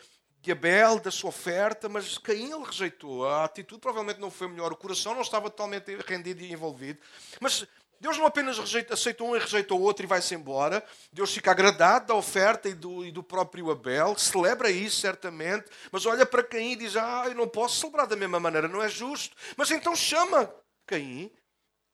de 0.43 0.53
Abel, 0.53 1.01
da 1.01 1.11
sua 1.11 1.31
oferta, 1.31 1.89
mas 1.89 2.19
Caim 2.19 2.53
ele 2.53 2.63
rejeitou. 2.63 3.27
A 3.27 3.47
atitude 3.47 3.81
provavelmente 3.81 4.21
não 4.21 4.31
foi 4.31 4.49
melhor, 4.49 4.71
o 4.71 4.77
coração 4.77 5.15
não 5.15 5.23
estava 5.23 5.49
totalmente 5.49 5.97
rendido 6.07 6.43
e 6.43 6.53
envolvido. 6.53 7.01
Mas 7.41 7.67
Deus 7.99 8.19
não 8.19 8.27
apenas 8.27 8.59
rejeita, 8.59 8.93
aceita 8.93 9.25
um 9.25 9.35
e 9.35 9.39
rejeita 9.39 9.73
o 9.73 9.81
outro 9.81 10.05
e 10.05 10.07
vai-se 10.07 10.35
embora. 10.35 10.85
Deus 11.11 11.33
fica 11.33 11.53
agradado 11.53 12.09
da 12.09 12.15
oferta 12.15 12.69
e 12.69 12.75
do, 12.75 13.03
e 13.03 13.11
do, 13.11 13.23
próprio 13.23 13.71
Abel, 13.71 14.15
celebra 14.19 14.71
isso 14.71 15.01
certamente, 15.01 15.71
mas 15.91 16.05
olha 16.05 16.27
para 16.27 16.45
Caim 16.45 16.73
e 16.73 16.77
diz: 16.77 16.97
Ah, 16.97 17.25
eu 17.29 17.35
não 17.35 17.49
posso 17.49 17.81
celebrar 17.81 18.07
da 18.07 18.15
mesma 18.15 18.39
maneira, 18.39 18.69
não 18.69 18.83
é 18.83 18.91
justo. 18.91 19.35
Mas 19.57 19.71
então 19.71 19.97
chama 19.97 20.55
Caim 20.87 21.33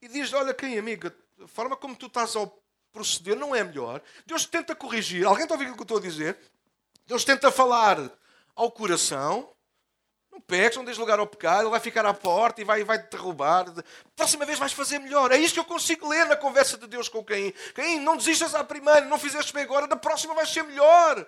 e 0.00 0.08
diz: 0.08 0.32
Olha, 0.32 0.54
quem 0.54 0.78
amiga, 0.78 1.14
a 1.42 1.48
forma 1.48 1.76
como 1.76 1.96
tu 1.96 2.06
estás 2.06 2.36
a 2.36 2.50
proceder 2.92 3.36
não 3.36 3.54
é 3.54 3.62
melhor. 3.62 4.02
Deus 4.26 4.44
tenta 4.44 4.74
corrigir. 4.74 5.26
Alguém 5.26 5.44
está 5.44 5.54
a 5.54 5.58
ouvir 5.58 5.70
o 5.70 5.74
que 5.74 5.80
eu 5.80 5.84
estou 5.84 5.98
a 5.98 6.00
dizer? 6.00 6.38
Deus 7.06 7.24
tenta 7.24 7.50
falar 7.50 7.98
ao 8.54 8.70
coração 8.70 9.52
Não 10.30 10.40
peques, 10.40 10.76
não 10.76 10.84
dês 10.84 10.96
lugar 10.96 11.18
ao 11.18 11.26
pecado, 11.26 11.62
ele 11.62 11.70
vai 11.70 11.80
ficar 11.80 12.06
à 12.06 12.14
porta 12.14 12.60
e 12.60 12.64
vai, 12.64 12.84
vai 12.84 13.02
te 13.02 13.10
derrubar. 13.10 13.66
Próxima 14.14 14.46
vez 14.46 14.58
vais 14.58 14.72
fazer 14.72 14.98
melhor. 14.98 15.32
É 15.32 15.36
isto 15.36 15.54
que 15.54 15.60
eu 15.60 15.64
consigo 15.64 16.08
ler 16.08 16.26
na 16.26 16.36
conversa 16.36 16.78
de 16.78 16.86
Deus 16.86 17.08
com 17.08 17.24
Caim. 17.24 17.52
Caim, 17.74 17.98
não 18.00 18.16
desistas 18.16 18.54
à 18.54 18.62
primeira, 18.62 19.02
não 19.06 19.18
fizeste 19.18 19.52
bem 19.52 19.64
agora, 19.64 19.88
da 19.88 19.96
próxima 19.96 20.34
vais 20.34 20.48
ser 20.48 20.62
melhor. 20.62 21.26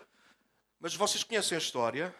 Mas 0.79 0.95
vocês 0.95 1.25
conhecem 1.25 1.57
a 1.57 1.59
história? 1.59 2.15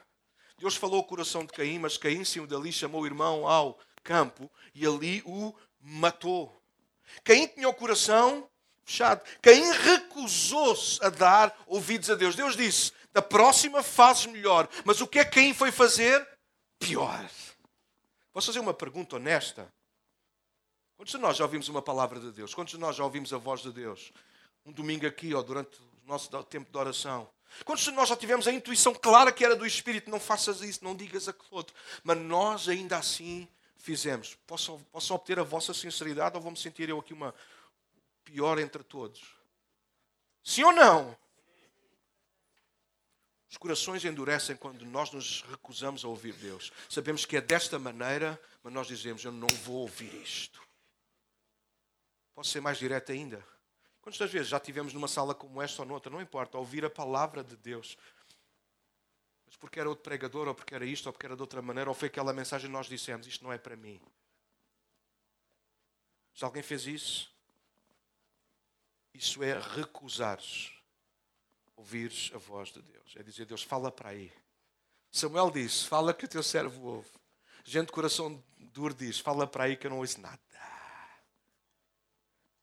Deus 0.59 0.77
falou 0.77 1.01
o 1.01 1.05
coração 1.05 1.45
de 1.45 1.53
Caim, 1.53 1.79
mas 1.79 1.97
Caim 1.97 2.25
saiu 2.25 2.47
dali, 2.47 2.73
chamou 2.73 3.03
o 3.03 3.07
irmão 3.07 3.47
ao 3.47 3.79
campo 4.03 4.51
e 4.75 4.87
ali 4.87 5.23
o 5.25 5.55
matou. 5.83 6.63
Caim 7.25 7.47
tinha 7.49 7.69
o 7.69 7.75
coração 7.75 8.49
fechado. 8.85 9.23
Caim 9.41 9.71
recusou-se 9.73 11.05
a 11.05 11.09
dar 11.11 11.55
ouvidos 11.67 12.09
a 12.09 12.15
Deus. 12.15 12.35
Deus 12.35 12.57
disse: 12.57 12.93
da 13.13 13.21
próxima 13.21 13.83
fazes 13.83 14.27
melhor. 14.27 14.69
Mas 14.85 15.01
o 15.01 15.07
que 15.07 15.19
é 15.19 15.25
que 15.25 15.33
Caim 15.33 15.53
foi 15.53 15.71
fazer? 15.71 16.27
Pior. 16.79 17.29
Posso 18.33 18.47
fazer 18.47 18.61
uma 18.61 18.75
pergunta 18.75 19.17
honesta? 19.17 19.73
Quantos 20.97 21.13
de 21.13 21.19
nós 21.19 21.37
já 21.37 21.45
ouvimos 21.45 21.69
uma 21.69 21.83
palavra 21.83 22.19
de 22.21 22.31
Deus? 22.33 22.55
Quantos 22.55 22.75
de 22.75 22.81
nós 22.81 22.97
já 22.97 23.05
ouvimos 23.05 23.33
a 23.33 23.39
voz 23.39 23.61
de 23.61 23.73
Deus? 23.73 24.13
Um 24.65 24.73
domingo 24.73 25.07
aqui 25.07 25.35
ou 25.35 25.43
durante 25.43 25.77
o 25.79 26.09
nosso 26.09 26.31
tempo 26.45 26.71
de 26.71 26.79
oração. 26.79 27.29
Quantos 27.65 27.85
de 27.85 27.91
nós 27.91 28.09
já 28.09 28.17
tivemos 28.17 28.49
a 28.49 28.53
intuição 28.53 28.95
clara 28.95 29.31
que 29.31 29.45
era 29.45 29.55
do 29.55 29.67
Espírito? 29.67 30.11
Não 30.11 30.19
faças 30.19 30.63
isso, 30.63 30.83
não 30.83 30.97
digas 30.97 31.29
aquilo 31.29 31.49
outro. 31.51 31.75
Mas 32.03 32.17
nós 32.19 32.69
ainda 32.69 32.97
assim 32.97 33.47
fizemos. 33.83 34.37
Posso, 34.47 34.79
posso 34.93 35.13
obter 35.13 35.39
a 35.41 35.43
vossa 35.43 35.75
sinceridade 35.75 36.37
ou 36.37 36.43
vou-me 36.43 36.57
sentir 36.57 36.89
eu 36.89 37.01
aqui 37.01 37.13
uma 37.13 37.35
pior 38.25 38.59
entre 38.59 38.83
todos? 38.85 39.37
Sim 40.43 40.65
ou 40.65 40.73
não? 40.73 41.19
Os 43.51 43.57
corações 43.59 44.05
endurecem 44.05 44.57
quando 44.57 44.87
nós 44.87 45.11
nos 45.11 45.43
recusamos 45.43 46.05
a 46.05 46.09
ouvir 46.09 46.33
Deus. 46.35 46.73
Sabemos 46.89 47.27
que 47.27 47.37
é 47.37 47.41
desta 47.41 47.79
maneira, 47.79 48.41
mas 48.63 48.73
nós 48.73 48.87
dizemos: 48.87 49.25
Eu 49.25 49.33
não 49.33 49.49
vou 49.65 49.81
ouvir 49.83 50.15
isto. 50.15 50.63
Posso 52.35 52.51
ser 52.51 52.61
mais 52.61 52.79
direto 52.79 53.13
ainda? 53.13 53.45
Quantas 54.01 54.31
vezes 54.31 54.49
já 54.49 54.59
tivemos 54.59 54.95
numa 54.95 55.07
sala 55.07 55.35
como 55.35 55.61
esta 55.61 55.83
ou 55.83 55.89
noutra, 55.89 56.11
não 56.11 56.23
importa, 56.23 56.57
a 56.57 56.61
ouvir 56.61 56.85
a 56.85 56.91
palavra 56.91 57.45
de 57.45 57.57
Deus, 57.57 57.99
porque 59.59 59.81
era 59.81 59.89
outro 59.89 60.03
pregador, 60.03 60.49
ou 60.49 60.55
porque 60.55 60.75
era 60.75 60.85
isto, 60.85 61.07
ou 61.07 61.13
porque 61.13 61.27
era 61.27 61.37
de 61.37 61.43
outra 61.43 61.61
maneira, 61.63 61.91
ou 61.91 61.95
foi 61.95 62.09
aquela 62.09 62.33
mensagem 62.33 62.69
que 62.69 62.73
nós 62.73 62.87
dissemos: 62.87 63.27
Isto 63.27 63.45
não 63.45 63.53
é 63.53 63.59
para 63.59 63.77
mim. 63.77 64.01
Se 66.35 66.45
alguém 66.45 66.63
fez 66.63 66.87
isso, 66.87 67.33
isso 69.15 69.43
é 69.43 69.59
recusar-se 69.59 70.73
ouvires 71.77 72.31
a 72.35 72.39
voz 72.39 72.71
de 72.71 72.81
Deus. 72.81 73.15
É 73.17 73.23
dizer, 73.23 73.45
Deus, 73.45 73.63
fala 73.63 73.91
para 73.91 74.11
aí. 74.11 74.33
Samuel 75.11 75.51
disse, 75.51 75.87
fala 75.87 76.15
que 76.15 76.25
o 76.25 76.29
teu 76.29 76.43
servo 76.43 76.83
ouve. 76.83 77.11
Gente 77.65 77.87
de 77.87 77.93
coração 77.93 78.43
duro 78.59 78.95
diz, 78.95 79.19
fala 79.19 79.47
para 79.47 79.65
aí 79.65 79.77
que 79.77 79.87
eu 79.87 79.91
não 79.91 79.99
ouço 79.99 80.21
nada. 80.21 80.41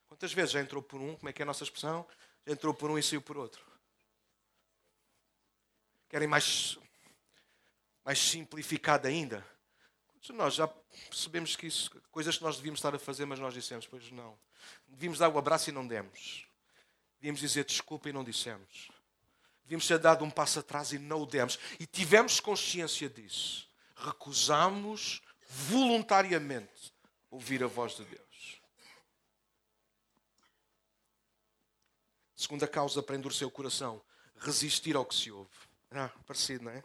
Quantas 0.07 0.33
vezes 0.33 0.51
já 0.51 0.59
entrou 0.59 0.81
por 0.81 0.99
um, 0.99 1.15
como 1.15 1.29
é 1.29 1.33
que 1.33 1.41
é 1.41 1.43
a 1.43 1.45
nossa 1.45 1.63
expressão? 1.63 2.05
Já 2.45 2.53
entrou 2.53 2.73
por 2.73 2.89
um 2.89 2.97
e 2.97 3.03
saiu 3.03 3.21
por 3.21 3.37
outro. 3.37 3.63
Querem 6.09 6.27
mais, 6.27 6.77
mais 8.03 8.19
simplificado 8.19 9.07
ainda? 9.07 9.45
Nós 10.29 10.55
já 10.55 10.67
percebemos 10.67 11.55
que 11.55 11.67
isso, 11.67 11.89
coisas 12.11 12.37
que 12.37 12.43
nós 12.43 12.57
devíamos 12.57 12.79
estar 12.79 12.93
a 12.93 12.99
fazer, 12.99 13.25
mas 13.25 13.39
nós 13.39 13.53
dissemos, 13.53 13.87
pois 13.87 14.11
não. 14.11 14.37
Devíamos 14.87 15.19
dar 15.19 15.29
o 15.29 15.37
abraço 15.37 15.69
e 15.69 15.73
não 15.73 15.87
demos. 15.87 16.45
Devíamos 17.19 17.39
dizer 17.39 17.63
desculpa 17.63 18.09
e 18.09 18.13
não 18.13 18.23
dissemos. 18.23 18.89
Devíamos 19.63 19.87
ter 19.87 19.99
dado 19.99 20.25
um 20.25 20.31
passo 20.31 20.59
atrás 20.59 20.91
e 20.91 20.99
não 20.99 21.21
o 21.21 21.25
demos. 21.25 21.59
E 21.79 21.85
tivemos 21.85 22.39
consciência 22.39 23.07
disso. 23.07 23.69
Recusamos 23.95 25.21
voluntariamente 25.47 26.93
ouvir 27.29 27.63
a 27.63 27.67
voz 27.67 27.95
de 27.95 28.03
Deus. 28.05 28.61
Segunda 32.35 32.67
causa 32.67 33.03
para 33.03 33.15
endurecer 33.15 33.47
o 33.47 33.51
coração: 33.51 34.01
resistir 34.37 34.95
ao 34.95 35.05
que 35.05 35.13
se 35.13 35.29
ouve. 35.29 35.68
Ah, 35.91 36.09
parecido, 36.25 36.65
não 36.65 36.71
é? 36.71 36.83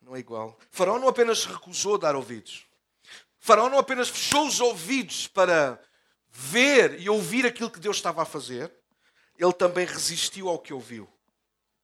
Não 0.00 0.16
é 0.16 0.18
igual. 0.18 0.58
Faraó 0.70 0.98
não 0.98 1.08
apenas 1.08 1.46
recusou 1.46 1.98
dar 1.98 2.14
ouvidos. 2.14 2.66
Faraó 3.38 3.68
não 3.68 3.78
apenas 3.78 4.08
fechou 4.08 4.46
os 4.46 4.60
ouvidos 4.60 5.26
para 5.26 5.80
ver 6.30 7.00
e 7.00 7.08
ouvir 7.08 7.46
aquilo 7.46 7.70
que 7.70 7.80
Deus 7.80 7.96
estava 7.96 8.22
a 8.22 8.26
fazer, 8.26 8.72
ele 9.38 9.52
também 9.52 9.86
resistiu 9.86 10.48
ao 10.48 10.58
que 10.58 10.72
ouviu. 10.72 11.08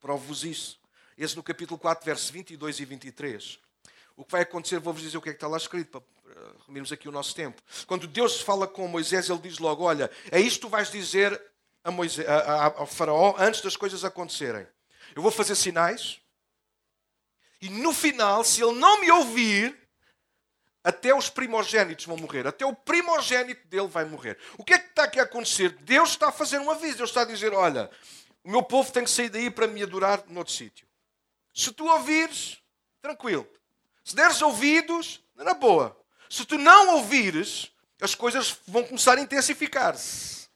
Provo-vos 0.01 0.45
isso. 0.45 0.81
Esse 1.17 1.37
no 1.37 1.43
capítulo 1.43 1.79
4, 1.79 2.05
versos 2.05 2.31
22 2.31 2.81
e 2.81 2.85
23. 2.85 3.59
O 4.17 4.25
que 4.25 4.33
vai 4.33 4.43
acontecer, 4.43 4.79
vou-vos 4.79 5.03
dizer 5.03 5.19
o 5.19 5.23
que 5.23 5.31
é 5.31 5.33
que 5.33 5.37
está 5.37 5.49
lá 5.49 5.57
escrito, 5.57 5.91
para 5.91 6.03
remirmos 6.67 6.93
aqui 6.93 7.09
o 7.09 7.13
nosso 7.13 7.35
tempo. 7.35 7.63
Quando 7.87 8.07
Deus 8.07 8.41
fala 8.41 8.67
com 8.67 8.87
Moisés, 8.89 9.29
ele 9.29 9.39
diz 9.41 9.59
logo: 9.59 9.85
Olha, 9.85 10.11
é 10.31 10.41
isto 10.41 10.57
que 10.57 10.67
tu 10.67 10.69
vais 10.69 10.91
dizer 10.91 11.41
a 11.85 11.91
Moisés, 11.91 12.29
a, 12.29 12.39
a, 12.39 12.65
ao 12.81 12.87
Faraó 12.87 13.35
antes 13.39 13.61
das 13.61 13.77
coisas 13.77 14.05
acontecerem. 14.05 14.67
Eu 15.15 15.23
vou 15.23 15.31
fazer 15.31 15.55
sinais, 15.55 16.21
e 17.61 17.69
no 17.69 17.93
final, 17.93 18.43
se 18.43 18.63
ele 18.63 18.79
não 18.79 19.01
me 19.01 19.11
ouvir, 19.11 19.77
até 20.83 21.15
os 21.15 21.29
primogênitos 21.29 22.07
vão 22.07 22.17
morrer. 22.17 22.47
Até 22.47 22.65
o 22.65 22.75
primogênito 22.75 23.67
dele 23.69 23.87
vai 23.87 24.05
morrer. 24.05 24.39
O 24.57 24.65
que 24.65 24.73
é 24.73 24.79
que 24.79 24.89
está 24.89 25.05
aqui 25.05 25.21
a 25.21 25.25
acontecer? 25.25 25.71
Deus 25.81 26.11
está 26.11 26.29
a 26.29 26.33
fazer 26.33 26.59
um 26.59 26.71
aviso. 26.71 26.99
Deus 26.99 27.11
está 27.11 27.23
a 27.23 27.27
dizer: 27.27 27.53
Olha, 27.53 27.91
o 28.43 28.51
meu 28.51 28.63
povo 28.63 28.91
tem 28.91 29.05
que 29.05 29.11
sair 29.11 29.29
daí 29.29 29.51
para 29.51 29.67
me 29.67 29.83
adorar 29.83 30.25
noutro 30.29 30.53
sítio. 30.53 30.87
Se 31.55 31.71
tu 31.73 31.87
ouvires, 31.87 32.59
tranquilo. 33.03 33.47
Se 34.03 34.17
deres 34.17 34.41
ouvidos, 34.41 35.23
na 35.35 35.53
boa. 35.53 35.97
Se 36.31 36.47
tu 36.47 36.57
não 36.57 36.97
ouvires, 36.97 37.71
as 38.01 38.15
coisas 38.15 38.57
vão 38.67 38.85
começar 38.85 39.19
a 39.19 39.21
intensificar-se. 39.21 40.49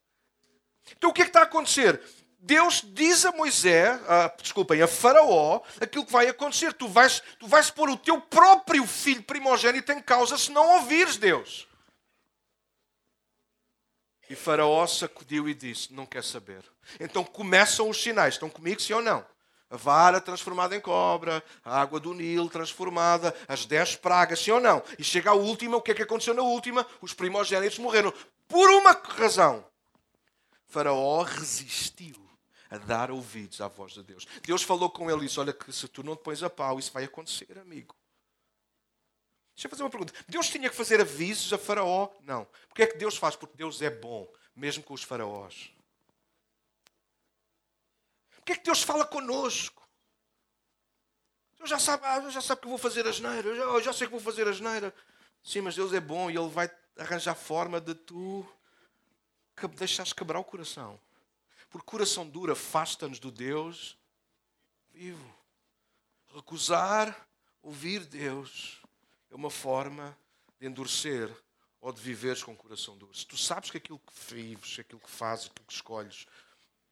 Então 0.96 1.10
o 1.10 1.12
que 1.12 1.22
é 1.22 1.24
que 1.24 1.30
está 1.30 1.40
a 1.40 1.44
acontecer? 1.44 2.00
Deus 2.44 2.82
diz 2.84 3.24
a 3.24 3.32
Moisés, 3.32 3.98
a, 4.06 4.28
desculpem, 4.38 4.82
a 4.82 4.86
Faraó, 4.86 5.62
aquilo 5.80 6.04
que 6.04 6.12
vai 6.12 6.28
acontecer. 6.28 6.74
Tu 6.74 6.86
vais, 6.86 7.22
tu 7.38 7.48
vais 7.48 7.70
pôr 7.70 7.88
o 7.88 7.96
teu 7.96 8.20
próprio 8.20 8.86
filho 8.86 9.22
primogênito 9.22 9.90
em 9.92 10.02
causa 10.02 10.36
se 10.36 10.52
não 10.52 10.74
ouvires 10.74 11.16
Deus. 11.16 11.66
E 14.28 14.34
Faraó 14.34 14.86
sacudiu 14.86 15.48
e 15.48 15.54
disse: 15.54 15.94
Não 15.94 16.04
quer 16.04 16.22
saber. 16.22 16.62
Então 17.00 17.24
começam 17.24 17.88
os 17.88 18.02
sinais. 18.02 18.34
Estão 18.34 18.50
comigo, 18.50 18.80
sim 18.80 18.92
ou 18.92 19.00
não? 19.00 19.24
A 19.70 19.76
vara 19.78 20.20
transformada 20.20 20.76
em 20.76 20.80
cobra, 20.82 21.42
a 21.64 21.80
água 21.80 21.98
do 21.98 22.12
Nilo 22.12 22.50
transformada, 22.50 23.34
as 23.48 23.64
dez 23.64 23.96
pragas, 23.96 24.38
sim 24.38 24.50
ou 24.50 24.60
não? 24.60 24.82
E 24.98 25.02
chega 25.02 25.30
a 25.30 25.34
última, 25.34 25.78
o 25.78 25.82
que 25.82 25.92
é 25.92 25.94
que 25.94 26.02
aconteceu 26.02 26.34
na 26.34 26.42
última? 26.42 26.86
Os 27.00 27.14
primogênitos 27.14 27.78
morreram. 27.78 28.12
Por 28.46 28.68
uma 28.68 28.92
razão. 28.92 29.64
Faraó 30.66 31.22
resistiu 31.22 32.23
a 32.74 32.78
dar 32.78 33.10
ouvidos 33.10 33.60
à 33.60 33.68
voz 33.68 33.92
de 33.92 34.02
Deus. 34.02 34.26
Deus 34.42 34.62
falou 34.62 34.90
com 34.90 35.10
ele 35.10 35.22
e 35.22 35.26
disse: 35.26 35.38
Olha, 35.38 35.52
que 35.52 35.72
se 35.72 35.86
tu 35.88 36.02
não 36.02 36.16
te 36.16 36.22
pões 36.22 36.42
a 36.42 36.50
pau, 36.50 36.78
isso 36.78 36.92
vai 36.92 37.04
acontecer, 37.04 37.58
amigo. 37.58 37.94
Deixa 39.54 39.66
eu 39.66 39.70
fazer 39.70 39.82
uma 39.84 39.90
pergunta. 39.90 40.12
Deus 40.28 40.48
tinha 40.48 40.68
que 40.68 40.74
fazer 40.74 41.00
avisos 41.00 41.52
a 41.52 41.58
Faraó? 41.58 42.10
Não. 42.22 42.44
Porque 42.68 42.82
é 42.82 42.86
que 42.86 42.98
Deus 42.98 43.16
faz? 43.16 43.36
Porque 43.36 43.56
Deus 43.56 43.80
é 43.80 43.90
bom, 43.90 44.28
mesmo 44.54 44.82
com 44.82 44.94
os 44.94 45.04
faraós. 45.04 45.70
Porque 48.36 48.52
é 48.52 48.56
que 48.56 48.64
Deus 48.64 48.82
fala 48.82 49.06
conosco? 49.06 49.88
Eu 51.58 51.66
já 51.66 51.78
sabe, 51.78 52.04
ah, 52.04 52.28
já 52.28 52.42
sabe 52.42 52.60
que 52.60 52.68
vou 52.68 52.76
fazer 52.76 53.06
a 53.06 53.12
geneira. 53.12 53.48
Eu 53.48 53.80
já, 53.80 53.88
eu 53.88 53.92
sei 53.94 54.06
que 54.06 54.12
vou 54.12 54.20
fazer 54.20 54.46
a 54.48 54.52
geneira. 54.52 54.92
Sim, 55.42 55.62
mas 55.62 55.76
Deus 55.76 55.92
é 55.92 56.00
bom 56.00 56.30
e 56.30 56.36
Ele 56.36 56.48
vai 56.48 56.70
arranjar 56.98 57.34
forma 57.34 57.80
de 57.80 57.94
tu 57.94 58.46
deixares 59.76 60.12
quebrar 60.12 60.40
o 60.40 60.44
coração. 60.44 61.00
Porque 61.74 61.90
coração 61.90 62.24
duro 62.24 62.52
afasta-nos 62.52 63.18
do 63.18 63.32
Deus 63.32 63.98
vivo. 64.92 65.36
Recusar 66.32 67.26
ouvir 67.60 68.04
Deus 68.04 68.80
é 69.28 69.34
uma 69.34 69.50
forma 69.50 70.16
de 70.60 70.68
endurecer 70.68 71.28
ou 71.80 71.92
de 71.92 72.00
viveres 72.00 72.44
com 72.44 72.52
o 72.52 72.56
coração 72.56 72.96
duro. 72.96 73.12
Se 73.12 73.26
tu 73.26 73.36
sabes 73.36 73.72
que 73.72 73.78
aquilo 73.78 73.98
que 73.98 74.12
vives, 74.32 74.78
aquilo 74.78 75.00
que 75.00 75.10
fazes, 75.10 75.46
aquilo 75.46 75.66
que 75.66 75.72
escolhes, 75.72 76.28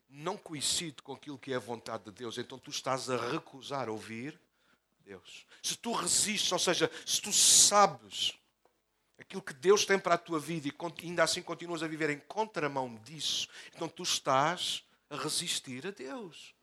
não 0.09 0.37
coincide 0.37 1.01
com 1.01 1.13
aquilo 1.13 1.39
que 1.39 1.53
é 1.53 1.57
a 1.57 1.61
vontade 1.61 2.03
de 2.07 2.11
Deus, 2.11 2.37
então 2.37 2.59
tu 2.59 2.73
estás 2.73 3.09
a 3.09 3.17
recusar 3.31 3.89
ouvir 3.89 4.37
Deus. 5.05 5.47
Se 5.63 5.77
tu 5.77 5.93
resistes, 5.93 6.51
ou 6.51 6.59
seja, 6.59 6.91
se 7.07 7.23
tu 7.23 7.33
sabes 7.33 8.35
aquilo 9.33 9.43
que 9.43 9.55
Deus 9.55 9.87
tem 9.87 9.99
para 9.99 10.17
a 10.17 10.19
tua 10.19 10.39
vida 10.39 10.69
e 10.69 11.07
ainda 11.07 11.23
assim 11.23 11.41
continuas 11.41 11.83
a 11.83 11.89
viver 11.89 12.11
em 12.11 12.19
contramão 12.29 12.95
disso, 13.03 13.49
então 13.75 13.89
tu 13.89 14.03
estás 14.03 14.85
a 15.09 15.17
resistir 15.17 15.87
a 15.87 15.91
Deus. 15.91 16.55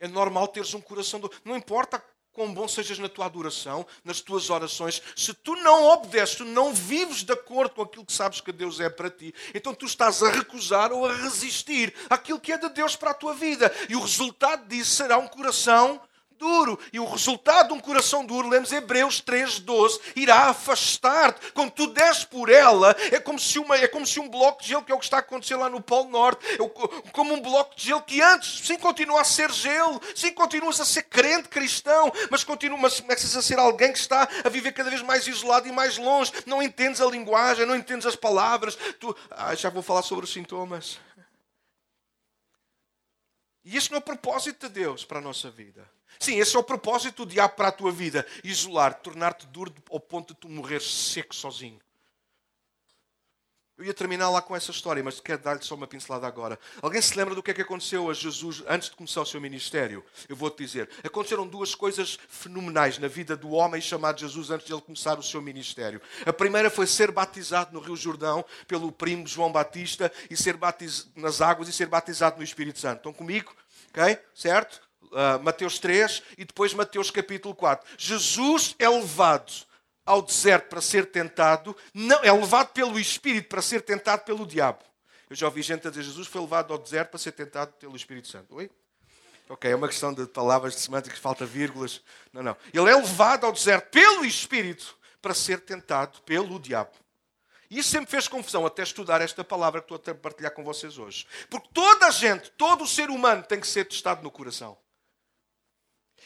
É 0.00 0.08
normal 0.08 0.48
teres 0.48 0.74
um 0.74 0.80
coração 0.80 1.20
duro. 1.20 1.32
Não 1.44 1.56
importa 1.56 2.02
quão 2.32 2.52
bom 2.52 2.66
sejas 2.66 2.98
na 2.98 3.08
tua 3.08 3.26
adoração, 3.26 3.86
nas 4.04 4.20
tuas 4.20 4.50
orações, 4.50 5.00
se 5.14 5.32
tu 5.32 5.54
não 5.56 5.84
obedeces, 5.84 6.36
tu 6.36 6.44
não 6.44 6.74
vives 6.74 7.22
de 7.22 7.32
acordo 7.32 7.74
com 7.74 7.82
aquilo 7.82 8.04
que 8.04 8.12
sabes 8.12 8.40
que 8.40 8.50
Deus 8.50 8.80
é 8.80 8.88
para 8.88 9.10
ti, 9.10 9.32
então 9.54 9.74
tu 9.74 9.84
estás 9.84 10.22
a 10.22 10.30
recusar 10.30 10.90
ou 10.92 11.06
a 11.06 11.14
resistir 11.14 11.94
aquilo 12.08 12.40
que 12.40 12.52
é 12.52 12.58
de 12.58 12.68
Deus 12.70 12.96
para 12.96 13.10
a 13.10 13.14
tua 13.14 13.34
vida. 13.34 13.72
E 13.88 13.94
o 13.94 14.00
resultado 14.00 14.66
disso 14.66 14.92
será 14.92 15.18
um 15.18 15.28
coração 15.28 16.00
duro. 16.40 16.78
E 16.92 16.98
o 16.98 17.04
resultado 17.04 17.68
de 17.68 17.74
um 17.74 17.78
coração 17.78 18.24
duro, 18.24 18.48
lemos 18.48 18.72
Hebreus 18.72 19.20
3,12, 19.20 20.00
irá 20.16 20.46
afastar-te. 20.46 21.52
Quando 21.52 21.70
tu 21.70 21.86
des 21.88 22.24
por 22.24 22.48
ela, 22.48 22.96
é 23.12 23.20
como, 23.20 23.38
se 23.38 23.58
uma, 23.58 23.76
é 23.76 23.86
como 23.86 24.06
se 24.06 24.18
um 24.18 24.28
bloco 24.28 24.62
de 24.62 24.68
gelo, 24.68 24.82
que 24.82 24.90
é 24.90 24.94
o 24.94 24.98
que 24.98 25.04
está 25.04 25.18
a 25.18 25.20
acontecer 25.20 25.56
lá 25.56 25.68
no 25.68 25.80
Polo 25.80 26.08
Norte, 26.08 26.44
é 26.46 27.10
como 27.12 27.34
um 27.34 27.40
bloco 27.40 27.76
de 27.76 27.84
gelo 27.84 28.02
que 28.02 28.22
antes, 28.22 28.66
sim, 28.66 28.78
continua 28.78 29.20
a 29.20 29.24
ser 29.24 29.52
gelo, 29.52 30.00
sim, 30.14 30.32
continuas 30.32 30.80
a 30.80 30.84
ser 30.84 31.02
crente 31.02 31.48
cristão, 31.48 32.10
mas 32.30 32.42
continuas 32.42 32.98
começas 32.98 33.36
a 33.36 33.42
ser 33.42 33.58
alguém 33.58 33.92
que 33.92 33.98
está 33.98 34.26
a 34.42 34.48
viver 34.48 34.72
cada 34.72 34.88
vez 34.88 35.02
mais 35.02 35.26
isolado 35.26 35.68
e 35.68 35.72
mais 35.72 35.98
longe. 35.98 36.32
Não 36.46 36.62
entendes 36.62 37.00
a 37.00 37.06
linguagem, 37.06 37.66
não 37.66 37.76
entendes 37.76 38.06
as 38.06 38.16
palavras. 38.16 38.76
Tu, 38.98 39.14
ah, 39.30 39.54
já 39.54 39.68
vou 39.68 39.82
falar 39.82 40.02
sobre 40.02 40.24
os 40.24 40.32
sintomas. 40.32 40.98
E 43.64 43.76
isso 43.76 43.90
não 43.90 43.96
é 43.96 44.00
o 44.00 44.04
propósito 44.04 44.68
de 44.68 44.74
Deus 44.74 45.04
para 45.04 45.18
a 45.18 45.22
nossa 45.22 45.50
vida. 45.50 45.88
Sim, 46.18 46.38
esse 46.38 46.56
é 46.56 46.58
o 46.58 46.62
propósito 46.62 47.24
do 47.24 47.30
diabo 47.30 47.54
para 47.54 47.68
a 47.68 47.72
tua 47.72 47.92
vida: 47.92 48.26
isolar, 48.42 48.94
tornar-te 48.94 49.46
duro 49.46 49.72
ao 49.90 50.00
ponto 50.00 50.34
de 50.34 50.40
tu 50.40 50.48
morrer 50.48 50.80
seco 50.80 51.34
sozinho. 51.34 51.80
Eu 53.80 53.86
ia 53.86 53.94
terminar 53.94 54.28
lá 54.28 54.42
com 54.42 54.54
essa 54.54 54.70
história, 54.70 55.02
mas 55.02 55.20
quero 55.20 55.40
dar-lhe 55.40 55.64
só 55.64 55.74
uma 55.74 55.86
pincelada 55.86 56.26
agora. 56.26 56.58
Alguém 56.82 57.00
se 57.00 57.16
lembra 57.16 57.34
do 57.34 57.42
que 57.42 57.50
é 57.50 57.54
que 57.54 57.62
aconteceu 57.62 58.10
a 58.10 58.12
Jesus 58.12 58.62
antes 58.68 58.90
de 58.90 58.94
começar 58.94 59.22
o 59.22 59.24
seu 59.24 59.40
ministério? 59.40 60.04
Eu 60.28 60.36
vou-te 60.36 60.62
dizer. 60.62 60.90
Aconteceram 61.02 61.46
duas 61.46 61.74
coisas 61.74 62.18
fenomenais 62.28 62.98
na 62.98 63.08
vida 63.08 63.34
do 63.34 63.52
homem 63.52 63.80
chamado 63.80 64.20
Jesus 64.20 64.50
antes 64.50 64.66
de 64.66 64.74
ele 64.74 64.82
começar 64.82 65.18
o 65.18 65.22
seu 65.22 65.40
ministério. 65.40 65.98
A 66.26 66.32
primeira 66.32 66.68
foi 66.68 66.86
ser 66.86 67.10
batizado 67.10 67.72
no 67.72 67.80
Rio 67.80 67.96
Jordão 67.96 68.44
pelo 68.68 68.92
primo 68.92 69.26
João 69.26 69.50
Batista 69.50 70.12
e 70.28 70.36
ser 70.36 70.58
batizado 70.58 71.08
nas 71.16 71.40
águas 71.40 71.66
e 71.66 71.72
ser 71.72 71.86
batizado 71.86 72.36
no 72.36 72.44
Espírito 72.44 72.78
Santo. 72.78 72.98
Estão 72.98 73.14
comigo? 73.14 73.50
Ok? 73.94 74.18
Certo? 74.34 74.78
Uh, 75.04 75.42
Mateus 75.42 75.78
3 75.78 76.22
e 76.36 76.44
depois 76.44 76.74
Mateus 76.74 77.10
capítulo 77.10 77.54
4. 77.54 77.88
Jesus 77.96 78.76
é 78.78 78.86
levado 78.90 79.69
ao 80.10 80.22
deserto 80.22 80.68
para 80.68 80.80
ser 80.80 81.06
tentado, 81.06 81.76
não, 81.94 82.18
é 82.24 82.32
levado 82.32 82.72
pelo 82.72 82.98
Espírito 82.98 83.48
para 83.48 83.62
ser 83.62 83.80
tentado 83.82 84.24
pelo 84.24 84.44
diabo. 84.44 84.80
Eu 85.28 85.36
já 85.36 85.46
ouvi 85.46 85.62
gente 85.62 85.86
a 85.86 85.90
dizer 85.90 86.02
Jesus 86.02 86.26
foi 86.26 86.40
levado 86.40 86.72
ao 86.72 86.78
deserto 86.78 87.10
para 87.10 87.18
ser 87.18 87.30
tentado 87.30 87.72
pelo 87.74 87.94
Espírito 87.94 88.26
Santo. 88.26 88.56
Oi? 88.56 88.68
Ok, 89.48 89.70
é 89.70 89.74
uma 89.74 89.86
questão 89.86 90.12
de 90.12 90.26
palavras, 90.26 90.74
de 90.74 90.80
semânticas, 90.80 91.18
falta 91.20 91.46
vírgulas. 91.46 92.00
Não, 92.32 92.42
não. 92.42 92.56
Ele 92.74 92.90
é 92.90 92.96
levado 92.96 93.46
ao 93.46 93.52
deserto 93.52 93.88
pelo 93.90 94.24
Espírito 94.24 94.98
para 95.22 95.32
ser 95.32 95.60
tentado 95.60 96.20
pelo 96.22 96.58
diabo. 96.58 96.90
E 97.70 97.78
isso 97.78 97.90
sempre 97.90 98.10
fez 98.10 98.26
confusão 98.26 98.66
até 98.66 98.82
estudar 98.82 99.20
esta 99.20 99.44
palavra 99.44 99.80
que 99.80 99.94
estou 99.94 100.12
a 100.12 100.14
partilhar 100.16 100.52
com 100.52 100.64
vocês 100.64 100.98
hoje. 100.98 101.24
Porque 101.48 101.68
toda 101.72 102.08
a 102.08 102.10
gente, 102.10 102.50
todo 102.52 102.82
o 102.82 102.86
ser 102.86 103.10
humano 103.10 103.44
tem 103.44 103.60
que 103.60 103.68
ser 103.68 103.84
testado 103.84 104.24
no 104.24 104.30
coração. 104.30 104.76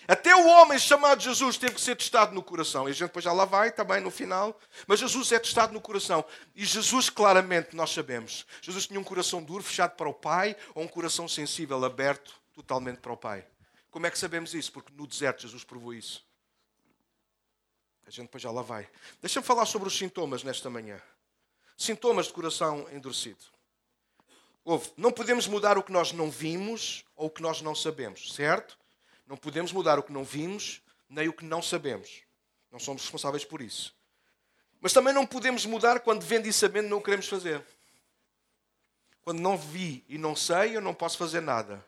Até 0.07 0.34
o 0.34 0.46
homem 0.46 0.78
chamado 0.78 1.22
Jesus 1.22 1.57
teve 1.57 1.74
que 1.74 1.80
ser 1.80 1.96
testado 1.96 2.34
no 2.34 2.42
coração. 2.42 2.86
E 2.86 2.90
a 2.90 2.94
gente 2.94 3.09
depois 3.09 3.24
já 3.24 3.32
lá 3.32 3.44
vai 3.44 3.72
também 3.72 4.00
no 4.00 4.11
final. 4.11 4.59
Mas 4.86 5.00
Jesus 5.00 5.32
é 5.32 5.38
testado 5.38 5.72
no 5.72 5.80
coração. 5.80 6.24
E 6.55 6.64
Jesus, 6.64 7.09
claramente, 7.09 7.74
nós 7.74 7.90
sabemos. 7.90 8.46
Jesus 8.61 8.86
tinha 8.86 9.00
um 9.00 9.05
coração 9.05 9.42
duro, 9.42 9.62
fechado 9.62 9.96
para 9.96 10.09
o 10.09 10.14
Pai, 10.14 10.57
ou 10.74 10.82
um 10.82 10.88
coração 10.88 11.26
sensível, 11.26 11.82
aberto 11.84 12.34
totalmente 12.52 12.98
para 12.98 13.12
o 13.12 13.16
Pai. 13.16 13.46
Como 13.90 14.07
é 14.07 14.11
que 14.11 14.18
sabemos 14.18 14.55
isso? 14.55 14.72
Porque 14.72 14.92
no 14.92 15.07
deserto 15.07 15.42
Jesus 15.42 15.64
provou 15.64 15.94
isso. 15.94 16.24
A 18.07 18.11
gente 18.11 18.26
depois 18.26 18.42
já 18.42 18.50
lá 18.50 18.62
vai. 18.62 18.88
Deixa-me 19.20 19.46
falar 19.46 19.66
sobre 19.66 19.88
os 19.88 19.96
sintomas 19.96 20.42
nesta 20.42 20.68
manhã. 20.68 21.00
Sintomas 21.76 22.26
de 22.26 22.32
coração 22.32 22.86
endurecido. 22.92 23.44
Houve. 24.64 24.90
Não 24.96 25.12
podemos 25.12 25.46
mudar 25.46 25.76
o 25.78 25.82
que 25.82 25.92
nós 25.92 26.12
não 26.12 26.30
vimos 26.30 27.05
ou 27.16 27.26
o 27.26 27.30
que 27.30 27.42
nós 27.42 27.61
não 27.61 27.74
sabemos, 27.74 28.32
certo? 28.34 28.78
Não 29.27 29.37
podemos 29.37 29.72
mudar 29.72 29.99
o 29.99 30.03
que 30.03 30.12
não 30.12 30.25
vimos, 30.25 30.83
nem 31.09 31.29
o 31.29 31.33
que 31.33 31.45
não 31.45 31.62
sabemos. 31.62 32.22
Não 32.70 32.79
somos 32.79 33.03
responsáveis 33.03 33.45
por 33.45 33.62
isso. 33.62 33.95
Mas 34.81 34.93
também 34.93 35.14
não 35.14 35.27
podemos 35.27 35.64
mudar 35.64 36.01
quando 36.01 36.22
vendo 36.22 36.47
e 36.47 36.53
sabendo 36.53 36.89
não 36.89 36.99
o 36.99 37.03
queremos 37.03 37.29
fazer. 37.29 37.64
Quando 39.22 39.41
não 39.41 39.57
vi 39.57 40.05
e 40.09 40.18
não 40.18 40.37
sei, 40.37 40.77
eu 40.77 40.81
não 40.81 40.93
posso 40.93 41.16
fazer 41.16 41.41
nada. 41.41 41.85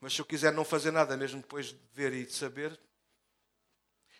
Mas 0.00 0.14
se 0.14 0.20
eu 0.20 0.24
quiser 0.24 0.52
não 0.52 0.64
fazer 0.64 0.90
nada, 0.90 1.16
mesmo 1.16 1.40
depois 1.40 1.66
de 1.66 1.78
ver 1.92 2.12
e 2.12 2.26
de 2.26 2.32
saber. 2.32 2.76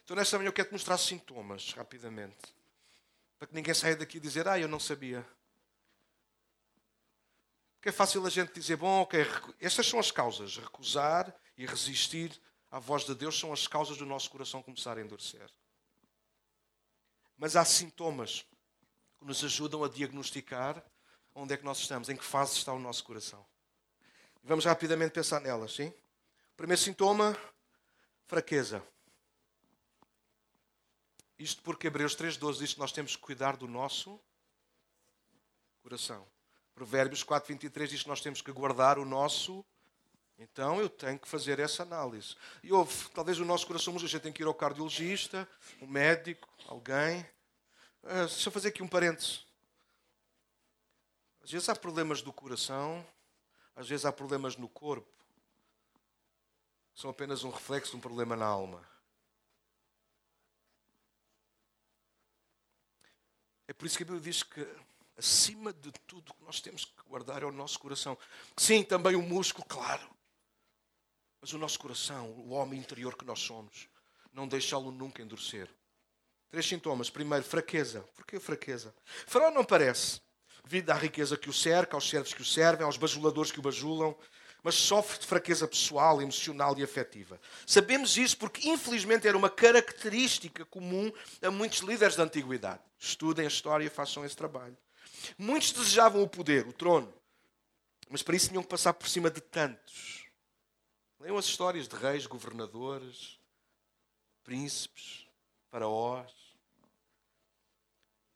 Então, 0.05 0.15
nesta 0.15 0.39
manhã, 0.39 0.49
eu 0.49 0.53
quero 0.53 0.69
te 0.69 0.73
mostrar 0.73 0.97
sintomas, 0.99 1.73
rapidamente. 1.73 2.55
Para 3.39 3.49
que 3.49 3.55
ninguém 3.55 3.75
saia 3.75 3.97
daqui 3.97 4.19
e 4.19 4.21
dizer, 4.21 4.47
ah, 4.47 4.59
eu 4.59 4.69
não 4.69 4.79
sabia. 4.79 5.27
Porque 7.75 7.89
é 7.89 7.93
fácil 7.93 8.25
a 8.25 8.31
gente 8.31 8.53
dizer, 8.53 8.77
bom, 8.77 9.03
ok, 9.03 9.27
estas 9.61 9.89
são 9.89 9.99
as 9.99 10.13
causas. 10.13 10.57
Recusar 10.57 11.35
e 11.57 11.67
resistir 11.67 12.41
à 12.73 12.79
voz 12.79 13.05
de 13.05 13.15
Deus 13.15 13.39
são 13.39 13.53
as 13.53 13.67
causas 13.67 13.99
do 13.99 14.07
nosso 14.07 14.31
coração 14.31 14.63
começar 14.63 14.97
a 14.97 15.03
endurecer. 15.03 15.49
Mas 17.37 17.55
há 17.55 17.67
sintomas 17.67 18.47
que 19.19 19.27
nos 19.27 19.45
ajudam 19.45 19.85
a 19.85 19.89
diagnosticar 19.89 20.83
onde 21.35 21.53
é 21.53 21.57
que 21.59 21.65
nós 21.65 21.79
estamos, 21.79 22.09
em 22.09 22.17
que 22.17 22.25
fase 22.25 22.57
está 22.57 22.73
o 22.73 22.79
nosso 22.79 23.05
coração. 23.05 23.47
Vamos 24.43 24.65
rapidamente 24.65 25.13
pensar 25.13 25.41
nelas, 25.41 25.75
sim? 25.75 25.93
Primeiro 26.57 26.81
sintoma, 26.81 27.37
fraqueza. 28.27 28.83
Isto 31.39 31.63
porque 31.63 31.89
Hebreus 31.89 32.17
3,12 32.17 32.59
diz 32.59 32.73
que 32.73 32.81
nós 32.81 32.93
temos 32.93 33.17
que 33.17 33.23
cuidar 33.23 33.57
do 33.57 33.69
nosso 33.69 34.19
coração. 35.83 36.27
Provérbios 36.75 37.23
4,23 37.23 37.87
diz 37.89 38.03
que 38.03 38.09
nós 38.09 38.23
temos 38.23 38.41
que 38.41 38.51
guardar 38.51 38.99
o 38.99 39.05
nosso 39.05 39.63
então 40.39 40.81
eu 40.81 40.89
tenho 40.89 41.19
que 41.19 41.29
fazer 41.29 41.59
essa 41.59 41.83
análise. 41.83 42.35
E 42.63 42.73
houve, 42.73 43.09
talvez 43.11 43.39
o 43.39 43.45
nosso 43.45 43.67
coração, 43.67 43.93
mas 43.93 44.03
a 44.03 44.07
gente 44.07 44.23
tem 44.23 44.33
que 44.33 44.43
ir 44.43 44.47
ao 44.47 44.55
cardiologista, 44.55 45.49
um 45.81 45.87
médico, 45.87 46.49
alguém. 46.67 47.21
Uh, 48.03 48.27
deixa 48.27 48.49
eu 48.49 48.53
fazer 48.53 48.69
aqui 48.69 48.83
um 48.83 48.89
parênteses. 48.89 49.47
Às 51.43 51.51
vezes 51.51 51.69
há 51.69 51.75
problemas 51.75 52.23
do 52.23 52.33
coração, 52.33 53.07
às 53.75 53.89
vezes 53.89 54.05
há 54.05 54.13
problemas 54.13 54.57
no 54.57 54.69
corpo. 54.69 55.09
São 56.95 57.11
apenas 57.11 57.43
um 57.45 57.51
reflexo 57.51 57.93
de 57.93 57.97
um 57.97 58.01
problema 58.01 58.37
na 58.37 58.47
alma. 58.47 58.87
É 63.67 63.73
por 63.73 63.87
isso 63.87 63.97
que 63.97 64.03
a 64.03 64.07
Bíblia 64.07 64.23
diz 64.23 64.43
que 64.43 64.67
acima 65.17 65.73
de 65.73 65.91
tudo 66.07 66.35
que 66.35 66.45
nós 66.45 66.61
temos 66.61 66.85
que 66.85 66.93
guardar 67.09 67.43
é 67.43 67.47
o 67.47 67.53
nosso 67.53 67.79
coração. 67.79 68.19
Sim, 68.57 68.83
também 68.83 69.17
o 69.17 69.23
músculo, 69.23 69.67
claro. 69.67 70.09
Mas 71.43 71.53
o 71.53 71.59
nosso 71.59 71.77
coração, 71.81 72.31
o 72.31 72.51
homem 72.51 72.79
interior 72.79 73.17
que 73.17 73.25
nós 73.25 73.41
somos, 73.41 73.89
não 74.33 74.47
deixá-lo 74.47 74.93
nunca 74.93 75.21
endurecer. 75.21 75.69
Três 76.49 76.65
sintomas. 76.65 77.11
Primeiro, 77.11 77.45
fraqueza. 77.45 78.03
Por 78.15 78.25
que 78.25 78.39
fraqueza? 78.39 78.95
Faraó 79.27 79.51
não 79.51 79.65
parece, 79.65 80.21
devido 80.63 80.91
à 80.91 80.95
riqueza 80.95 81.37
que 81.37 81.51
o 81.51 81.53
cerca, 81.53 81.97
aos 81.97 82.09
servos 82.09 82.33
que 82.33 82.43
o 82.43 82.45
servem, 82.45 82.87
aos 82.87 82.97
bajuladores 82.97 83.51
que 83.51 83.59
o 83.59 83.63
bajulam, 83.63 84.17
mas 84.63 84.77
sofre 84.77 85.19
de 85.19 85.27
fraqueza 85.27 85.67
pessoal, 85.67 86.23
emocional 86.23 86.79
e 86.79 86.85
afetiva. 86.85 87.41
Sabemos 87.67 88.17
isso 88.17 88.39
porque, 88.39 88.69
infelizmente, 88.69 89.27
era 89.27 89.37
uma 89.37 89.51
característica 89.51 90.65
comum 90.67 91.13
a 91.43 91.51
muitos 91.51 91.81
líderes 91.81 92.15
da 92.15 92.23
antiguidade. 92.23 92.83
Estudem 93.01 93.47
a 93.47 93.49
história 93.49 93.85
e 93.85 93.91
façam 93.91 94.25
esse 94.25 94.37
trabalho. 94.37 94.79
Muitos 95.37 95.73
desejavam 95.73 96.23
o 96.23 96.29
poder, 96.29 96.69
o 96.69 96.73
trono, 96.73 97.13
mas 98.09 98.23
para 98.23 98.37
isso 98.37 98.49
tinham 98.49 98.63
que 98.63 98.69
passar 98.69 98.93
por 98.95 99.09
cima 99.09 99.29
de 99.29 99.41
tantos 99.41 100.22
Leiam 101.23 101.37
as 101.39 101.45
histórias 101.45 101.87
de 101.87 101.95
reis, 101.95 102.27
governadores, 102.27 103.39
príncipes, 104.43 105.25
faraós. 105.71 106.33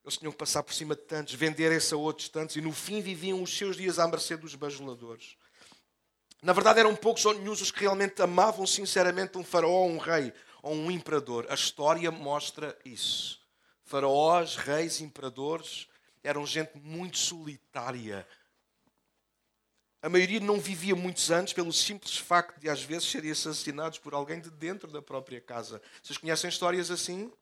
Eles 0.04 0.16
tinham 0.16 0.30
que 0.30 0.38
passar 0.38 0.62
por 0.62 0.72
cima 0.72 0.94
de 0.94 1.02
tantos, 1.02 1.34
venderem-se 1.34 1.92
a 1.92 1.96
outros 1.96 2.28
tantos 2.28 2.54
e 2.54 2.60
no 2.60 2.70
fim 2.70 3.00
viviam 3.00 3.42
os 3.42 3.58
seus 3.58 3.76
dias 3.76 3.98
à 3.98 4.06
mercê 4.06 4.36
dos 4.36 4.54
bajuladores. 4.54 5.36
Na 6.40 6.52
verdade, 6.52 6.78
eram 6.78 6.94
poucos 6.94 7.24
ou 7.26 7.34
nenhum 7.34 7.50
os 7.50 7.72
que 7.72 7.80
realmente 7.80 8.22
amavam 8.22 8.64
sinceramente 8.64 9.36
um 9.36 9.42
faraó, 9.42 9.84
um 9.84 9.98
rei 9.98 10.32
ou 10.62 10.72
um 10.72 10.88
imperador. 10.88 11.44
A 11.50 11.54
história 11.54 12.12
mostra 12.12 12.78
isso. 12.84 13.40
Faraós, 13.82 14.54
reis, 14.54 15.00
imperadores 15.00 15.88
eram 16.22 16.46
gente 16.46 16.78
muito 16.78 17.18
solitária, 17.18 18.24
a 20.02 20.08
maioria 20.08 20.40
não 20.40 20.60
vivia 20.60 20.94
muitos 20.94 21.30
anos 21.30 21.52
pelo 21.52 21.72
simples 21.72 22.16
facto 22.16 22.60
de, 22.60 22.68
às 22.68 22.82
vezes, 22.82 23.10
serem 23.10 23.30
assassinados 23.30 23.98
por 23.98 24.14
alguém 24.14 24.40
de 24.40 24.50
dentro 24.50 24.90
da 24.90 25.02
própria 25.02 25.40
casa. 25.40 25.80
Vocês 26.02 26.18
conhecem 26.18 26.48
histórias 26.48 26.90
assim? 26.90 27.32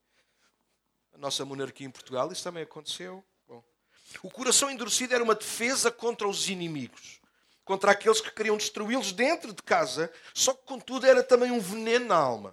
A 1.13 1.19
nossa 1.19 1.45
monarquia 1.45 1.87
em 1.87 1.91
Portugal, 1.91 2.31
isso 2.33 2.43
também 2.43 2.63
aconteceu. 2.63 3.25
Bom. 3.47 3.63
O 4.23 4.31
coração 4.31 4.71
endurecido 4.71 5.15
era 5.15 5.23
uma 5.23 5.35
defesa 5.35 5.91
contra 5.91 6.27
os 6.27 6.49
inimigos, 6.49 7.21
contra 7.65 7.91
aqueles 7.91 8.21
que 8.21 8.31
queriam 8.31 8.57
destruí-los 8.57 9.13
dentro 9.13 9.53
de 9.53 9.63
casa, 9.63 10.11
só 10.33 10.55
que, 10.55 10.65
contudo, 10.65 11.07
era 11.07 11.23
também 11.23 11.51
um 11.51 11.61
veneno 11.61 12.07
na 12.07 12.17
alma. 12.17 12.53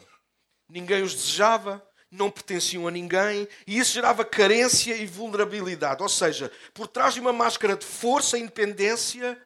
Ninguém 0.68 1.04
os 1.04 1.14
desejava, 1.14 1.86
não 2.12 2.30
pertenciam 2.30 2.88
a 2.88 2.91
ninguém 2.91 3.47
e 3.66 3.80
isso 3.80 3.93
gerava 3.93 4.26
carência 4.26 4.95
e 4.95 5.06
vulnerabilidade. 5.06 6.04
Ou 6.04 6.10
seja, 6.10 6.52
por 6.74 6.88
trás 6.88 7.14
de 7.14 7.22
uma 7.22 7.32
máscara 7.32 7.76
de 7.78 7.86
força 7.86 8.38
e 8.38 8.41
independência 8.41 9.41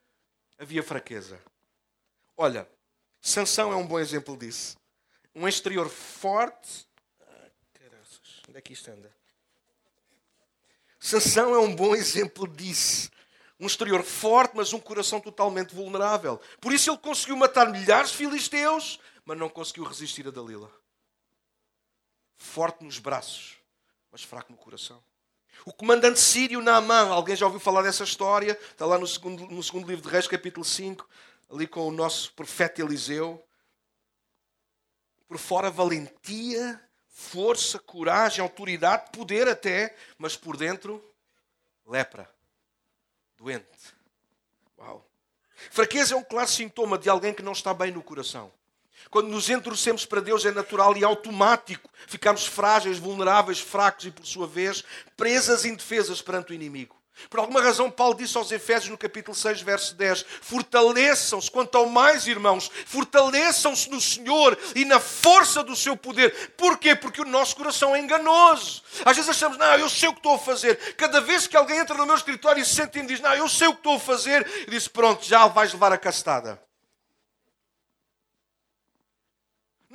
havia 0.57 0.83
fraqueza. 0.83 1.41
Olha, 2.37 2.69
Sansão 3.21 3.71
é 3.71 3.75
um 3.75 3.87
bom 3.87 3.99
exemplo 3.99 4.37
disso. 4.37 4.77
Um 5.33 5.47
exterior 5.47 5.89
forte. 5.89 6.87
Ah, 7.21 7.49
caraças, 7.73 8.41
onde 8.47 8.57
é 8.57 8.61
que 8.61 8.73
isto 8.73 8.89
anda? 8.89 9.13
Sansão 10.99 11.53
é 11.53 11.59
um 11.59 11.75
bom 11.75 11.95
exemplo 11.95 12.47
disso. 12.47 13.09
Um 13.59 13.67
exterior 13.67 14.03
forte, 14.03 14.55
mas 14.55 14.73
um 14.73 14.79
coração 14.79 15.21
totalmente 15.21 15.73
vulnerável. 15.73 16.41
Por 16.59 16.73
isso 16.73 16.89
ele 16.89 16.97
conseguiu 16.97 17.37
matar 17.37 17.69
milhares 17.69 18.11
de 18.11 18.17
filisteus, 18.17 18.99
mas 19.23 19.37
não 19.37 19.49
conseguiu 19.49 19.85
resistir 19.85 20.27
a 20.27 20.31
Dalila. 20.31 20.71
Forte 22.35 22.83
nos 22.83 22.99
braços, 22.99 23.57
mas 24.11 24.23
fraco 24.23 24.51
no 24.51 24.57
coração. 24.57 25.01
O 25.65 25.73
comandante 25.73 26.19
sírio 26.19 26.61
Naamã, 26.61 27.09
alguém 27.09 27.35
já 27.35 27.47
ouviu 27.47 27.59
falar 27.59 27.81
dessa 27.81 28.03
história? 28.03 28.51
Está 28.69 28.85
lá 28.85 28.99
no 28.99 29.07
segundo, 29.07 29.47
no 29.47 29.63
segundo 29.63 29.87
livro 29.87 30.05
de 30.05 30.09
Reis, 30.09 30.27
capítulo 30.27 30.63
5, 30.63 31.09
ali 31.51 31.65
com 31.65 31.87
o 31.87 31.91
nosso 31.91 32.31
profeta 32.33 32.83
Eliseu. 32.83 33.43
Por 35.27 35.39
fora, 35.39 35.71
valentia, 35.71 36.79
força, 37.09 37.79
coragem, 37.79 38.43
autoridade, 38.43 39.09
poder 39.11 39.47
até, 39.47 39.95
mas 40.19 40.37
por 40.37 40.55
dentro, 40.55 41.03
lepra, 41.83 42.29
doente. 43.35 43.95
Uau. 44.77 45.03
Fraqueza 45.71 46.13
é 46.13 46.17
um 46.17 46.23
claro 46.23 46.47
sintoma 46.47 46.95
de 46.95 47.09
alguém 47.09 47.33
que 47.33 47.41
não 47.41 47.53
está 47.53 47.73
bem 47.73 47.91
no 47.91 48.03
coração. 48.03 48.53
Quando 49.09 49.29
nos 49.29 49.49
endurecemos 49.49 50.05
para 50.05 50.21
Deus 50.21 50.45
é 50.45 50.51
natural 50.51 50.95
e 50.97 51.03
automático 51.03 51.89
ficarmos 52.07 52.45
frágeis, 52.45 52.97
vulneráveis, 52.97 53.59
fracos 53.59 54.05
e, 54.05 54.11
por 54.11 54.25
sua 54.25 54.47
vez, 54.47 54.83
presas 55.15 55.65
indefesas 55.65 56.21
perante 56.21 56.51
o 56.51 56.55
inimigo. 56.55 56.95
Por 57.29 57.39
alguma 57.39 57.61
razão, 57.61 57.89
Paulo 57.89 58.15
disse 58.15 58.37
aos 58.37 58.51
Efésios 58.51 58.91
no 58.91 58.97
capítulo 58.97 59.35
6, 59.35 59.61
verso 59.61 59.95
10: 59.95 60.25
Fortaleçam-se, 60.41 61.49
quanto 61.49 61.77
ao 61.77 61.87
mais, 61.87 62.27
irmãos, 62.27 62.69
fortaleçam-se 62.85 63.89
no 63.89 64.01
Senhor 64.01 64.57
e 64.75 64.83
na 64.83 64.99
força 64.99 65.63
do 65.63 65.75
seu 65.75 65.95
poder. 65.95 66.53
Porquê? 66.57 66.93
Porque 66.93 67.21
o 67.21 67.25
nosso 67.25 67.55
coração 67.55 67.95
é 67.95 67.99
enganoso. 67.99 68.83
Às 69.05 69.15
vezes 69.15 69.29
achamos, 69.29 69.57
não, 69.57 69.75
eu 69.75 69.89
sei 69.89 70.09
o 70.09 70.13
que 70.13 70.19
estou 70.19 70.35
a 70.35 70.39
fazer. 70.39 70.75
Cada 70.95 71.21
vez 71.21 71.47
que 71.47 71.55
alguém 71.55 71.79
entra 71.79 71.95
no 71.95 72.05
meu 72.05 72.15
escritório 72.15 72.61
e 72.61 72.65
se 72.65 72.75
sente 72.75 72.99
e 72.99 73.05
diz, 73.05 73.21
não, 73.21 73.33
eu 73.33 73.47
sei 73.47 73.69
o 73.69 73.73
que 73.73 73.79
estou 73.79 73.95
a 73.95 73.99
fazer, 73.99 74.45
e 74.67 74.71
diz, 74.71 74.87
pronto, 74.87 75.25
já 75.25 75.47
vais 75.47 75.71
levar 75.71 75.93
a 75.93 75.97
castada. 75.97 76.61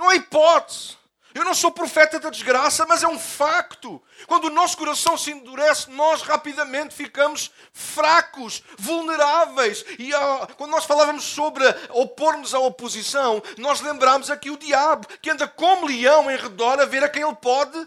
Não 0.01 0.09
há 0.09 0.17
hipótese. 0.17 0.97
Eu 1.35 1.45
não 1.45 1.53
sou 1.53 1.71
profeta 1.71 2.19
da 2.19 2.31
desgraça, 2.31 2.87
mas 2.87 3.03
é 3.03 3.07
um 3.07 3.19
facto. 3.19 4.03
Quando 4.27 4.47
o 4.47 4.51
nosso 4.51 4.79
coração 4.79 5.15
se 5.17 5.31
endurece, 5.31 5.91
nós 5.91 6.23
rapidamente 6.23 6.95
ficamos 6.95 7.51
fracos, 7.71 8.63
vulneráveis. 8.79 9.85
E 9.99 10.13
ah, 10.15 10.49
quando 10.57 10.71
nós 10.71 10.87
falávamos 10.87 11.25
sobre 11.25 11.65
opor-nos 11.91 12.55
à 12.55 12.59
oposição, 12.59 13.43
nós 13.59 13.83
lembramos 13.83 14.31
aqui 14.31 14.51
o 14.51 14.57
diabo, 14.57 15.07
que 15.21 15.31
anda 15.31 15.47
como 15.47 15.87
leão 15.87 16.31
em 16.31 16.37
redor 16.37 16.81
a 16.81 16.87
ver 16.87 17.05
a 17.05 17.09
quem 17.09 17.23
ele 17.23 17.37
pode 17.37 17.87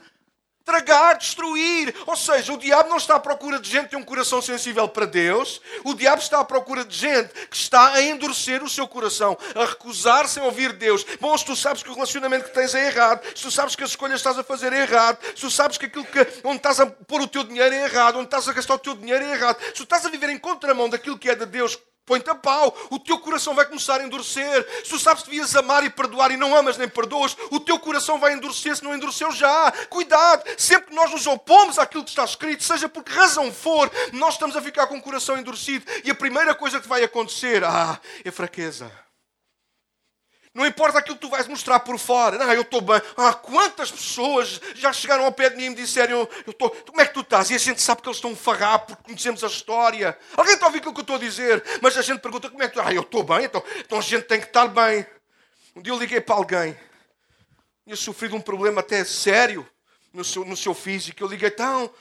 tragar, 0.64 1.18
destruir. 1.18 1.94
Ou 2.06 2.16
seja, 2.16 2.54
o 2.54 2.58
diabo 2.58 2.90
não 2.90 2.98
está 2.98 3.16
à 3.16 3.20
procura 3.20 3.60
de 3.60 3.70
gente 3.70 3.86
que 3.86 3.90
tem 3.92 4.00
um 4.00 4.04
coração 4.04 4.42
sensível 4.42 4.88
para 4.88 5.06
Deus. 5.06 5.62
O 5.84 5.94
diabo 5.94 6.22
está 6.22 6.40
à 6.40 6.44
procura 6.46 6.84
de 6.86 6.96
gente 6.96 7.30
que 7.50 7.56
está 7.56 7.94
a 7.94 8.02
endurecer 8.02 8.64
o 8.64 8.70
seu 8.70 8.88
coração, 8.88 9.38
a 9.56 9.66
recusar-se 9.66 10.40
a 10.40 10.44
ouvir 10.44 10.74
Deus. 10.74 11.06
Bom, 11.20 11.38
se 11.38 11.46
tu 11.46 11.56
sabes 11.56 11.84
que 11.84 11.90
o 11.90 11.94
relacionamento 11.94 12.46
que 12.46 12.54
tens 12.54 12.74
é 12.74 12.88
errado, 12.88 13.24
se 13.36 13.44
tu 13.44 13.52
sabes 13.52 13.76
que 13.76 13.84
as 13.84 13.92
escolhas 13.92 14.22
que 14.22 14.28
estás 14.28 14.40
a 14.40 14.44
fazer 14.44 14.74
é 14.74 14.82
errado, 14.82 15.20
se 15.36 15.42
tu 15.42 15.50
sabes 15.50 15.78
que 15.78 15.86
aquilo 15.86 16.06
que, 16.06 16.20
onde 16.44 16.58
estás 16.58 16.80
a 16.80 16.86
pôr 16.86 17.22
o 17.22 17.28
teu 17.28 17.44
dinheiro 17.44 17.74
é 17.74 17.84
errado, 17.84 18.18
onde 18.18 18.26
estás 18.26 18.48
a 18.48 18.54
gastar 18.54 18.76
o 18.76 18.80
teu 18.80 18.96
dinheiro 18.96 19.24
é 19.24 19.32
errado, 19.32 19.62
se 19.62 19.74
tu 19.74 19.84
estás 19.84 20.06
a 20.06 20.10
viver 20.10 20.30
em 20.30 20.38
contramão 20.38 20.90
daquilo 20.90 21.18
que 21.18 21.30
é 21.30 21.36
de 21.36 21.46
Deus, 21.46 21.78
Põe-te 22.06 22.30
a 22.30 22.36
pau, 22.36 22.76
o 22.90 23.00
teu 23.00 23.18
coração 23.18 23.56
vai 23.56 23.66
começar 23.66 24.02
a 24.02 24.04
endurecer. 24.04 24.68
Se 24.84 24.90
tu 24.90 25.00
sabes 25.00 25.24
que 25.24 25.30
devias 25.30 25.56
amar 25.56 25.86
e 25.86 25.90
perdoar 25.90 26.32
e 26.32 26.38
não 26.38 26.56
amas 26.56 26.78
nem 26.78 26.90
perdoas, 26.90 27.36
o 27.50 27.62
teu 27.62 27.80
coração 27.80 28.20
vai 28.20 28.34
endurecer 28.34 28.76
se 28.76 28.84
não 28.84 28.94
endureceu 28.94 29.32
já. 29.32 29.72
Cuidado, 29.90 30.44
sempre 30.58 30.90
que 30.90 30.96
nós 30.96 31.12
nos 31.12 31.26
opomos 31.28 31.80
àquilo 31.80 32.04
que 32.04 32.10
está 32.10 32.26
escrito, 32.26 32.64
seja 32.64 32.90
por 32.90 33.04
que 33.04 33.12
razão 33.12 33.52
for, 33.54 33.90
nós 34.12 34.34
estamos 34.34 34.58
a 34.58 34.62
ficar 34.62 34.88
com 34.88 34.98
o 34.98 35.02
coração 35.02 35.38
endurecido 35.38 35.86
e 36.04 36.12
a 36.12 36.16
primeira 36.16 36.54
coisa 36.54 36.82
que 36.82 36.88
vai 36.88 37.04
acontecer 37.04 37.64
ah, 37.64 38.00
é 38.24 38.32
fraqueza. 38.32 39.03
Não 40.54 40.68
importa 40.68 41.00
aquilo 41.00 41.16
que 41.16 41.22
tu 41.22 41.30
vais 41.30 41.48
mostrar 41.48 41.80
por 41.80 41.98
fora. 41.98 42.38
Não, 42.38 42.54
eu 42.54 42.62
estou 42.62 42.80
bem. 42.80 43.02
Ah, 43.18 43.34
quantas 43.34 43.92
pessoas 43.92 44.62
já 44.76 44.94
chegaram 44.94 45.26
ao 45.26 45.32
pé 45.32 45.50
de 45.50 45.56
mim 45.56 45.66
e 45.66 45.70
me 45.70 45.76
disseram: 45.76 46.30
eu 46.46 46.52
estou, 46.52 46.70
como 46.70 47.02
é 47.02 47.08
que 47.08 47.14
tu 47.14 47.22
estás? 47.22 47.50
E 47.50 47.56
a 47.56 47.58
gente 47.58 47.82
sabe 47.82 48.04
que 48.04 48.08
eles 48.08 48.18
estão 48.18 48.32
um 48.32 48.36
porque 48.36 49.04
conhecemos 49.04 49.44
a 49.44 49.48
história. 49.48 50.16
Alguém 50.38 50.54
está 50.54 50.68
a 50.68 50.70
ouvir 50.70 50.78
aquilo 50.78 50.94
que 50.94 51.00
eu 51.00 51.04
estou 51.04 51.16
a 51.16 51.20
dizer? 51.20 51.64
Mas 51.82 51.98
a 51.98 52.04
gente 52.04 52.20
pergunta: 52.20 52.52
como 52.52 52.62
é 52.62 52.68
que 52.68 52.76
tu 52.76 52.82
Ah, 52.82 52.94
eu 52.94 53.02
estou 53.02 53.24
bem. 53.24 53.46
Então, 53.46 53.64
então 53.80 53.98
a 53.98 54.02
gente 54.02 54.26
tem 54.26 54.40
que 54.40 54.46
estar 54.46 54.68
bem. 54.68 55.08
Um 55.76 55.82
dia 55.82 55.92
eu 55.92 55.98
liguei 55.98 56.22
para 56.22 56.36
alguém. 56.36 56.78
Tinha 57.84 57.96
sofrido 57.96 58.36
um 58.36 58.42
problema 58.42 58.82
até 58.82 59.04
sério 59.04 59.68
no 60.14 60.24
seu, 60.24 60.46
no 60.46 60.56
seu 60.56 60.76
físico. 60.76 61.24
Eu 61.24 61.28
liguei, 61.28 61.50
então, 61.50 61.92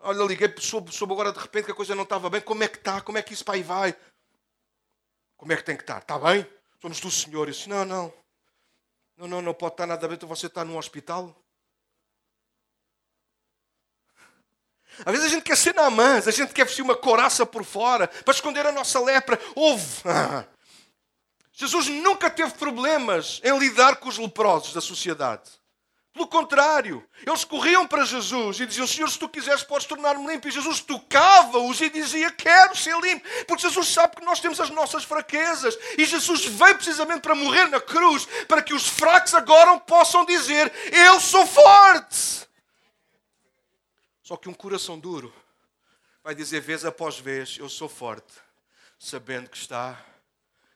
olha, 0.00 0.22
liguei, 0.24 0.52
soube, 0.58 0.94
soube 0.94 1.14
agora 1.14 1.32
de 1.32 1.38
repente 1.38 1.64
que 1.64 1.72
a 1.72 1.74
coisa 1.74 1.94
não 1.94 2.02
estava 2.02 2.28
bem. 2.28 2.42
Como 2.42 2.62
é 2.62 2.68
que 2.68 2.76
está? 2.76 3.00
Como 3.00 3.16
é 3.16 3.22
que 3.22 3.32
isso 3.32 3.44
aí 3.48 3.62
vai? 3.62 3.96
Como 5.34 5.50
é 5.50 5.56
que 5.56 5.64
tem 5.64 5.76
que 5.76 5.82
estar? 5.82 5.98
Está 5.98 6.18
bem? 6.18 6.46
Somos 6.82 7.00
do 7.00 7.10
Senhor. 7.10 7.46
Eu 7.46 7.52
disse, 7.52 7.68
não, 7.68 7.84
não. 7.84 8.12
Não, 9.16 9.28
não, 9.28 9.42
não 9.42 9.54
pode 9.54 9.74
estar 9.74 9.86
nada 9.86 10.08
bem, 10.08 10.16
então 10.16 10.28
você 10.28 10.46
está 10.46 10.64
num 10.64 10.76
hospital. 10.76 11.34
Às 15.06 15.12
vezes 15.12 15.26
a 15.26 15.28
gente 15.28 15.44
quer 15.44 15.56
ser 15.56 15.74
namãs, 15.74 16.26
a 16.26 16.30
gente 16.30 16.52
quer 16.52 16.66
vestir 16.66 16.82
uma 16.82 16.96
coraça 16.96 17.46
por 17.46 17.64
fora 17.64 18.08
para 18.08 18.34
esconder 18.34 18.66
a 18.66 18.72
nossa 18.72 19.00
lepra. 19.00 19.40
Houve. 19.54 20.02
Jesus 21.52 21.88
nunca 21.88 22.28
teve 22.28 22.52
problemas 22.54 23.40
em 23.44 23.56
lidar 23.58 23.96
com 23.96 24.08
os 24.08 24.18
leprosos 24.18 24.74
da 24.74 24.80
sociedade. 24.80 25.61
Pelo 26.12 26.26
contrário, 26.26 27.02
eles 27.26 27.42
corriam 27.42 27.86
para 27.86 28.04
Jesus 28.04 28.60
e 28.60 28.66
diziam: 28.66 28.86
Senhor, 28.86 29.08
se 29.08 29.18
tu 29.18 29.28
quiseres, 29.28 29.62
podes 29.62 29.86
tornar-me 29.86 30.26
limpo. 30.26 30.46
E 30.46 30.50
Jesus 30.50 30.80
tocava-os 30.80 31.80
e 31.80 31.88
dizia: 31.88 32.30
Quero 32.30 32.76
ser 32.76 32.94
limpo. 33.00 33.26
Porque 33.46 33.62
Jesus 33.62 33.88
sabe 33.88 34.16
que 34.16 34.24
nós 34.24 34.38
temos 34.38 34.60
as 34.60 34.68
nossas 34.68 35.04
fraquezas. 35.04 35.76
E 35.96 36.04
Jesus 36.04 36.44
veio 36.44 36.76
precisamente 36.76 37.22
para 37.22 37.34
morrer 37.34 37.66
na 37.68 37.80
cruz, 37.80 38.26
para 38.46 38.62
que 38.62 38.74
os 38.74 38.86
fracos 38.86 39.32
agora 39.32 39.78
possam 39.80 40.26
dizer: 40.26 40.70
Eu 40.92 41.18
sou 41.18 41.46
forte. 41.46 42.46
Só 44.22 44.36
que 44.36 44.50
um 44.50 44.54
coração 44.54 44.98
duro 44.98 45.34
vai 46.22 46.34
dizer, 46.34 46.60
vez 46.60 46.84
após 46.84 47.18
vez: 47.18 47.56
Eu 47.58 47.70
sou 47.70 47.88
forte, 47.88 48.34
sabendo 48.98 49.48
que 49.48 49.56
está 49.56 49.98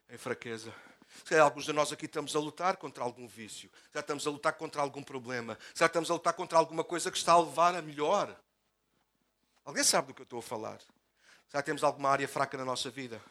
em 0.09 0.17
fraqueza. 0.17 0.73
Se 1.27 1.37
alguns 1.37 1.65
de 1.65 1.73
nós 1.73 1.91
aqui 1.91 2.05
estamos 2.05 2.33
a 2.37 2.39
lutar 2.39 2.77
contra 2.77 3.03
algum 3.03 3.27
vício, 3.27 3.69
já 3.93 3.99
estamos 3.99 4.25
a 4.25 4.29
lutar 4.29 4.53
contra 4.53 4.81
algum 4.81 5.03
problema, 5.03 5.59
já 5.75 5.85
estamos 5.85 6.09
a 6.09 6.13
lutar 6.13 6.31
contra 6.31 6.57
alguma 6.57 6.85
coisa 6.85 7.11
que 7.11 7.17
está 7.17 7.33
a 7.33 7.41
levar 7.41 7.75
a 7.75 7.81
melhor. 7.81 8.33
Alguém 9.65 9.83
sabe 9.83 10.07
do 10.07 10.13
que 10.13 10.21
eu 10.21 10.23
estou 10.23 10.39
a 10.39 10.41
falar? 10.41 10.79
Já 11.51 11.61
temos 11.61 11.83
alguma 11.83 12.09
área 12.09 12.25
fraca 12.29 12.57
na 12.57 12.63
nossa 12.63 12.89
vida? 12.89 13.21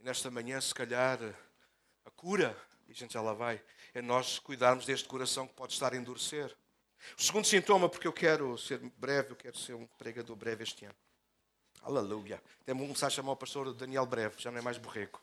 E 0.00 0.02
nesta 0.02 0.28
manhã, 0.28 0.60
se 0.60 0.74
calhar, 0.74 1.20
a 2.04 2.10
cura, 2.10 2.60
e 2.88 2.90
a 2.90 2.94
gente 2.96 3.14
já 3.14 3.20
lá 3.20 3.32
vai, 3.32 3.62
é 3.94 4.02
nós 4.02 4.40
cuidarmos 4.40 4.84
deste 4.84 5.06
coração 5.06 5.46
que 5.46 5.54
pode 5.54 5.72
estar 5.72 5.92
a 5.92 5.96
endurecer. 5.96 6.52
O 7.16 7.22
segundo 7.22 7.44
sintoma, 7.44 7.88
porque 7.88 8.08
eu 8.08 8.12
quero 8.12 8.58
ser 8.58 8.80
breve, 8.96 9.30
eu 9.30 9.36
quero 9.36 9.56
ser 9.56 9.74
um 9.74 9.86
pregador 9.86 10.34
breve 10.34 10.64
este 10.64 10.84
ano. 10.84 10.96
Aleluia. 11.80 12.42
Temos 12.64 12.82
começar 12.82 13.06
a 13.06 13.10
chamar 13.10 13.30
o 13.30 13.36
pastor 13.36 13.72
Daniel 13.72 14.04
Breve, 14.04 14.34
já 14.38 14.50
não 14.50 14.58
é 14.58 14.62
mais 14.62 14.78
borrego. 14.78 15.22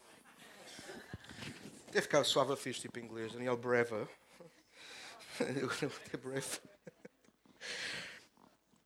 Deve 1.92 2.04
ficar 2.04 2.24
suave 2.24 2.56
fixe, 2.56 2.82
tipo 2.82 3.00
inglês. 3.00 3.34
Daniel 3.34 3.58
Breva. 3.58 4.10
breve. 6.22 6.60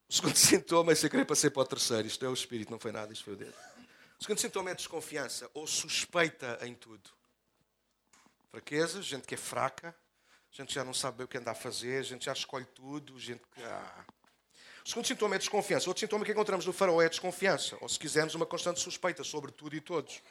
O 0.09 0.13
segundo 0.13 0.35
sintoma 0.35 0.91
é 0.91 0.95
ser 0.95 1.09
querer 1.09 1.25
passar 1.25 1.51
para 1.51 1.61
o 1.61 1.65
terceiro. 1.65 2.07
Isto 2.07 2.25
é 2.25 2.29
o 2.29 2.33
espírito, 2.33 2.71
não 2.71 2.79
foi 2.79 2.91
nada, 2.91 3.13
isto 3.13 3.25
foi 3.25 3.33
o 3.33 3.37
dedo. 3.37 3.53
O 4.19 4.23
segundo 4.23 4.39
sintoma 4.39 4.71
é 4.71 4.75
desconfiança 4.75 5.47
ou 5.53 5.67
suspeita 5.67 6.57
em 6.63 6.73
tudo. 6.73 7.11
Fraqueza, 8.49 9.03
gente 9.03 9.27
que 9.27 9.35
é 9.35 9.37
fraca, 9.37 9.95
gente 10.51 10.69
que 10.69 10.73
já 10.73 10.83
não 10.83 10.93
sabe 10.93 11.17
bem 11.17 11.25
o 11.25 11.27
que 11.27 11.37
anda 11.37 11.51
a 11.51 11.55
fazer, 11.55 12.03
gente 12.03 12.25
já 12.25 12.33
escolhe 12.33 12.65
tudo, 12.65 13.19
gente 13.19 13.43
que. 13.53 13.61
Ah. 13.63 14.05
O 14.83 14.89
segundo 14.89 15.05
sintoma 15.05 15.35
é 15.35 15.37
desconfiança. 15.37 15.89
Outro 15.89 15.99
sintoma 15.99 16.25
que 16.25 16.31
encontramos 16.31 16.65
no 16.65 16.73
farol 16.73 17.01
é 17.01 17.09
desconfiança, 17.09 17.77
ou 17.81 17.89
se 17.89 17.99
quisermos, 17.99 18.33
uma 18.33 18.45
constante 18.47 18.79
suspeita 18.79 19.23
sobre 19.23 19.51
tudo 19.51 19.75
e 19.75 19.81
todos. 19.81 20.21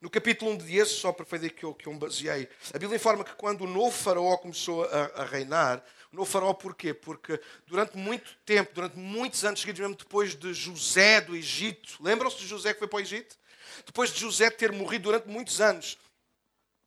No 0.00 0.08
capítulo 0.08 0.52
1 0.52 0.56
de 0.56 0.76
esse, 0.78 0.94
só 0.94 1.12
para 1.12 1.26
fazer 1.26 1.50
que 1.50 1.62
eu, 1.62 1.74
que 1.74 1.86
eu 1.86 1.92
me 1.92 1.98
baseei, 1.98 2.48
a 2.72 2.78
Bíblia 2.78 2.96
informa 2.96 3.22
que 3.22 3.34
quando 3.34 3.64
o 3.64 3.66
novo 3.66 3.90
faraó 3.90 4.34
começou 4.38 4.84
a, 4.84 5.20
a, 5.20 5.24
reinar, 5.24 5.84
o 6.10 6.16
novo 6.16 6.30
faraó 6.30 6.54
porquê? 6.54 6.94
Porque 6.94 7.38
durante 7.66 7.98
muito 7.98 8.34
tempo, 8.46 8.70
durante 8.74 8.96
muitos 8.96 9.44
anos 9.44 9.60
seguidos, 9.60 9.80
mesmo 9.80 9.94
depois 9.94 10.34
de 10.34 10.54
José 10.54 11.20
do 11.20 11.36
Egito, 11.36 11.98
lembram-se 12.00 12.38
de 12.38 12.46
José 12.46 12.72
que 12.72 12.78
foi 12.78 12.88
para 12.88 12.96
o 12.96 13.00
Egito? 13.00 13.36
Depois 13.84 14.10
de 14.10 14.18
José 14.18 14.48
ter 14.48 14.72
morrido 14.72 15.04
durante 15.04 15.28
muitos 15.28 15.60
anos. 15.60 15.98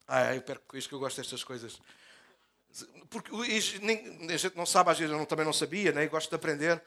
Ah, 0.07 0.33
eu 0.33 0.41
perco 0.41 0.65
com 0.67 0.75
isto 0.75 0.89
que 0.89 0.95
eu 0.95 0.99
gosto 0.99 1.17
destas 1.17 1.43
coisas. 1.43 1.79
Porque 3.09 3.29
a 3.35 4.37
gente 4.37 4.57
não 4.57 4.65
sabe, 4.65 4.89
às 4.89 4.97
vezes 4.97 5.13
eu 5.13 5.25
também 5.25 5.45
não 5.45 5.53
sabia, 5.53 5.91
né? 5.91 6.07
gosto 6.07 6.29
de 6.29 6.35
aprender. 6.35 6.81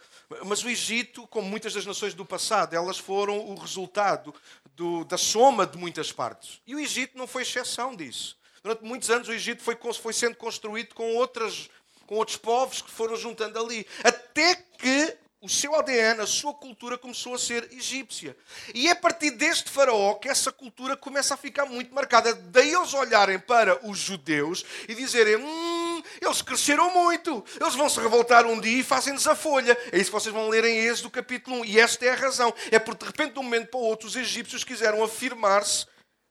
Mas 0.45 0.65
o 0.65 0.69
Egito, 0.69 1.27
como 1.29 1.49
muitas 1.49 1.73
das 1.73 1.87
nações 1.87 2.15
do 2.15 2.25
passado, 2.25 2.75
elas 2.75 2.99
foram 2.99 3.39
o 3.39 3.55
resultado 3.55 4.35
do, 4.75 5.05
da 5.05 5.17
soma 5.17 5.67
de 5.67 5.79
muitas 5.79 6.11
partes. 6.11 6.61
E 6.67 6.75
o 6.75 6.81
Egito 6.81 7.17
não 7.17 7.29
foi 7.29 7.43
exceção 7.43 7.95
disso. 7.95 8.37
Durante 8.63 8.85
muitos 8.85 9.09
anos 9.11 9.29
o 9.29 9.33
Egito 9.33 9.63
foi, 9.63 9.77
foi 9.77 10.13
sendo 10.13 10.35
construído 10.35 10.95
com, 10.95 11.15
outras, 11.15 11.71
com 12.07 12.17
outros 12.17 12.37
povos 12.37 12.83
que 12.83 12.91
foram 12.91 13.17
juntando 13.17 13.59
ali. 13.61 13.87
Até 14.03 14.57
que 14.57 15.17
o 15.41 15.49
seu 15.49 15.75
ADN, 15.77 16.23
a 16.23 16.27
sua 16.27 16.53
cultura 16.53 16.99
começou 16.99 17.35
a 17.35 17.39
ser 17.39 17.69
egípcia. 17.73 18.37
E 18.75 18.89
é 18.89 18.91
a 18.91 18.97
partir 18.97 19.31
deste 19.31 19.71
faraó 19.71 20.15
que 20.15 20.29
essa 20.29 20.51
cultura 20.51 20.97
começa 20.97 21.35
a 21.35 21.37
ficar 21.37 21.67
muito 21.67 21.95
marcada. 21.95 22.35
Daí 22.35 22.75
eles 22.75 22.93
olharem 22.95 23.39
para 23.39 23.87
os 23.87 23.99
judeus 23.99 24.65
e 24.89 24.95
dizerem: 24.95 25.37
hum, 25.37 25.76
eles 26.21 26.43
cresceram 26.43 26.93
muito, 26.93 27.45
eles 27.61 27.75
vão 27.75 27.89
se 27.89 28.01
revoltar 28.01 28.47
um 28.47 28.61
dia 28.61 28.81
e 28.81 28.83
fazem-nos 28.83 29.27
a 29.27 29.35
folha. 29.35 29.77
É 29.93 29.99
isso 29.99 30.11
que 30.11 30.21
vocês 30.21 30.35
vão 30.35 30.49
ler 30.49 30.65
em 30.65 30.79
Êxodo 30.79 31.11
capítulo 31.11 31.61
1. 31.61 31.65
E 31.65 31.81
esta 31.81 32.05
é 32.05 32.11
a 32.11 32.15
razão. 32.15 32.55
É 32.71 32.79
porque 32.79 33.05
de 33.05 33.11
repente, 33.11 33.33
de 33.35 33.39
um 33.39 33.43
momento 33.43 33.69
para 33.69 33.81
o 33.81 33.83
outro, 33.83 34.07
os 34.09 34.17
egípcios 34.17 34.65
quiseram 34.65 35.03
afirmar-se 35.03 35.87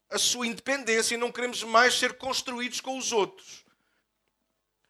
a 0.09 0.17
sua 0.17 0.47
independência 0.47 1.15
e 1.15 1.17
não 1.17 1.31
queremos 1.31 1.63
mais 1.63 1.97
ser 1.97 2.13
construídos 2.17 2.79
com 2.79 2.97
os 2.97 3.11
outros. 3.11 3.65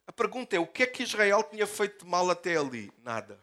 A 0.07 0.11
pergunta 0.11 0.55
é: 0.55 0.59
o 0.59 0.67
que 0.67 0.83
é 0.83 0.87
que 0.87 1.03
Israel 1.03 1.43
tinha 1.43 1.65
feito 1.65 2.05
de 2.05 2.11
mal 2.11 2.29
até 2.29 2.55
ali? 2.57 2.91
Nada. 3.03 3.39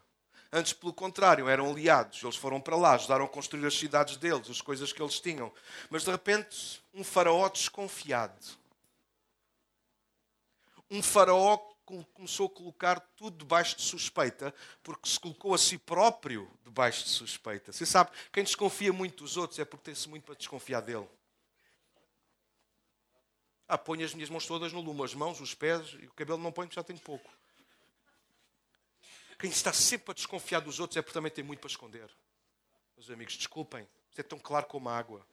Antes, 0.55 0.75
pelo 0.75 0.93
contrário, 0.93 1.49
eram 1.49 1.71
aliados. 1.71 2.23
Eles 2.23 2.37
foram 2.37 2.61
para 2.61 2.77
lá, 2.77 2.93
ajudaram 2.93 3.25
a 3.25 3.29
construir 3.29 3.67
as 3.67 3.75
cidades 3.75 4.19
deles, 4.19 4.51
as 4.51 4.61
coisas 4.61 4.93
que 4.93 5.01
eles 5.01 5.19
tinham. 5.19 5.51
Mas 5.89 6.05
de 6.05 6.11
repente, 6.11 6.83
um 6.93 7.03
faraó 7.03 7.49
desconfiado. 7.49 8.62
Um 10.93 11.03
faraó 11.03 11.57
começou 12.13 12.49
a 12.49 12.51
colocar 12.51 13.01
tudo 13.17 13.39
debaixo 13.39 13.77
de 13.77 13.83
suspeita, 13.83 14.55
porque 14.83 15.09
se 15.09 15.19
colocou 15.19 15.55
a 15.55 15.59
si 15.59 15.79
próprio 15.79 16.51
debaixo 16.63 17.05
de 17.05 17.09
suspeita. 17.09 17.73
Você 17.73 17.87
sabe, 17.87 18.11
quem 18.31 18.45
desconfia 18.45 18.93
muito 18.93 19.25
dos 19.25 19.39
outros 19.39 19.59
é 19.59 19.65
porque 19.65 19.87
tem-se 19.87 20.07
muito 20.07 20.25
para 20.25 20.35
desconfiar 20.35 20.83
dele. 20.83 21.09
Ah, 23.67 23.79
ponho 23.79 24.05
as 24.05 24.13
minhas 24.13 24.29
mãos 24.29 24.47
todas 24.47 24.71
no 24.71 24.83
lume, 24.83 25.03
as 25.03 25.15
mãos, 25.15 25.41
os 25.41 25.55
pés 25.55 25.97
e 25.99 26.05
o 26.05 26.13
cabelo 26.13 26.39
não 26.39 26.53
ponho, 26.53 26.71
já 26.71 26.85
tenho 26.85 26.99
pouco. 26.99 27.31
Quem 29.39 29.49
está 29.49 29.73
sempre 29.73 30.11
a 30.11 30.15
desconfiar 30.15 30.61
dos 30.61 30.79
outros 30.79 30.99
é 30.99 31.01
porque 31.01 31.15
também 31.15 31.33
tem 31.33 31.43
muito 31.43 31.61
para 31.61 31.71
esconder. 31.71 32.11
Meus 32.95 33.11
amigos, 33.11 33.35
desculpem, 33.35 33.89
isto 34.11 34.21
é 34.21 34.23
tão 34.23 34.39
claro 34.39 34.67
como 34.67 34.91
a 34.91 34.99
água. 34.99 35.27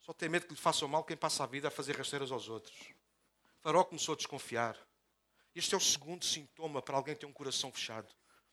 Só 0.00 0.12
tem 0.12 0.28
medo 0.28 0.46
que 0.46 0.54
lhe 0.54 0.60
façam 0.60 0.88
mal 0.88 1.04
quem 1.04 1.16
passa 1.16 1.44
a 1.44 1.46
vida 1.46 1.68
a 1.68 1.70
fazer 1.70 1.96
rasteiras 1.96 2.32
aos 2.32 2.48
outros. 2.48 2.76
Farol 3.60 3.84
começou 3.84 4.14
a 4.14 4.16
desconfiar. 4.16 4.76
Este 5.54 5.74
é 5.74 5.78
o 5.78 5.80
segundo 5.80 6.24
sintoma 6.24 6.80
para 6.80 6.96
alguém 6.96 7.14
ter 7.14 7.26
um 7.26 7.32
coração 7.32 7.70
fechado. 7.70 8.08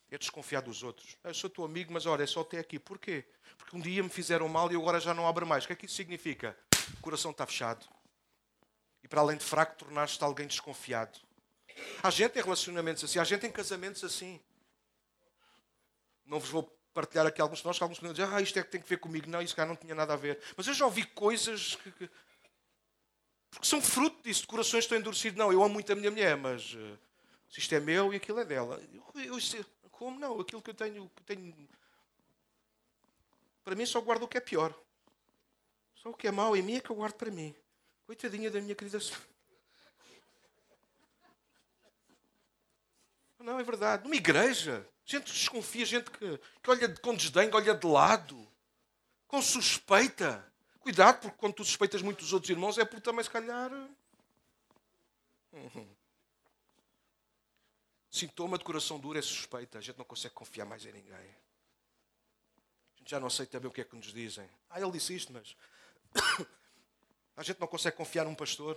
É 0.09 0.17
desconfiar 0.17 0.61
dos 0.61 0.83
outros. 0.83 1.17
Eu 1.23 1.33
sou 1.33 1.49
teu 1.49 1.65
amigo, 1.65 1.91
mas 1.91 2.05
olha, 2.05 2.23
é 2.23 2.27
só 2.27 2.41
até 2.41 2.59
aqui. 2.59 2.79
Porquê? 2.79 3.25
Porque 3.57 3.75
um 3.75 3.79
dia 3.79 4.01
me 4.01 4.09
fizeram 4.09 4.47
mal 4.47 4.71
e 4.71 4.75
agora 4.75 4.99
já 4.99 5.13
não 5.13 5.27
abro 5.27 5.45
mais. 5.45 5.63
O 5.63 5.67
que 5.67 5.73
é 5.73 5.75
que 5.75 5.85
isso 5.85 5.95
significa? 5.95 6.57
O 6.97 7.01
coração 7.01 7.31
está 7.31 7.45
fechado. 7.45 7.87
E 9.03 9.07
para 9.07 9.21
além 9.21 9.37
de 9.37 9.43
fraco, 9.43 9.77
tornaste-te 9.77 10.23
alguém 10.23 10.47
desconfiado. 10.47 11.19
Há 12.01 12.09
gente 12.09 12.39
em 12.39 12.41
relacionamentos 12.41 13.03
assim, 13.03 13.19
há 13.19 13.23
gente 13.23 13.45
em 13.45 13.51
casamentos 13.51 14.03
assim. 14.03 14.41
Não 16.25 16.39
vos 16.39 16.49
vou 16.49 16.76
partilhar 16.97 17.27
aqui 17.27 17.39
alguns 17.39 17.59
de 17.59 17.65
nós, 17.65 17.77
que 17.77 17.83
alguns 17.83 17.99
podem 17.99 18.11
dizer, 18.11 18.27
ah, 18.33 18.41
isto 18.41 18.57
é 18.57 18.63
que 18.63 18.71
tem 18.71 18.81
que 18.81 18.89
ver 18.89 18.97
comigo. 18.97 19.29
Não, 19.29 19.39
isso 19.39 19.55
cá 19.55 19.67
não 19.67 19.75
tinha 19.75 19.93
nada 19.93 20.13
a 20.13 20.15
ver. 20.15 20.39
Mas 20.55 20.65
eu 20.65 20.73
já 20.73 20.83
ouvi 20.83 21.05
coisas 21.05 21.75
que, 21.75 21.91
que 21.91 22.09
porque 23.51 23.67
são 23.67 23.79
fruto 23.79 24.23
disso, 24.23 24.41
de 24.41 24.47
corações 24.47 24.83
estão 24.83 24.97
endurecidos. 24.97 25.37
Não, 25.37 25.51
eu 25.51 25.61
amo 25.61 25.75
muito 25.75 25.91
a 25.91 25.95
minha 25.95 26.09
mulher, 26.09 26.35
mas 26.35 26.73
uh, 26.73 26.97
isto 27.55 27.75
é 27.75 27.79
meu 27.79 28.11
e 28.11 28.15
aquilo 28.15 28.39
é 28.39 28.45
dela. 28.45 28.81
Eu, 29.15 29.37
eu, 29.37 29.65
como 29.91 30.19
não? 30.19 30.39
Aquilo 30.39 30.61
que 30.61 30.71
eu 30.71 30.73
tenho, 30.73 31.07
que 31.15 31.23
tenho. 31.23 31.69
Para 33.63 33.75
mim 33.75 33.85
só 33.85 34.01
guardo 34.01 34.23
o 34.23 34.27
que 34.27 34.37
é 34.37 34.41
pior. 34.41 34.73
Só 35.95 36.09
o 36.09 36.13
que 36.15 36.27
é 36.27 36.31
mau 36.31 36.57
em 36.57 36.63
mim 36.63 36.77
é 36.77 36.79
que 36.79 36.89
eu 36.89 36.95
guardo 36.95 37.13
para 37.13 37.29
mim. 37.29 37.55
Coitadinha 38.07 38.49
da 38.49 38.59
minha 38.59 38.73
querida 38.73 38.97
Não, 43.39 43.59
é 43.59 43.63
verdade. 43.63 44.03
Numa 44.03 44.15
igreja, 44.15 44.87
gente 45.07 45.31
desconfia, 45.31 45.85
gente 45.85 46.11
que, 46.11 46.37
que 46.61 46.69
olha 46.69 46.93
com 46.99 47.15
desdém, 47.15 47.49
olha 47.53 47.73
de 47.73 47.87
lado, 47.87 48.47
com 49.27 49.41
suspeita. 49.41 50.45
Cuidado, 50.79 51.21
porque 51.21 51.37
quando 51.37 51.53
tu 51.53 51.65
suspeitas 51.65 52.01
muito 52.01 52.19
dos 52.19 52.33
outros 52.33 52.49
irmãos, 52.49 52.77
é 52.77 52.85
porque 52.85 53.01
também, 53.01 53.23
se 53.23 53.29
calhar. 53.29 53.71
Uhum. 55.51 55.95
Sintoma 58.09 58.57
de 58.57 58.63
coração 58.63 58.99
duro 58.99 59.17
é 59.17 59.21
suspeita. 59.21 59.77
A 59.77 59.81
gente 59.81 59.97
não 59.97 60.05
consegue 60.05 60.33
confiar 60.33 60.65
mais 60.65 60.85
em 60.85 60.91
ninguém. 60.91 61.15
A 61.15 62.99
gente 62.99 63.11
já 63.11 63.19
não 63.19 63.27
aceita 63.27 63.59
bem 63.59 63.69
o 63.69 63.73
que 63.73 63.81
é 63.81 63.83
que 63.83 63.95
nos 63.95 64.13
dizem. 64.13 64.49
Ah, 64.69 64.79
ele 64.79 64.91
disse 64.91 65.15
isto, 65.15 65.31
mas. 65.31 65.55
A 67.35 67.43
gente 67.43 67.59
não 67.59 67.67
consegue 67.67 67.95
confiar 67.95 68.25
num 68.25 68.33
pastor 68.33 68.75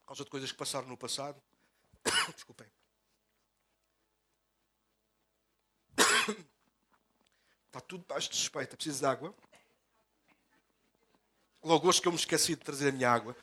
por 0.00 0.06
causa 0.06 0.24
de 0.24 0.30
coisas 0.30 0.50
que 0.50 0.56
passaram 0.56 0.88
no 0.88 0.96
passado. 0.96 1.38
Desculpem. 2.34 2.66
Está 7.76 7.88
tudo 7.88 8.00
debaixo 8.00 8.30
de 8.30 8.36
suspeita. 8.36 8.74
Preciso 8.74 9.00
de 9.00 9.04
água. 9.06 9.34
Logo 11.62 11.86
hoje 11.86 12.00
que 12.00 12.08
eu 12.08 12.12
me 12.12 12.16
esqueci 12.16 12.54
de 12.54 12.62
trazer 12.62 12.88
a 12.88 12.92
minha 12.92 13.10
água. 13.10 13.36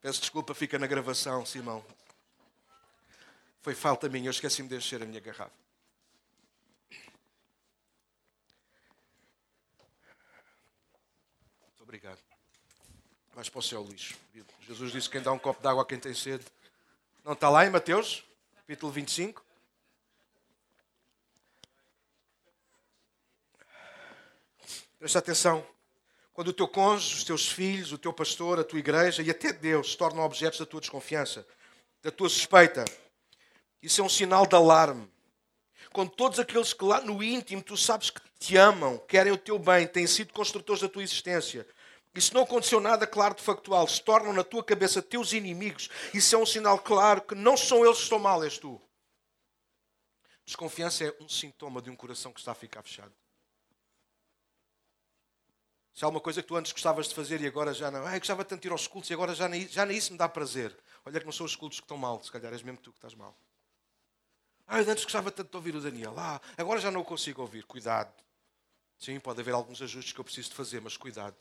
Peço 0.00 0.20
desculpa, 0.20 0.52
fica 0.52 0.80
na 0.80 0.86
gravação, 0.88 1.46
Simão. 1.46 1.84
Foi 3.62 3.76
falta 3.76 4.08
minha, 4.08 4.26
eu 4.26 4.32
esqueci-me 4.32 4.68
de 4.68 4.74
encher 4.74 5.00
a 5.00 5.06
minha 5.06 5.20
garrafa. 5.20 5.52
Muito 11.62 11.82
obrigado. 11.82 12.18
Vais 13.32 13.48
para 13.48 13.60
o 13.60 13.62
céu, 13.62 13.84
lixo. 13.84 14.18
Jesus 14.66 14.90
disse: 14.90 15.08
quem 15.08 15.22
dá 15.22 15.30
um 15.30 15.38
copo 15.38 15.62
de 15.62 15.68
água 15.68 15.84
a 15.84 15.86
quem 15.86 16.00
tem 16.00 16.14
sede. 16.14 16.44
Não 17.22 17.34
está 17.34 17.48
lá 17.48 17.64
em 17.64 17.70
Mateus, 17.70 18.24
capítulo 18.56 18.90
25? 18.90 19.47
Presta 24.98 25.20
atenção. 25.20 25.64
Quando 26.32 26.48
o 26.48 26.52
teu 26.52 26.68
cônjuge, 26.68 27.16
os 27.16 27.24
teus 27.24 27.48
filhos, 27.48 27.92
o 27.92 27.98
teu 27.98 28.12
pastor, 28.12 28.58
a 28.58 28.64
tua 28.64 28.78
igreja 28.78 29.22
e 29.22 29.30
até 29.30 29.52
Deus 29.52 29.92
se 29.92 29.96
tornam 29.96 30.24
objetos 30.24 30.58
da 30.58 30.66
tua 30.66 30.80
desconfiança, 30.80 31.46
da 32.02 32.10
tua 32.10 32.28
suspeita, 32.28 32.84
isso 33.82 34.00
é 34.00 34.04
um 34.04 34.08
sinal 34.08 34.46
de 34.46 34.54
alarme. 34.54 35.10
Quando 35.92 36.10
todos 36.10 36.38
aqueles 36.38 36.72
que 36.72 36.84
lá 36.84 37.00
no 37.00 37.22
íntimo 37.22 37.62
tu 37.62 37.76
sabes 37.76 38.10
que 38.10 38.20
te 38.38 38.56
amam, 38.56 38.98
querem 38.98 39.32
o 39.32 39.38
teu 39.38 39.58
bem, 39.58 39.86
têm 39.86 40.06
sido 40.06 40.32
construtores 40.32 40.82
da 40.82 40.88
tua 40.88 41.02
existência, 41.02 41.66
e 42.14 42.20
se 42.20 42.34
não 42.34 42.42
aconteceu 42.42 42.80
nada 42.80 43.06
claro 43.06 43.34
de 43.34 43.42
factual, 43.42 43.86
se 43.86 44.02
tornam 44.02 44.32
na 44.32 44.42
tua 44.42 44.64
cabeça 44.64 45.00
teus 45.00 45.32
inimigos, 45.32 45.88
isso 46.12 46.34
é 46.34 46.38
um 46.38 46.46
sinal 46.46 46.78
claro 46.78 47.22
que 47.22 47.34
não 47.34 47.56
são 47.56 47.84
eles 47.84 47.98
que 47.98 48.02
estão 48.04 48.18
mal, 48.18 48.42
és 48.42 48.58
tu. 48.58 48.80
Desconfiança 50.44 51.04
é 51.04 51.14
um 51.20 51.28
sintoma 51.28 51.80
de 51.80 51.90
um 51.90 51.96
coração 51.96 52.32
que 52.32 52.40
está 52.40 52.52
a 52.52 52.56
ficar 52.56 52.82
fechado. 52.82 53.12
Se 55.98 56.04
há 56.04 56.08
uma 56.08 56.20
coisa 56.20 56.40
que 56.40 56.46
tu 56.46 56.54
antes 56.54 56.70
gostavas 56.70 57.08
de 57.08 57.14
fazer 57.16 57.40
e 57.40 57.46
agora 57.48 57.74
já 57.74 57.90
não. 57.90 58.06
Ai, 58.06 58.20
gostava 58.20 58.44
tanto 58.44 58.62
de 58.62 58.68
ir 58.68 58.70
aos 58.70 58.86
cultos 58.86 59.10
e 59.10 59.14
agora 59.14 59.34
já 59.34 59.48
nem, 59.48 59.66
já 59.66 59.84
nem 59.84 59.96
isso 59.96 60.12
me 60.12 60.16
dá 60.16 60.28
prazer. 60.28 60.72
Olha 61.04 61.18
que 61.18 61.26
não 61.26 61.32
são 61.32 61.44
os 61.44 61.56
cultos 61.56 61.80
que 61.80 61.84
estão 61.84 61.96
mal, 61.96 62.22
se 62.22 62.30
calhar 62.30 62.52
és 62.52 62.62
mesmo 62.62 62.78
tu 62.78 62.92
que 62.92 62.98
estás 62.98 63.16
mal. 63.16 63.36
Ai, 64.64 64.88
antes 64.88 65.02
gostava 65.02 65.32
tanto 65.32 65.50
de 65.50 65.56
ouvir 65.56 65.74
o 65.74 65.80
Daniel. 65.80 66.14
Ah, 66.16 66.40
agora 66.56 66.78
já 66.78 66.88
não 66.88 67.00
o 67.00 67.04
consigo 67.04 67.42
ouvir. 67.42 67.64
Cuidado. 67.64 68.12
Sim, 68.96 69.18
pode 69.18 69.40
haver 69.40 69.52
alguns 69.52 69.82
ajustes 69.82 70.12
que 70.12 70.20
eu 70.20 70.24
preciso 70.24 70.50
de 70.50 70.54
fazer, 70.54 70.80
mas 70.80 70.96
cuidado. 70.96 71.34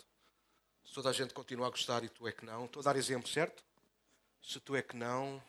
Se 0.84 0.92
toda 0.92 1.12
a 1.12 1.14
gente 1.14 1.36
continua 1.36 1.68
a 1.68 1.70
gostar 1.70 2.04
e 2.04 2.10
tu 2.10 2.28
é 2.28 2.32
que 2.32 2.44
não. 2.44 2.66
Estou 2.66 2.80
a 2.80 2.84
dar 2.84 2.96
exemplo, 2.96 3.30
certo? 3.30 3.64
Se 4.42 4.60
tu 4.60 4.76
é 4.76 4.82
que 4.82 4.98
não. 4.98 5.40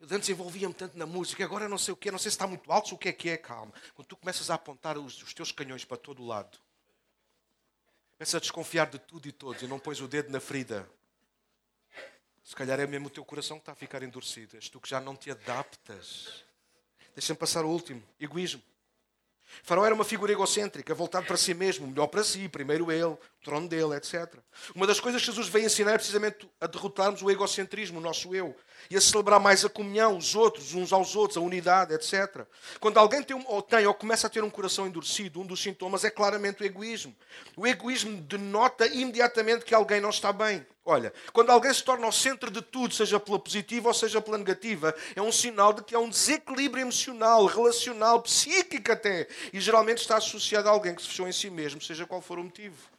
Eu 0.00 0.16
antes 0.16 0.30
envolvia-me 0.30 0.72
tanto 0.72 0.96
na 0.96 1.04
música, 1.04 1.44
agora 1.44 1.68
não 1.68 1.76
sei 1.76 1.92
o 1.92 1.96
que, 1.98 2.10
não 2.10 2.18
sei 2.18 2.30
se 2.30 2.36
está 2.36 2.46
muito 2.46 2.72
alto, 2.72 2.88
se 2.88 2.94
o 2.94 2.98
que 2.98 3.10
é 3.10 3.12
que 3.12 3.28
é, 3.28 3.36
calma. 3.36 3.74
Quando 3.94 4.08
tu 4.08 4.16
começas 4.16 4.48
a 4.48 4.54
apontar 4.54 4.96
os, 4.96 5.22
os 5.22 5.34
teus 5.34 5.52
canhões 5.52 5.84
para 5.84 5.98
todo 5.98 6.22
o 6.22 6.26
lado, 6.26 6.63
Começa 8.24 8.38
a 8.38 8.40
desconfiar 8.40 8.86
de 8.86 8.98
tudo 8.98 9.28
e 9.28 9.32
todos 9.32 9.60
e 9.60 9.66
não 9.66 9.78
pões 9.78 10.00
o 10.00 10.08
dedo 10.08 10.32
na 10.32 10.40
ferida. 10.40 10.88
Se 12.42 12.56
calhar 12.56 12.80
é 12.80 12.86
mesmo 12.86 13.08
o 13.08 13.10
teu 13.10 13.22
coração 13.22 13.58
que 13.58 13.60
está 13.64 13.72
a 13.72 13.74
ficar 13.74 14.02
endurecido. 14.02 14.56
És 14.56 14.70
tu 14.70 14.80
que 14.80 14.88
já 14.88 14.98
não 14.98 15.14
te 15.14 15.30
adaptas. 15.30 16.42
Deixa-me 17.14 17.38
passar 17.38 17.66
o 17.66 17.68
último. 17.68 18.02
Egoísmo. 18.18 18.62
Faraó 19.62 19.84
era 19.84 19.94
uma 19.94 20.06
figura 20.06 20.32
egocêntrica, 20.32 20.94
voltado 20.94 21.26
para 21.26 21.36
si 21.36 21.52
mesmo, 21.52 21.86
melhor 21.86 22.06
para 22.06 22.24
si, 22.24 22.48
primeiro 22.48 22.90
ele, 22.90 23.14
trono 23.44 23.68
dele, 23.68 23.94
etc. 23.94 24.34
Uma 24.74 24.86
das 24.86 24.98
coisas 24.98 25.20
que 25.20 25.26
Jesus 25.26 25.46
veio 25.48 25.66
ensinar 25.66 25.92
é 25.92 25.98
precisamente 25.98 26.48
a 26.60 26.66
derrotarmos 26.66 27.22
o 27.22 27.30
egocentrismo, 27.30 27.98
o 27.98 28.02
nosso 28.02 28.34
eu, 28.34 28.56
e 28.90 28.96
a 28.96 29.00
celebrar 29.00 29.38
mais 29.38 29.64
a 29.64 29.68
comunhão, 29.68 30.16
os 30.16 30.34
outros, 30.34 30.74
uns 30.74 30.92
aos 30.92 31.14
outros, 31.14 31.36
a 31.36 31.40
unidade, 31.40 31.94
etc. 31.94 32.46
Quando 32.80 32.98
alguém 32.98 33.22
tem 33.22 33.36
ou 33.46 33.62
tem 33.62 33.86
ou 33.86 33.94
começa 33.94 34.26
a 34.26 34.30
ter 34.30 34.42
um 34.42 34.50
coração 34.50 34.86
endurecido, 34.86 35.40
um 35.40 35.46
dos 35.46 35.62
sintomas 35.62 36.04
é 36.04 36.10
claramente 36.10 36.62
o 36.62 36.66
egoísmo. 36.66 37.14
O 37.56 37.66
egoísmo 37.66 38.16
denota 38.22 38.86
imediatamente 38.86 39.64
que 39.64 39.74
alguém 39.74 40.00
não 40.00 40.10
está 40.10 40.32
bem. 40.32 40.66
Olha, 40.86 41.12
quando 41.32 41.50
alguém 41.50 41.72
se 41.72 41.82
torna 41.82 42.06
o 42.06 42.12
centro 42.12 42.50
de 42.50 42.60
tudo, 42.60 42.92
seja 42.92 43.18
pela 43.18 43.38
positiva 43.38 43.88
ou 43.88 43.94
seja 43.94 44.20
pela 44.20 44.36
negativa, 44.36 44.94
é 45.16 45.22
um 45.22 45.32
sinal 45.32 45.72
de 45.72 45.82
que 45.82 45.94
há 45.94 45.98
um 45.98 46.10
desequilíbrio 46.10 46.82
emocional, 46.82 47.46
relacional, 47.46 48.20
psíquico 48.20 48.92
até. 48.92 49.26
E 49.52 49.60
geralmente 49.60 49.98
está 49.98 50.16
associado 50.18 50.68
a 50.68 50.72
alguém 50.72 50.94
que 50.94 51.00
se 51.00 51.08
fechou 51.08 51.26
em 51.26 51.32
si 51.32 51.48
mesmo, 51.48 51.80
seja 51.80 52.06
qual 52.06 52.20
for 52.20 52.38
o 52.38 52.44
motivo. 52.44 52.93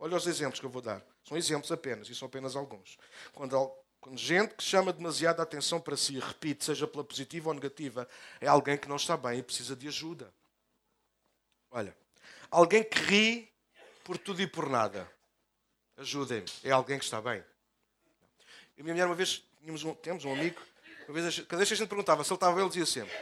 Olha 0.00 0.16
os 0.16 0.26
exemplos 0.26 0.58
que 0.58 0.64
eu 0.64 0.70
vou 0.70 0.80
dar. 0.80 1.04
São 1.22 1.36
exemplos 1.36 1.70
apenas, 1.70 2.08
e 2.08 2.14
são 2.14 2.26
apenas 2.26 2.56
alguns. 2.56 2.98
Quando, 3.34 3.70
quando 4.00 4.18
gente 4.18 4.54
que 4.54 4.64
chama 4.64 4.94
demasiada 4.94 5.42
atenção 5.42 5.78
para 5.78 5.94
si, 5.94 6.18
repite, 6.18 6.64
seja 6.64 6.86
pela 6.88 7.04
positiva 7.04 7.50
ou 7.50 7.54
negativa, 7.54 8.08
é 8.40 8.46
alguém 8.46 8.78
que 8.78 8.88
não 8.88 8.96
está 8.96 9.14
bem 9.14 9.38
e 9.38 9.42
precisa 9.42 9.76
de 9.76 9.86
ajuda. 9.86 10.32
Olha, 11.70 11.94
alguém 12.50 12.82
que 12.82 12.98
ri 12.98 13.52
por 14.02 14.16
tudo 14.16 14.40
e 14.40 14.46
por 14.46 14.70
nada. 14.70 15.06
Ajudem-me. 15.98 16.48
É 16.64 16.70
alguém 16.70 16.98
que 16.98 17.04
está 17.04 17.20
bem. 17.20 17.44
E 18.78 18.80
a 18.80 18.82
minha 18.82 18.94
mulher, 18.94 19.06
uma 19.06 19.14
vez, 19.14 19.44
tínhamos 19.60 19.84
um, 19.84 19.94
temos 19.94 20.24
um 20.24 20.32
amigo, 20.32 20.58
uma 21.06 21.20
vez, 21.20 21.40
cada 21.40 21.58
vez 21.58 21.68
que 21.68 21.74
a 21.74 21.76
gente 21.76 21.88
perguntava 21.88 22.24
se 22.24 22.30
ele 22.30 22.36
estava 22.36 22.54
bem, 22.54 22.64
ele 22.64 22.72
dizia 22.72 22.86
sempre: 22.86 23.14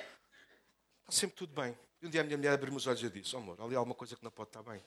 Está 1.00 1.12
sempre 1.12 1.36
tudo 1.36 1.60
bem. 1.60 1.76
E 2.00 2.06
um 2.06 2.10
dia 2.10 2.20
a 2.20 2.24
minha 2.24 2.36
mulher 2.36 2.52
abriu-me 2.52 2.76
os 2.76 2.86
olhos 2.86 3.02
e 3.02 3.10
disse: 3.10 3.34
oh, 3.34 3.38
amor, 3.38 3.60
ali 3.60 3.74
há 3.74 3.78
alguma 3.78 3.96
coisa 3.96 4.14
que 4.14 4.22
não 4.22 4.30
pode 4.30 4.50
estar 4.50 4.62
bem. 4.62 4.80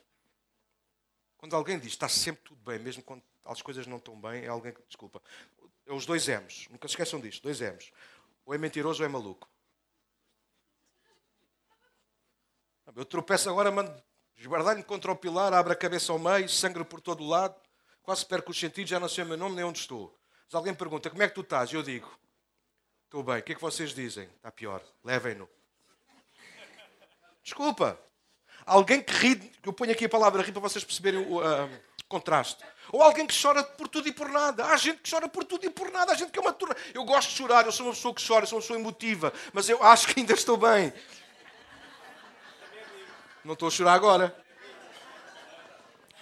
Quando 1.41 1.55
alguém 1.55 1.79
diz 1.79 1.93
está 1.93 2.07
sempre 2.07 2.43
tudo 2.43 2.61
bem, 2.61 2.77
mesmo 2.77 3.01
quando 3.01 3.23
as 3.45 3.63
coisas 3.63 3.87
não 3.87 3.97
estão 3.97 4.15
bem, 4.15 4.45
é 4.45 4.47
alguém 4.47 4.71
que. 4.71 4.81
Desculpa. 4.87 5.19
É 5.87 5.91
os 5.91 6.05
dois 6.05 6.27
M's. 6.27 6.67
Nunca 6.69 6.87
se 6.87 6.93
esqueçam 6.93 7.19
disto: 7.19 7.41
dois 7.41 7.59
M's. 7.59 7.91
Ou 8.45 8.53
é 8.53 8.59
mentiroso 8.59 9.01
ou 9.01 9.09
é 9.09 9.11
maluco. 9.11 9.49
Eu 12.95 13.05
tropeço 13.05 13.49
agora, 13.49 13.71
mando 13.71 13.91
esguardar-me 14.37 14.83
contra 14.83 15.11
o 15.11 15.15
pilar, 15.15 15.53
abre 15.53 15.73
a 15.73 15.75
cabeça 15.75 16.11
ao 16.11 16.19
meio, 16.19 16.47
sangue 16.47 16.83
por 16.83 17.01
todo 17.01 17.23
o 17.23 17.27
lado, 17.27 17.55
quase 18.03 18.25
perco 18.25 18.51
os 18.51 18.59
sentidos, 18.59 18.89
já 18.89 18.99
não 18.99 19.09
sei 19.09 19.23
o 19.23 19.27
meu 19.27 19.37
nome 19.37 19.55
nem 19.55 19.63
onde 19.63 19.79
estou. 19.79 20.15
Se 20.47 20.55
alguém 20.55 20.75
pergunta 20.75 21.09
como 21.09 21.23
é 21.23 21.27
que 21.27 21.33
tu 21.33 21.41
estás, 21.41 21.73
eu 21.73 21.81
digo: 21.81 22.07
Estou 23.05 23.23
bem. 23.23 23.39
O 23.39 23.43
que 23.43 23.53
é 23.53 23.55
que 23.55 23.61
vocês 23.61 23.95
dizem? 23.95 24.27
Está 24.35 24.51
pior. 24.51 24.83
Levem-no. 25.03 25.49
Desculpa. 27.43 27.99
Alguém 28.65 29.01
que 29.01 29.13
ri, 29.13 29.51
eu 29.63 29.73
ponho 29.73 29.91
aqui 29.91 30.05
a 30.05 30.09
palavra 30.09 30.41
ri 30.41 30.51
para 30.51 30.61
vocês 30.61 30.83
perceberem 30.83 31.19
o 31.19 31.39
uh, 31.39 31.69
contraste. 32.07 32.63
Ou 32.91 33.01
alguém 33.01 33.25
que 33.25 33.39
chora 33.39 33.63
por 33.63 33.87
tudo 33.87 34.07
e 34.09 34.11
por 34.11 34.29
nada. 34.29 34.65
Há 34.65 34.75
gente 34.75 34.99
que 34.99 35.09
chora 35.09 35.27
por 35.29 35.45
tudo 35.45 35.65
e 35.65 35.69
por 35.69 35.89
nada. 35.91 36.11
Há 36.11 36.15
gente 36.15 36.31
que 36.31 36.39
é 36.39 36.41
uma 36.41 36.51
turma. 36.51 36.75
Eu 36.93 37.05
gosto 37.05 37.29
de 37.29 37.35
chorar, 37.35 37.65
eu 37.65 37.71
sou 37.71 37.85
uma 37.85 37.93
pessoa 37.93 38.13
que 38.13 38.25
chora, 38.25 38.45
sou 38.45 38.57
uma 38.57 38.61
pessoa 38.61 38.79
emotiva, 38.79 39.33
mas 39.53 39.69
eu 39.69 39.81
acho 39.81 40.07
que 40.07 40.19
ainda 40.19 40.33
estou 40.33 40.57
bem. 40.57 40.93
Não 43.43 43.53
estou 43.53 43.69
a 43.69 43.71
chorar 43.71 43.93
agora. 43.93 44.35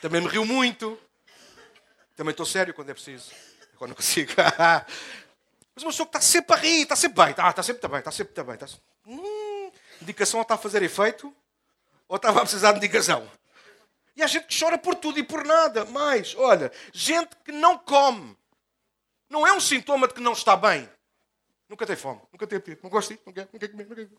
Também 0.02 0.22
me 0.22 0.28
rio 0.28 0.46
muito. 0.46 0.98
Também 2.16 2.32
estou 2.32 2.46
sério 2.46 2.74
quando 2.74 2.90
é 2.90 2.94
preciso. 2.94 3.32
Quando 3.78 3.90
não 3.90 3.96
consigo. 3.96 4.32
mas 5.74 5.84
uma 5.84 5.92
pessoa 5.92 6.08
que 6.08 6.18
está 6.18 6.22
sempre 6.22 6.56
a 6.56 6.60
rir, 6.60 6.82
está 6.84 6.96
sempre 6.96 7.24
bem, 7.24 7.32
está, 7.32 7.50
está 7.50 7.64
sempre 7.64 7.88
bem, 7.88 8.00
está 8.00 8.12
sempre 8.12 8.44
bem. 8.44 8.56
Está... 8.56 8.68
Hum, 9.06 9.72
indicação 10.02 10.42
está 10.42 10.56
a 10.56 10.58
fazer 10.58 10.84
efeito? 10.84 11.34
Ou 12.10 12.18
estava 12.18 12.40
a 12.40 12.42
precisar 12.42 12.72
de 12.72 12.80
indicação? 12.80 13.32
E 14.16 14.24
há 14.24 14.28
gente 14.28 14.48
que 14.48 14.60
chora 14.60 14.78
por 14.78 14.96
tudo 14.96 15.20
e 15.20 15.24
por 15.24 15.46
nada. 15.46 15.86
Mais, 15.86 16.36
olha, 16.36 16.72
gente 16.92 17.34
que 17.46 17.52
não 17.52 17.78
come. 17.78 18.36
Não 19.30 19.46
é 19.46 19.54
um 19.54 19.62
sintoma 19.62 20.08
de 20.08 20.16
que 20.16 20.20
não 20.20 20.34
está 20.34 20.58
bem. 20.58 20.90
Nunca 21.70 21.86
tem 21.86 21.96
fome, 21.96 22.20
nunca 22.32 22.48
tem 22.48 22.58
apetite, 22.58 22.84
não 22.84 22.90
gosta 22.90 23.14
de 23.14 23.22
não 23.24 23.32
quer, 23.32 23.48
não 23.54 23.60
quer 23.60 23.68
comer, 23.70 23.84
não 23.88 23.96
comer. 23.96 24.12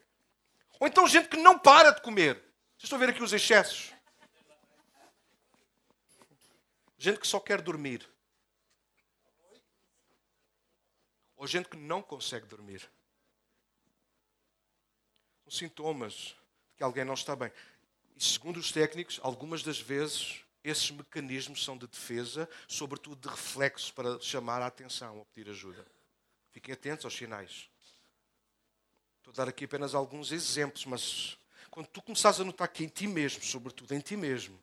Ou 0.79 0.87
então 0.87 1.07
gente 1.09 1.29
que 1.29 1.37
não 1.37 1.59
para 1.59 1.91
de 1.91 2.01
comer. 2.01 2.37
Vocês 2.37 2.85
estão 2.85 2.97
a 2.97 3.01
ver 3.01 3.11
aqui 3.11 3.23
os 3.23 3.33
excessos. 3.33 3.93
Gente 6.97 7.19
que 7.19 7.27
só 7.27 7.41
quer 7.41 7.61
dormir. 7.61 8.09
Ou 11.37 11.47
gente 11.47 11.69
que 11.69 11.77
não 11.77 12.01
consegue 12.01 12.47
dormir. 12.47 12.89
São 15.43 15.51
sintomas 15.51 16.13
de 16.71 16.77
que 16.77 16.85
alguém 16.85 17.05
não 17.05 17.15
está 17.15 17.35
bem. 17.35 17.51
E 18.17 18.23
segundo 18.23 18.59
os 18.59 18.71
técnicos, 18.71 19.19
algumas 19.23 19.63
das 19.63 19.81
vezes 19.81 20.45
esses 20.63 20.91
mecanismos 20.91 21.65
são 21.65 21.77
de 21.77 21.87
defesa, 21.87 22.49
sobretudo 22.69 23.17
de 23.17 23.29
reflexo 23.29 23.93
para 23.95 24.21
chamar 24.21 24.61
a 24.61 24.67
atenção 24.67 25.19
ou 25.19 25.25
pedir 25.25 25.51
ajuda. 25.51 25.87
Fiquem 26.51 26.75
atentos 26.75 27.05
aos 27.05 27.17
sinais. 27.17 27.71
Estou 29.19 29.33
a 29.33 29.37
dar 29.37 29.49
aqui 29.49 29.65
apenas 29.65 29.95
alguns 29.95 30.33
exemplos, 30.33 30.85
mas 30.85 31.39
quando 31.71 31.87
tu 31.87 32.03
começares 32.03 32.41
a 32.41 32.45
notar 32.45 32.69
que 32.69 32.85
em 32.85 32.89
ti 32.89 33.07
mesmo, 33.07 33.43
sobretudo 33.43 33.95
em 33.95 34.01
ti 34.01 34.17
mesmo, 34.17 34.61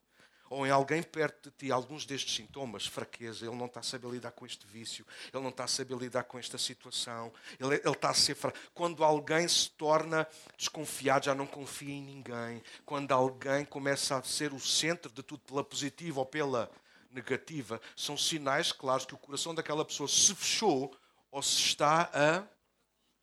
ou 0.49 0.65
em 0.65 0.69
alguém 0.69 1.03
perto 1.03 1.49
de 1.49 1.55
ti, 1.55 1.71
alguns 1.71 2.05
destes 2.05 2.35
sintomas, 2.35 2.85
fraqueza, 2.85 3.45
ele 3.45 3.55
não 3.55 3.65
está 3.65 3.79
a 3.79 3.83
saber 3.83 4.09
lidar 4.09 4.31
com 4.31 4.45
este 4.45 4.65
vício, 4.67 5.05
ele 5.33 5.43
não 5.43 5.49
está 5.49 5.65
a 5.65 5.67
saber 5.67 5.97
lidar 5.97 6.23
com 6.23 6.39
esta 6.39 6.57
situação, 6.57 7.33
ele, 7.59 7.75
ele 7.75 7.89
está 7.89 8.09
a 8.09 8.13
ser 8.13 8.35
fraco. 8.35 8.57
Quando 8.73 9.03
alguém 9.03 9.47
se 9.47 9.69
torna 9.71 10.27
desconfiado, 10.57 11.25
já 11.25 11.35
não 11.35 11.47
confia 11.47 11.93
em 11.93 12.01
ninguém, 12.01 12.63
quando 12.85 13.11
alguém 13.11 13.65
começa 13.65 14.17
a 14.17 14.23
ser 14.23 14.53
o 14.53 14.59
centro 14.59 15.11
de 15.11 15.23
tudo 15.23 15.41
pela 15.41 15.63
positiva 15.63 16.19
ou 16.19 16.25
pela 16.25 16.71
negativa, 17.11 17.81
são 17.95 18.17
sinais 18.17 18.71
claros 18.71 19.05
que 19.05 19.13
o 19.13 19.17
coração 19.17 19.53
daquela 19.53 19.83
pessoa 19.83 20.07
se 20.07 20.33
fechou 20.35 20.95
ou 21.31 21.41
se 21.41 21.61
está 21.61 22.09
a, 22.13 22.39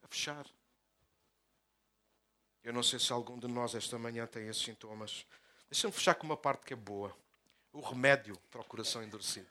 a 0.03 0.09
fechar. 0.09 0.47
Eu 2.63 2.73
não 2.73 2.83
sei 2.83 2.99
se 2.99 3.13
algum 3.13 3.39
de 3.39 3.47
nós 3.47 3.75
esta 3.75 3.99
manhã 3.99 4.27
tem 4.27 4.49
esses 4.49 4.63
sintomas. 4.63 5.27
Deixa-me 5.75 5.93
fechar 5.93 6.15
com 6.15 6.25
uma 6.25 6.37
parte 6.37 6.65
que 6.65 6.73
é 6.73 6.77
boa. 6.77 7.13
O 7.73 7.81
remédio 7.81 8.39
para 8.49 8.61
o 8.61 8.65
coração 8.65 9.03
endurecido. 9.03 9.49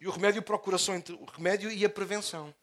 E 0.00 0.06
o 0.06 0.10
remédio 0.12 0.40
para 0.40 0.54
o 0.54 0.58
coração, 0.60 1.02
o 1.18 1.24
remédio 1.24 1.68
e 1.68 1.84
a 1.84 1.90
prevenção. 1.90 2.54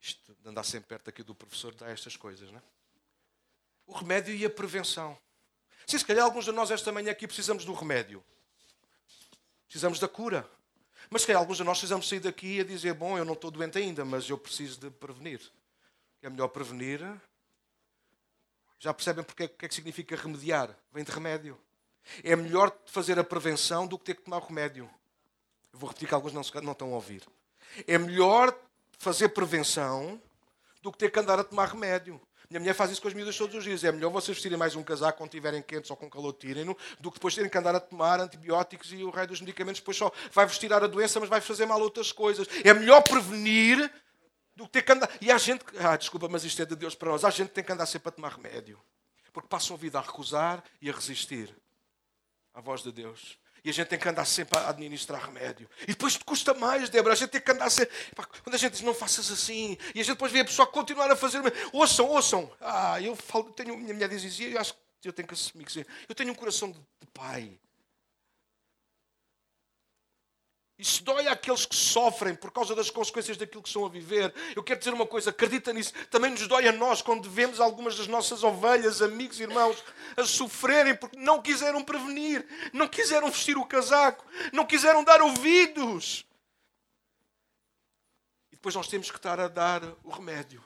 Isto 0.00 0.36
de 0.40 0.48
andar 0.48 0.62
sempre 0.62 0.90
perto 0.90 1.10
aqui 1.10 1.24
do 1.24 1.34
professor 1.34 1.74
dá 1.74 1.90
estas 1.90 2.16
coisas, 2.16 2.48
não 2.52 2.58
é? 2.60 2.62
O 3.88 3.92
remédio 3.92 4.32
e 4.32 4.44
a 4.44 4.50
prevenção. 4.50 5.18
Sim, 5.84 5.98
se 5.98 6.04
calhar 6.04 6.24
alguns 6.24 6.44
de 6.44 6.52
nós 6.52 6.70
esta 6.70 6.92
manhã 6.92 7.10
aqui 7.10 7.26
precisamos 7.26 7.64
do 7.64 7.72
remédio. 7.72 8.24
Precisamos 9.66 9.98
da 9.98 10.06
cura. 10.06 10.48
Mas 11.10 11.22
se 11.22 11.26
calhar 11.26 11.42
alguns 11.42 11.56
de 11.56 11.64
nós 11.64 11.78
precisamos 11.78 12.08
sair 12.08 12.20
daqui 12.20 12.60
a 12.60 12.64
dizer: 12.64 12.94
Bom, 12.94 13.18
eu 13.18 13.24
não 13.24 13.34
estou 13.34 13.50
doente 13.50 13.78
ainda, 13.78 14.04
mas 14.04 14.30
eu 14.30 14.38
preciso 14.38 14.78
de 14.78 14.90
prevenir. 14.90 15.40
É 16.22 16.30
melhor 16.30 16.46
prevenir 16.46 17.00
já 18.84 18.92
percebem 18.92 19.24
porque 19.24 19.44
é, 19.44 19.48
que 19.48 19.64
é 19.64 19.68
que 19.68 19.74
significa 19.74 20.14
remediar? 20.14 20.68
Vem 20.92 21.02
de 21.02 21.10
remédio. 21.10 21.58
É 22.22 22.36
melhor 22.36 22.70
fazer 22.84 23.18
a 23.18 23.24
prevenção 23.24 23.86
do 23.86 23.98
que 23.98 24.04
ter 24.04 24.14
que 24.14 24.24
tomar 24.24 24.36
o 24.36 24.46
remédio. 24.46 24.90
Eu 25.72 25.78
vou 25.78 25.88
repetir 25.88 26.06
que 26.06 26.14
alguns 26.14 26.34
não, 26.34 26.42
não 26.62 26.72
estão 26.72 26.92
a 26.92 26.96
ouvir. 26.96 27.22
É 27.86 27.96
melhor 27.96 28.54
fazer 28.98 29.30
prevenção 29.30 30.20
do 30.82 30.92
que 30.92 30.98
ter 30.98 31.10
que 31.10 31.18
andar 31.18 31.38
a 31.38 31.44
tomar 31.44 31.68
remédio. 31.68 32.20
Minha 32.50 32.60
mulher 32.60 32.74
faz 32.74 32.90
isso 32.90 33.00
com 33.00 33.08
as 33.08 33.14
miúdas 33.14 33.38
todos 33.38 33.56
os 33.56 33.64
dias. 33.64 33.82
É 33.84 33.90
melhor 33.90 34.10
vocês 34.10 34.36
vestirem 34.36 34.58
mais 34.58 34.76
um 34.76 34.82
casaco 34.82 35.16
quando 35.16 35.30
estiverem 35.30 35.62
quentes 35.62 35.90
ou 35.90 35.96
com 35.96 36.10
calor, 36.10 36.34
tirem-no, 36.34 36.76
do 37.00 37.10
que 37.10 37.16
depois 37.16 37.34
terem 37.34 37.48
que 37.48 37.56
andar 37.56 37.74
a 37.74 37.80
tomar 37.80 38.20
antibióticos 38.20 38.92
e 38.92 39.02
o 39.02 39.08
rei 39.08 39.26
dos 39.26 39.40
medicamentos 39.40 39.80
depois 39.80 39.96
só 39.96 40.12
vai 40.30 40.44
vos 40.44 40.58
tirar 40.58 40.84
a 40.84 40.86
doença, 40.86 41.18
mas 41.18 41.30
vai 41.30 41.40
fazer 41.40 41.64
mal 41.64 41.80
outras 41.80 42.12
coisas. 42.12 42.46
É 42.62 42.74
melhor 42.74 43.00
prevenir 43.00 43.90
do 44.56 44.64
que 44.64 44.72
ter 44.72 44.82
que 44.82 44.92
andar. 44.92 45.10
E 45.20 45.30
há 45.30 45.38
gente 45.38 45.64
que. 45.64 45.78
Ah, 45.78 45.96
desculpa, 45.96 46.28
mas 46.28 46.44
isto 46.44 46.60
é 46.62 46.64
de 46.64 46.76
Deus 46.76 46.94
para 46.94 47.10
nós. 47.10 47.24
Há 47.24 47.30
gente 47.30 47.48
que 47.48 47.54
tem 47.54 47.64
que 47.64 47.72
andar 47.72 47.86
sempre 47.86 48.08
a 48.08 48.12
tomar 48.12 48.32
remédio. 48.32 48.80
Porque 49.32 49.48
passam 49.48 49.74
a 49.76 49.78
vida 49.78 49.98
a 49.98 50.02
recusar 50.02 50.62
e 50.80 50.88
a 50.88 50.92
resistir 50.92 51.54
à 52.52 52.60
voz 52.60 52.82
de 52.82 52.92
Deus. 52.92 53.38
E 53.64 53.70
a 53.70 53.72
gente 53.72 53.88
tem 53.88 53.98
que 53.98 54.08
andar 54.08 54.26
sempre 54.26 54.58
a 54.58 54.68
administrar 54.68 55.24
remédio. 55.24 55.68
E 55.82 55.86
depois 55.86 56.16
custa 56.18 56.52
mais, 56.52 56.90
Débora. 56.90 57.14
A 57.14 57.16
gente 57.16 57.30
tem 57.30 57.40
que 57.40 57.50
andar 57.50 57.70
sempre. 57.70 57.94
Quando 58.42 58.54
a 58.54 58.58
gente 58.58 58.72
diz 58.72 58.82
não 58.82 58.94
faças 58.94 59.30
assim, 59.30 59.78
e 59.94 60.00
a 60.00 60.02
gente 60.02 60.14
depois 60.14 60.30
vê 60.30 60.40
a 60.40 60.44
pessoa 60.44 60.66
continuar 60.66 61.10
a 61.10 61.16
fazer. 61.16 61.40
Ouçam, 61.72 62.06
ouçam. 62.06 62.52
Ah, 62.60 63.00
eu 63.00 63.16
falo, 63.16 63.50
tenho, 63.52 63.76
minha 63.76 63.94
mulher 63.94 64.08
dizia, 64.08 64.50
eu 64.50 64.60
acho 64.60 64.74
que 65.00 65.08
eu 65.08 65.12
tenho 65.12 65.26
que 65.26 65.34
assumir 65.34 65.64
que 65.64 65.86
eu 66.08 66.14
tenho 66.14 66.30
um 66.30 66.34
coração 66.34 66.70
de, 66.70 66.78
de 66.78 67.06
pai. 67.12 67.58
Isso 70.76 71.04
dói 71.04 71.28
àqueles 71.28 71.64
que 71.64 71.76
sofrem 71.76 72.34
por 72.34 72.50
causa 72.50 72.74
das 72.74 72.90
consequências 72.90 73.36
daquilo 73.36 73.62
que 73.62 73.68
estão 73.68 73.86
a 73.86 73.88
viver. 73.88 74.34
Eu 74.56 74.62
quero 74.62 74.80
dizer 74.80 74.92
uma 74.92 75.06
coisa, 75.06 75.30
acredita 75.30 75.72
nisso. 75.72 75.92
Também 76.10 76.32
nos 76.32 76.48
dói 76.48 76.66
a 76.66 76.72
nós 76.72 77.00
quando 77.00 77.30
vemos 77.30 77.60
algumas 77.60 77.96
das 77.96 78.08
nossas 78.08 78.42
ovelhas, 78.42 79.00
amigos, 79.00 79.38
irmãos, 79.38 79.82
a 80.16 80.24
sofrerem 80.24 80.96
porque 80.96 81.16
não 81.16 81.40
quiseram 81.40 81.82
prevenir, 81.84 82.44
não 82.72 82.88
quiseram 82.88 83.30
vestir 83.30 83.56
o 83.56 83.64
casaco, 83.64 84.26
não 84.52 84.66
quiseram 84.66 85.04
dar 85.04 85.22
ouvidos. 85.22 86.26
E 88.50 88.56
depois 88.56 88.74
nós 88.74 88.88
temos 88.88 89.10
que 89.10 89.16
estar 89.16 89.38
a 89.38 89.46
dar 89.46 89.80
o 90.02 90.10
remédio. 90.10 90.64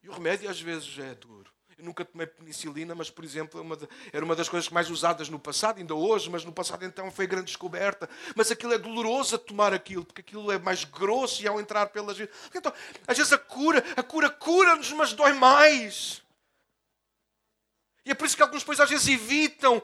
E 0.00 0.08
o 0.08 0.12
remédio 0.12 0.48
às 0.48 0.60
vezes 0.60 0.96
é 0.98 1.14
duro. 1.16 1.51
Nunca 1.82 2.04
tomei 2.04 2.26
penicilina, 2.26 2.94
mas, 2.94 3.10
por 3.10 3.24
exemplo, 3.24 3.58
é 3.58 3.62
uma 3.62 3.76
de, 3.76 3.88
era 4.12 4.24
uma 4.24 4.36
das 4.36 4.48
coisas 4.48 4.70
mais 4.70 4.88
usadas 4.88 5.28
no 5.28 5.38
passado, 5.38 5.78
ainda 5.78 5.94
hoje, 5.94 6.30
mas 6.30 6.44
no 6.44 6.52
passado 6.52 6.84
então 6.84 7.10
foi 7.10 7.26
grande 7.26 7.46
descoberta. 7.46 8.08
Mas 8.36 8.50
aquilo 8.52 8.72
é 8.72 8.78
doloroso 8.78 9.34
a 9.34 9.38
tomar 9.38 9.74
aquilo, 9.74 10.04
porque 10.04 10.20
aquilo 10.20 10.50
é 10.52 10.58
mais 10.58 10.84
grosso 10.84 11.42
e 11.42 11.48
ao 11.48 11.60
entrar 11.60 11.86
pelas. 11.88 12.16
Então, 12.54 12.72
às 13.06 13.18
vezes 13.18 13.32
a 13.32 13.38
cura, 13.38 13.84
a 13.96 14.02
cura 14.02 14.30
cura-nos, 14.30 14.92
mas 14.92 15.12
dói 15.12 15.32
mais. 15.32 16.21
E 18.04 18.10
é 18.10 18.14
por 18.14 18.26
isso 18.26 18.36
que 18.36 18.42
alguns 18.42 18.62
depois 18.62 18.80
às 18.80 18.90
vezes 18.90 19.06
evitam, 19.06 19.80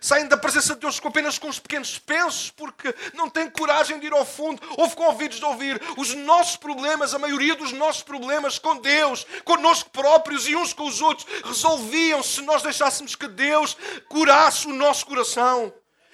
saem 0.00 0.26
da 0.26 0.36
presença 0.36 0.74
de 0.74 0.80
Deus 0.80 0.98
apenas 1.04 1.38
com 1.38 1.48
os 1.48 1.58
pequenos 1.58 1.98
pensos, 1.98 2.50
porque 2.50 2.94
não 3.12 3.28
têm 3.28 3.50
coragem 3.50 3.98
de 3.98 4.06
ir 4.06 4.12
ao 4.14 4.24
fundo, 4.24 4.62
ou 4.78 4.88
ficam 4.88 5.04
ouvidos 5.06 5.38
de 5.38 5.44
ouvir. 5.44 5.80
Os 5.98 6.14
nossos 6.14 6.56
problemas, 6.56 7.12
a 7.12 7.18
maioria 7.18 7.54
dos 7.54 7.72
nossos 7.72 8.02
problemas 8.02 8.58
com 8.58 8.78
Deus, 8.78 9.26
connosco 9.44 9.90
próprios 9.90 10.48
e 10.48 10.56
uns 10.56 10.72
com 10.72 10.86
os 10.86 11.02
outros, 11.02 11.26
resolviam 11.44 12.22
se 12.22 12.40
nós 12.40 12.62
deixássemos 12.62 13.14
que 13.14 13.28
Deus 13.28 13.76
curasse 14.08 14.66
o 14.66 14.72
nosso 14.72 15.04
coração. 15.04 15.70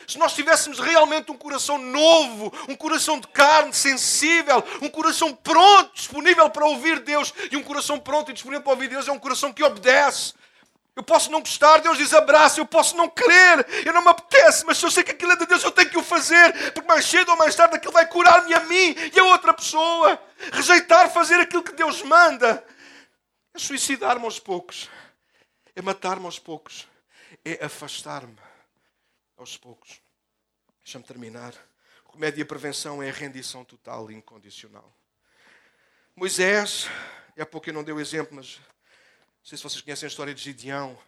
Se 0.09 0.18
nós 0.18 0.34
tivéssemos 0.34 0.80
realmente 0.80 1.30
um 1.30 1.36
coração 1.36 1.78
novo, 1.78 2.53
um 2.68 2.74
coração 2.74 3.20
de 3.20 3.26
carne, 3.28 3.72
sensível, 3.72 4.64
um 4.82 4.88
coração 4.88 5.32
pronto, 5.32 5.94
disponível 5.94 6.51
para 6.51 6.66
ouvir 6.66 7.01
Deus, 7.01 7.32
e 7.53 7.57
um 7.57 7.62
coração 7.62 8.01
pronto 8.01 8.30
e 8.30 8.34
disponível 8.34 8.62
para 8.62 8.72
ouvir 8.72 8.88
Deus 8.88 9.07
é 9.07 9.12
um 9.12 9.18
coração 9.18 9.53
que 9.53 9.64
obedece, 9.64 10.34
eu 10.97 11.03
posso 11.03 11.30
não 11.30 11.40
gostar, 11.40 11.78
Deus 11.82 11.99
diz 11.99 12.14
abraço, 12.14 12.59
eu 12.59 12.64
posso 12.64 12.97
não 12.97 13.07
querer, 13.07 13.66
eu 13.86 13.92
não 13.92 14.01
me 14.01 14.09
apetece, 14.09 14.64
mas 14.64 14.78
se 14.78 14.86
eu 14.86 14.90
sei 14.90 15.05
que 15.05 15.11
aquilo 15.11 15.32
é 15.32 15.36
de 15.36 15.44
Deus, 15.44 15.62
eu 15.62 15.70
tenho 15.70 15.90
que 15.90 15.99
o 15.99 16.03
fazer, 16.03 16.72
porque 16.72 16.88
mais 16.88 17.05
cedo 17.05 17.28
ou 17.30 17.36
mais 17.36 17.55
tarde 17.55 17.76
aquilo 17.76 17.92
vai 17.92 18.09
curar-me 18.09 18.55
a 18.55 18.61
mim 18.61 18.97
e 19.14 19.20
a 19.20 19.24
outra 19.24 19.53
pessoa. 19.53 20.18
Rejeitar 20.51 21.11
fazer 21.12 21.34
aquilo 21.34 21.62
que 21.62 21.72
Deus 21.72 22.03
manda 22.03 22.66
é 23.53 23.59
suicidar-me 23.59 24.24
aos 24.24 24.40
poucos, 24.40 24.88
é 25.74 25.82
matar-me 25.82 26.24
aos 26.24 26.38
poucos, 26.38 26.88
é 27.44 27.62
afastar-me 27.62 28.38
aos 29.36 29.55
poucos. 29.55 30.01
Deixa-me 30.82 31.05
terminar. 31.05 31.53
Remédio 32.11 32.40
e 32.40 32.44
prevenção 32.47 33.03
é 33.03 33.11
a 33.11 33.12
rendição 33.12 33.66
total 33.66 34.11
e 34.11 34.14
incondicional. 34.14 34.90
Moisés, 36.14 36.88
e 37.36 37.42
há 37.42 37.44
pouco 37.44 37.68
eu 37.68 37.74
não 37.74 37.84
dei 37.84 37.92
o 37.92 38.01
exemplo, 38.01 38.34
mas 38.34 38.59
não 39.47 39.51
sei 39.51 39.59
se 39.59 39.62
vocês 39.62 39.80
conhecem 39.80 40.09
a 40.09 40.11
história 40.11 40.34
de 40.34 40.42
Gideão. 40.42 40.99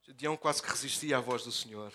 Gideão 0.00 0.36
quase 0.36 0.62
que 0.62 0.70
resistia 0.70 1.16
à 1.16 1.20
voz 1.20 1.42
do 1.42 1.50
Senhor. 1.50 1.92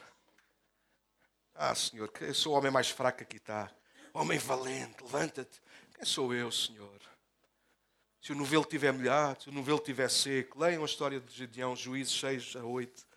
Ah, 1.55 1.73
Senhor, 1.73 2.11
eu 2.19 2.33
sou 2.33 2.51
o 2.51 2.57
homem 2.57 2.69
mais 2.69 2.89
fraco 2.89 3.19
que 3.19 3.23
aqui 3.23 3.37
está. 3.37 3.73
Homem 4.13 4.37
valente, 4.37 5.01
levanta-te. 5.01 5.61
Quem 5.95 6.03
sou 6.03 6.33
eu, 6.33 6.51
Senhor? 6.51 6.99
Se 8.21 8.33
o 8.33 8.35
novelo 8.35 8.65
tiver 8.65 8.91
molhado, 8.91 9.43
se 9.43 9.49
o 9.49 9.53
novelo 9.53 9.79
tiver 9.79 10.09
seco, 10.09 10.59
leiam 10.59 10.83
a 10.83 10.85
história 10.85 11.21
de 11.21 11.33
Gideão, 11.33 11.77
Juízes 11.77 12.19
6 12.19 12.57
a 12.57 12.65
8. 12.65 13.07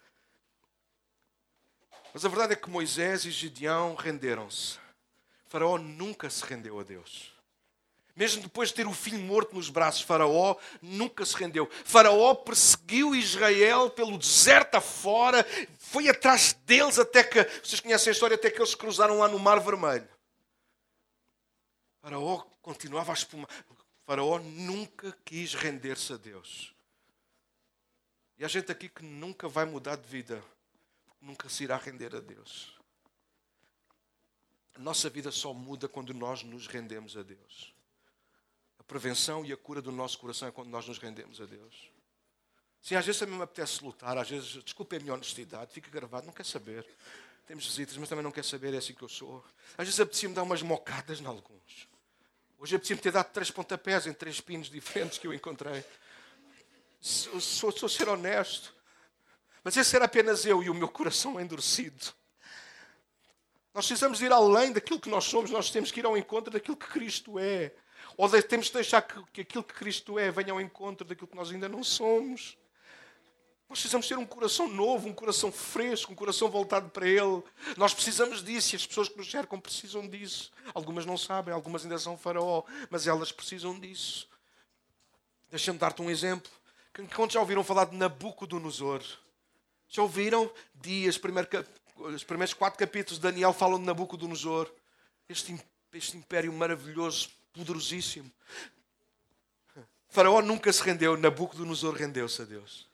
Mas 2.13 2.25
a 2.25 2.29
verdade 2.29 2.53
é 2.53 2.57
que 2.57 2.71
Moisés 2.71 3.25
e 3.25 3.33
Gideão 3.33 3.97
renderam-se. 3.97 4.79
Faraó 5.47 5.79
nunca 5.79 6.31
se 6.31 6.45
rendeu 6.45 6.79
a 6.79 6.85
Deus. 6.85 7.34
Mesmo 8.17 8.43
depois 8.43 8.69
de 8.69 8.77
ter 8.77 8.87
o 8.87 8.93
filho 8.93 9.19
morto 9.19 9.57
nos 9.57 9.69
braços, 9.69 10.03
Faraó 10.03 10.57
nunca 10.81 11.25
se 11.25 11.37
rendeu. 11.37 11.69
Faraó 11.85 12.33
perseguiu 12.35 13.15
Israel 13.15 13.91
pelo 13.91 14.17
deserto 14.17 14.77
afora, 14.77 15.45
foi 15.79 16.09
atrás 16.09 16.53
deles 16.65 16.99
até 16.99 17.25
que, 17.25 17.43
vocês 17.61 17.81
conhecem 17.81 18.11
a 18.11 18.13
história, 18.13 18.37
até 18.37 18.51
que 18.51 18.59
eles 18.59 18.75
cruzaram 18.75 19.19
lá 19.19 19.27
no 19.27 19.39
Mar 19.39 19.59
Vermelho. 19.59 20.09
Faraó 22.01 22.45
continuava 22.63 23.11
a 23.11 23.15
espumar. 23.15 23.49
Faraó 24.05 24.39
nunca 24.39 25.17
quis 25.25 25.55
render-se 25.55 26.13
a 26.13 26.17
Deus. 26.17 26.73
E 28.39 28.45
há 28.45 28.49
gente 28.49 28.71
aqui 28.71 28.89
que 28.89 29.03
nunca 29.03 29.49
vai 29.49 29.65
mudar 29.65 29.97
de 29.97 30.07
vida, 30.07 30.43
nunca 31.21 31.49
se 31.49 31.65
irá 31.65 31.77
render 31.77 32.15
a 32.15 32.21
Deus. 32.21 32.79
A 34.75 34.79
nossa 34.79 35.11
vida 35.11 35.33
só 35.33 35.53
muda 35.53 35.89
quando 35.89 36.15
nós 36.15 36.43
nos 36.45 36.67
rendemos 36.69 37.17
a 37.17 37.23
Deus. 37.23 37.74
A 38.85 38.87
prevenção 38.87 39.45
e 39.45 39.53
a 39.53 39.57
cura 39.57 39.81
do 39.81 39.91
nosso 39.91 40.19
coração 40.19 40.47
é 40.47 40.51
quando 40.51 40.69
nós 40.69 40.87
nos 40.87 40.99
rendemos 40.99 41.41
a 41.41 41.47
Deus. 41.47 41.91
Sim, 42.83 42.97
às 42.97 43.07
vezes 43.07 43.19
também 43.19 43.37
me 43.37 43.43
apetece 43.43 43.83
lutar, 43.83 44.19
às 44.19 44.29
vezes, 44.29 44.63
desculpe 44.63 44.97
a 44.97 45.01
minha 45.01 45.15
honestidade, 45.15 45.73
fica 45.73 45.91
gravado, 45.91 46.27
não 46.27 46.35
quer 46.35 46.45
saber. 46.45 46.87
Temos 47.47 47.65
visitas, 47.65 47.97
mas 47.97 48.11
também 48.11 48.23
não 48.23 48.31
quer 48.31 48.45
saber, 48.45 48.75
é 48.75 48.77
assim 48.77 48.93
que 48.93 49.03
eu 49.03 49.09
sou. 49.09 49.43
Às 49.79 49.87
vezes 49.87 50.01
apetecia-me 50.01 50.35
dar 50.35 50.43
umas 50.43 50.61
mocadas 50.61 51.19
em 51.19 51.25
alguns. 51.25 51.89
Hoje 52.59 52.77
apetecia-me 52.77 53.01
ter 53.01 53.11
dado 53.11 53.33
três 53.33 53.51
pontapés 53.51 54.07
em 54.07 54.13
três 54.13 54.39
pinos 54.39 54.69
diferentes 54.69 55.17
que 55.17 55.27
eu 55.27 55.33
encontrei. 55.33 55.83
Sou, 57.01 57.41
sou, 57.41 57.73
sou 57.73 57.89
ser 57.89 58.07
honesto. 58.07 58.75
Mas 59.63 59.79
esse 59.79 59.97
era 59.97 60.05
apenas 60.05 60.45
eu 60.45 60.63
e 60.63 60.69
o 60.69 60.75
meu 60.75 60.89
coração 60.89 61.41
endurecido. 61.41 62.13
Nós 63.73 63.87
precisamos 63.87 64.21
ir 64.21 64.31
além 64.31 64.73
daquilo 64.73 65.01
que 65.01 65.09
nós 65.09 65.25
somos, 65.25 65.51
nós 65.51 65.71
temos 65.71 65.91
que 65.91 66.01
ir 66.01 66.07
ao 66.07 66.19
encontro 66.19 66.53
daquilo 66.53 66.77
que 66.77 66.87
Cristo 66.87 67.39
é. 67.39 67.75
Ou 68.17 68.29
temos 68.43 68.67
de 68.67 68.73
deixar 68.73 69.03
que, 69.03 69.23
que 69.33 69.41
aquilo 69.41 69.65
que 69.65 69.75
Cristo 69.75 70.19
é 70.19 70.31
venha 70.31 70.53
ao 70.53 70.61
encontro 70.61 71.07
daquilo 71.07 71.27
que 71.27 71.37
nós 71.37 71.51
ainda 71.51 71.69
não 71.69 71.83
somos. 71.83 72.57
Nós 73.69 73.81
precisamos 73.81 74.07
ter 74.07 74.17
um 74.17 74.27
coração 74.27 74.69
novo, 74.69 75.09
um 75.09 75.13
coração 75.13 75.51
fresco, 75.51 76.13
um 76.13 76.15
coração 76.15 76.49
voltado 76.49 76.91
para 76.91 77.09
Ele. 77.09 77.43
Nós 77.77 77.93
precisamos 77.93 78.43
disso 78.43 78.75
e 78.75 78.77
as 78.77 78.87
pessoas 78.87 79.09
que 79.09 79.17
nos 79.17 79.31
cercam 79.31 79.59
precisam 79.59 80.07
disso. 80.07 80.53
Algumas 80.73 81.05
não 81.05 81.17
sabem, 81.17 81.53
algumas 81.53 81.83
ainda 81.83 81.99
são 81.99 82.17
faraó, 82.17 82.63
mas 82.91 83.07
elas 83.07 83.33
precisam 83.33 83.79
disso. 83.79 84.29
Deixa-me 85.51 85.79
dar-te 85.79 86.03
um 86.03 86.11
exemplo. 86.11 86.51
Quantos 87.15 87.35
já 87.35 87.41
ouviram 87.41 87.65
falar 87.65 87.87
de 87.87 87.97
Nabucodonosor? 87.97 89.03
Já 89.89 90.03
ouviram? 90.03 90.51
Dias, 90.75 91.19
primeiro, 91.19 91.49
os 91.97 92.23
primeiros 92.23 92.55
quatro 92.55 92.79
capítulos 92.79 93.19
de 93.19 93.23
Daniel 93.23 93.53
falam 93.53 93.79
de 93.79 93.87
Nabucodonosor. 93.87 94.71
Este, 95.29 95.59
este 95.93 96.17
império 96.17 96.53
maravilhoso 96.53 97.31
poderosíssimo. 97.55 98.31
Faraó 100.09 100.43
nunca 100.43 100.73
se 100.73 100.83
rendeu, 100.83 101.17
Nabucodonosor 101.17 101.95
rendeu-se 101.95 102.43
a 102.43 102.45
Deus. 102.45 102.87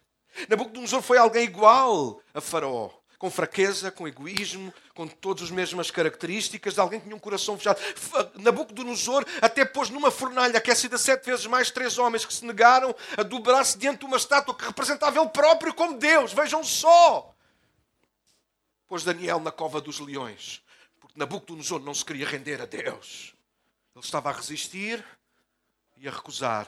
Nabucodonosor 0.48 1.02
foi 1.02 1.18
alguém 1.18 1.44
igual 1.44 2.22
a 2.32 2.40
Faraó, 2.40 2.90
com 3.18 3.30
fraqueza, 3.30 3.90
com 3.90 4.08
egoísmo, 4.08 4.72
com 4.94 5.06
todas 5.06 5.44
as 5.44 5.50
mesmas 5.50 5.90
características 5.90 6.74
de 6.74 6.80
alguém 6.80 6.98
que 6.98 7.04
tinha 7.04 7.16
um 7.16 7.20
coração 7.20 7.58
fechado. 7.58 7.78
Nabucodonosor 8.36 9.26
até 9.42 9.64
pôs 9.64 9.90
numa 9.90 10.10
fornalha 10.10 10.56
aquecida 10.56 10.96
sete 10.96 11.26
vezes 11.26 11.44
mais 11.46 11.70
três 11.70 11.98
homens 11.98 12.24
que 12.24 12.32
se 12.32 12.44
negaram 12.46 12.94
a 13.16 13.22
dobrar-se 13.22 13.76
diante 13.76 14.00
de 14.00 14.06
uma 14.06 14.16
estátua 14.16 14.54
que 14.54 14.64
representava 14.64 15.20
ele 15.20 15.28
próprio 15.28 15.74
como 15.74 15.98
Deus. 15.98 16.32
Vejam 16.32 16.64
só! 16.64 17.34
Pôs 18.88 19.04
Daniel 19.04 19.40
na 19.40 19.52
cova 19.52 19.80
dos 19.80 20.00
leões, 20.00 20.62
porque 20.98 21.18
Nabucodonosor 21.18 21.80
não 21.80 21.94
se 21.94 22.04
queria 22.04 22.26
render 22.26 22.62
a 22.62 22.66
Deus. 22.66 23.34
Ele 24.00 24.06
estava 24.06 24.30
a 24.30 24.32
resistir 24.32 25.04
e 25.98 26.08
a 26.08 26.10
recusar. 26.10 26.66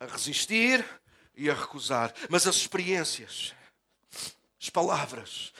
A 0.00 0.06
resistir 0.06 0.84
e 1.36 1.48
a 1.48 1.54
recusar. 1.54 2.12
Mas 2.28 2.48
as 2.48 2.56
experiências, 2.56 3.54
as 4.60 4.70
palavras, 4.70 5.52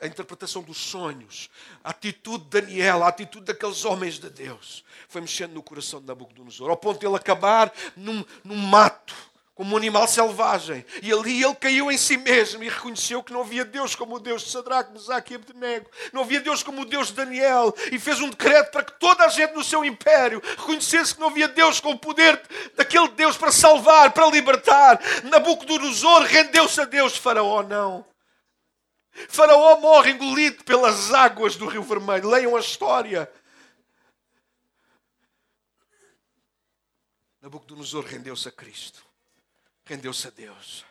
a 0.00 0.06
interpretação 0.08 0.62
dos 0.62 0.76
sonhos, 0.76 1.48
a 1.84 1.90
atitude 1.90 2.44
de 2.44 2.60
Daniel, 2.60 3.04
a 3.04 3.08
atitude 3.08 3.46
daqueles 3.46 3.84
homens 3.84 4.18
de 4.18 4.28
Deus, 4.28 4.84
foi 5.08 5.20
mexendo 5.20 5.52
no 5.52 5.62
coração 5.62 6.00
de 6.00 6.06
Nabucodonosor, 6.06 6.68
ao 6.68 6.76
ponto 6.76 6.98
de 6.98 7.06
ele 7.06 7.14
acabar 7.14 7.72
num, 7.94 8.24
num 8.42 8.56
mato 8.56 9.14
como 9.56 9.72
um 9.72 9.76
animal 9.78 10.06
selvagem. 10.06 10.84
E 11.02 11.10
ali 11.10 11.42
ele 11.42 11.54
caiu 11.54 11.90
em 11.90 11.96
si 11.96 12.18
mesmo 12.18 12.62
e 12.62 12.68
reconheceu 12.68 13.22
que 13.22 13.32
não 13.32 13.40
havia 13.40 13.64
Deus 13.64 13.94
como 13.94 14.16
o 14.16 14.20
Deus 14.20 14.42
de 14.42 14.50
Sadraque, 14.50 14.92
Mesaque 14.92 15.32
e 15.32 15.36
Abdenego. 15.36 15.90
Não 16.12 16.22
havia 16.22 16.42
Deus 16.42 16.62
como 16.62 16.82
o 16.82 16.84
Deus 16.84 17.08
de 17.08 17.14
Daniel. 17.14 17.74
E 17.90 17.98
fez 17.98 18.20
um 18.20 18.28
decreto 18.28 18.70
para 18.70 18.84
que 18.84 18.92
toda 19.00 19.24
a 19.24 19.28
gente 19.28 19.54
no 19.54 19.64
seu 19.64 19.82
império 19.82 20.42
reconhecesse 20.44 21.14
que 21.14 21.20
não 21.20 21.28
havia 21.28 21.48
Deus 21.48 21.80
com 21.80 21.90
o 21.90 21.98
poder 21.98 22.40
daquele 22.76 23.08
Deus 23.08 23.38
para 23.38 23.50
salvar, 23.50 24.12
para 24.12 24.28
libertar. 24.28 25.00
Nabucodonosor 25.24 26.24
rendeu-se 26.24 26.78
a 26.78 26.84
Deus. 26.84 27.16
Faraó 27.16 27.62
não. 27.62 28.04
Faraó 29.30 29.80
morre 29.80 30.10
engolido 30.10 30.62
pelas 30.64 31.14
águas 31.14 31.56
do 31.56 31.66
Rio 31.66 31.82
Vermelho. 31.82 32.28
Leiam 32.28 32.54
a 32.56 32.60
história. 32.60 33.32
Nabucodonosor 37.40 38.04
rendeu-se 38.04 38.46
a 38.48 38.52
Cristo 38.52 39.05
rendeu-se 39.86 40.26
a 40.26 40.30
Deus. 40.30 40.84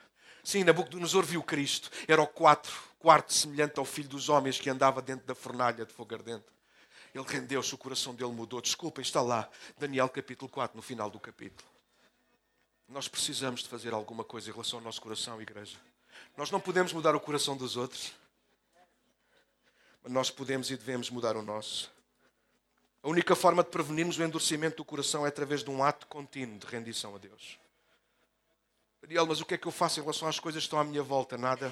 Sim, 0.43 0.63
Nabucodonosor 0.63 1.25
viu 1.25 1.43
Cristo. 1.43 1.91
Era 2.07 2.21
o 2.21 2.27
quatro, 2.27 2.73
quarto 2.97 3.33
semelhante 3.33 3.77
ao 3.77 3.85
filho 3.85 4.09
dos 4.09 4.29
homens 4.29 4.59
que 4.59 4.69
andava 4.69 5.01
dentro 5.01 5.27
da 5.27 5.35
fornalha 5.35 5.85
de 5.85 5.93
fogo 5.93 6.15
ardente. 6.15 6.45
Ele 7.13 7.25
rendeu-se, 7.27 7.73
o 7.73 7.77
coração 7.77 8.13
dele 8.13 8.31
mudou. 8.31 8.61
Desculpem, 8.61 9.01
está 9.01 9.21
lá, 9.21 9.49
Daniel 9.77 10.09
capítulo 10.09 10.49
4, 10.49 10.75
no 10.75 10.81
final 10.81 11.09
do 11.09 11.19
capítulo. 11.19 11.69
Nós 12.87 13.07
precisamos 13.07 13.61
de 13.61 13.69
fazer 13.69 13.93
alguma 13.93 14.23
coisa 14.23 14.49
em 14.49 14.51
relação 14.51 14.79
ao 14.79 14.85
nosso 14.85 15.01
coração, 15.01 15.41
igreja. 15.41 15.77
Nós 16.37 16.51
não 16.51 16.59
podemos 16.59 16.93
mudar 16.93 17.15
o 17.15 17.19
coração 17.19 17.57
dos 17.57 17.75
outros, 17.75 18.13
mas 20.03 20.11
nós 20.11 20.29
podemos 20.29 20.69
e 20.69 20.77
devemos 20.77 21.09
mudar 21.09 21.35
o 21.35 21.41
nosso. 21.41 21.91
A 23.01 23.09
única 23.09 23.35
forma 23.35 23.63
de 23.63 23.69
prevenirmos 23.69 24.17
o 24.17 24.23
endurecimento 24.23 24.77
do 24.77 24.85
coração 24.85 25.25
é 25.25 25.29
através 25.29 25.63
de 25.63 25.69
um 25.69 25.83
ato 25.83 26.05
contínuo 26.07 26.59
de 26.59 26.67
rendição 26.67 27.15
a 27.15 27.17
Deus. 27.17 27.57
Daniel, 29.05 29.27
mas 29.27 29.39
o 29.39 29.45
que 29.45 29.53
é 29.53 29.57
que 29.57 29.67
eu 29.67 29.71
faço 29.71 29.99
em 29.99 30.01
relação 30.01 30.27
às 30.27 30.39
coisas 30.39 30.63
que 30.63 30.65
estão 30.65 30.79
à 30.79 30.83
minha 30.83 31.03
volta? 31.03 31.37
Nada. 31.37 31.71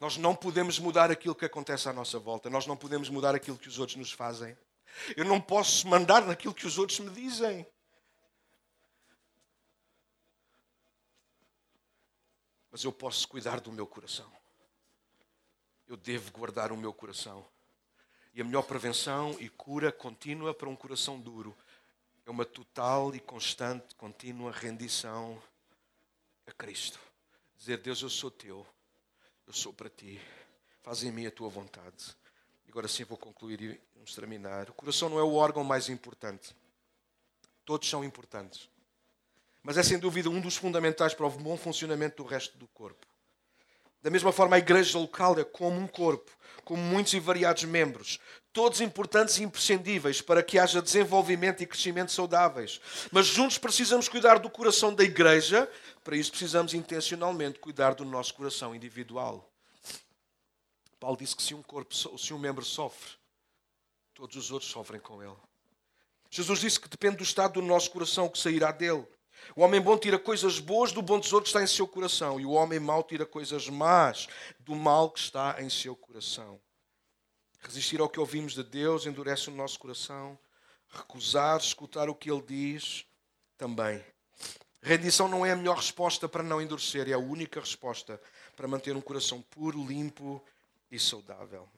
Nós 0.00 0.16
não 0.16 0.34
podemos 0.34 0.80
mudar 0.80 1.08
aquilo 1.08 1.36
que 1.36 1.44
acontece 1.44 1.88
à 1.88 1.92
nossa 1.92 2.18
volta. 2.18 2.50
Nós 2.50 2.66
não 2.66 2.76
podemos 2.76 3.08
mudar 3.08 3.32
aquilo 3.32 3.56
que 3.56 3.68
os 3.68 3.78
outros 3.78 3.96
nos 3.96 4.10
fazem. 4.10 4.58
Eu 5.16 5.24
não 5.24 5.40
posso 5.40 5.86
mandar 5.86 6.26
naquilo 6.26 6.52
que 6.52 6.66
os 6.66 6.78
outros 6.78 6.98
me 6.98 7.10
dizem. 7.10 7.64
Mas 12.72 12.80
Mas 12.80 12.84
eu 12.84 12.92
posso 12.92 13.28
cuidar 13.28 13.60
do 13.60 13.70
meu 13.70 13.86
coração. 13.86 14.32
Eu 15.86 15.96
devo 15.96 16.32
guardar 16.32 16.72
o 16.72 16.76
meu 16.76 16.92
coração. 16.92 17.46
E 18.34 18.40
a 18.40 18.44
melhor 18.44 18.62
prevenção 18.62 19.36
e 19.38 19.48
cura 19.48 19.92
contínua 19.92 20.52
para 20.52 20.68
um 20.68 20.74
coração 20.74 21.20
duro 21.20 21.56
é 22.30 22.32
uma 22.32 22.44
total 22.44 23.12
e 23.12 23.18
constante, 23.18 23.92
contínua 23.96 24.52
rendição 24.52 25.42
a 26.46 26.52
Cristo. 26.52 27.00
Dizer: 27.58 27.78
Deus, 27.78 28.00
eu 28.02 28.08
sou 28.08 28.30
teu, 28.30 28.64
eu 29.48 29.52
sou 29.52 29.72
para 29.72 29.90
ti, 29.90 30.20
faz 30.80 31.02
em 31.02 31.10
mim 31.10 31.26
a 31.26 31.30
tua 31.32 31.48
vontade. 31.48 32.16
E 32.64 32.70
agora 32.70 32.86
sim 32.86 33.02
vou 33.02 33.18
concluir 33.18 33.60
e 33.60 33.80
vamos 33.96 34.14
terminar. 34.14 34.70
O 34.70 34.72
coração 34.72 35.08
não 35.08 35.18
é 35.18 35.24
o 35.24 35.34
órgão 35.34 35.64
mais 35.64 35.88
importante, 35.88 36.54
todos 37.64 37.90
são 37.90 38.04
importantes, 38.04 38.68
mas 39.60 39.76
é 39.76 39.82
sem 39.82 39.98
dúvida 39.98 40.30
um 40.30 40.40
dos 40.40 40.56
fundamentais 40.56 41.12
para 41.12 41.26
o 41.26 41.30
bom 41.30 41.56
funcionamento 41.56 42.22
do 42.22 42.28
resto 42.28 42.56
do 42.58 42.68
corpo. 42.68 43.08
Da 44.02 44.08
mesma 44.08 44.30
forma, 44.30 44.54
a 44.54 44.60
igreja 44.60 44.96
local 44.96 45.36
é 45.36 45.44
como 45.44 45.80
um 45.80 45.88
corpo, 45.88 46.30
com 46.64 46.76
muitos 46.76 47.12
e 47.12 47.18
variados 47.18 47.64
membros, 47.64 48.20
todos 48.52 48.80
importantes 48.80 49.38
e 49.38 49.42
imprescindíveis 49.42 50.20
para 50.20 50.42
que 50.42 50.58
haja 50.58 50.82
desenvolvimento 50.82 51.62
e 51.62 51.66
crescimento 51.66 52.12
saudáveis. 52.12 52.80
Mas 53.12 53.26
juntos 53.26 53.58
precisamos 53.58 54.08
cuidar 54.08 54.38
do 54.38 54.50
coração 54.50 54.94
da 54.94 55.04
igreja, 55.04 55.70
para 56.02 56.16
isso 56.16 56.30
precisamos 56.30 56.74
intencionalmente 56.74 57.58
cuidar 57.58 57.94
do 57.94 58.04
nosso 58.04 58.34
coração 58.34 58.74
individual. 58.74 59.48
Paulo 60.98 61.16
disse 61.16 61.34
que 61.34 61.42
se 61.42 61.54
um 61.54 61.62
corpo, 61.62 61.94
se 61.94 62.34
um 62.34 62.38
membro 62.38 62.64
sofre, 62.64 63.12
todos 64.14 64.36
os 64.36 64.50
outros 64.50 64.70
sofrem 64.70 65.00
com 65.00 65.22
ele. 65.22 65.36
Jesus 66.30 66.60
disse 66.60 66.78
que 66.78 66.88
depende 66.88 67.16
do 67.16 67.22
estado 67.22 67.54
do 67.54 67.62
nosso 67.62 67.90
coração 67.90 68.26
o 68.26 68.30
que 68.30 68.38
sairá 68.38 68.70
dele. 68.70 69.06
O 69.56 69.62
homem 69.62 69.80
bom 69.80 69.96
tira 69.96 70.18
coisas 70.18 70.58
boas 70.58 70.92
do 70.92 71.00
bom 71.00 71.18
tesouro 71.18 71.42
que 71.42 71.48
está 71.48 71.62
em 71.62 71.66
seu 71.66 71.88
coração, 71.88 72.38
e 72.38 72.44
o 72.44 72.50
homem 72.50 72.78
mau 72.78 73.02
tira 73.02 73.24
coisas 73.24 73.68
más 73.68 74.28
do 74.58 74.76
mal 74.76 75.10
que 75.10 75.18
está 75.18 75.56
em 75.60 75.70
seu 75.70 75.96
coração. 75.96 76.60
Resistir 77.60 78.00
ao 78.00 78.08
que 78.08 78.18
ouvimos 78.18 78.54
de 78.54 78.62
Deus 78.62 79.06
endurece 79.06 79.48
o 79.50 79.54
nosso 79.54 79.78
coração. 79.78 80.38
Recusar 80.88 81.58
escutar 81.58 82.08
o 82.08 82.14
que 82.14 82.30
Ele 82.30 82.42
diz 82.42 83.06
também. 83.56 84.04
Rendição 84.82 85.28
não 85.28 85.44
é 85.44 85.52
a 85.52 85.56
melhor 85.56 85.76
resposta 85.76 86.28
para 86.28 86.42
não 86.42 86.60
endurecer, 86.60 87.08
é 87.08 87.12
a 87.12 87.18
única 87.18 87.60
resposta 87.60 88.20
para 88.56 88.66
manter 88.66 88.96
um 88.96 89.00
coração 89.00 89.42
puro, 89.42 89.86
limpo 89.86 90.42
e 90.90 90.98
saudável. 90.98 91.68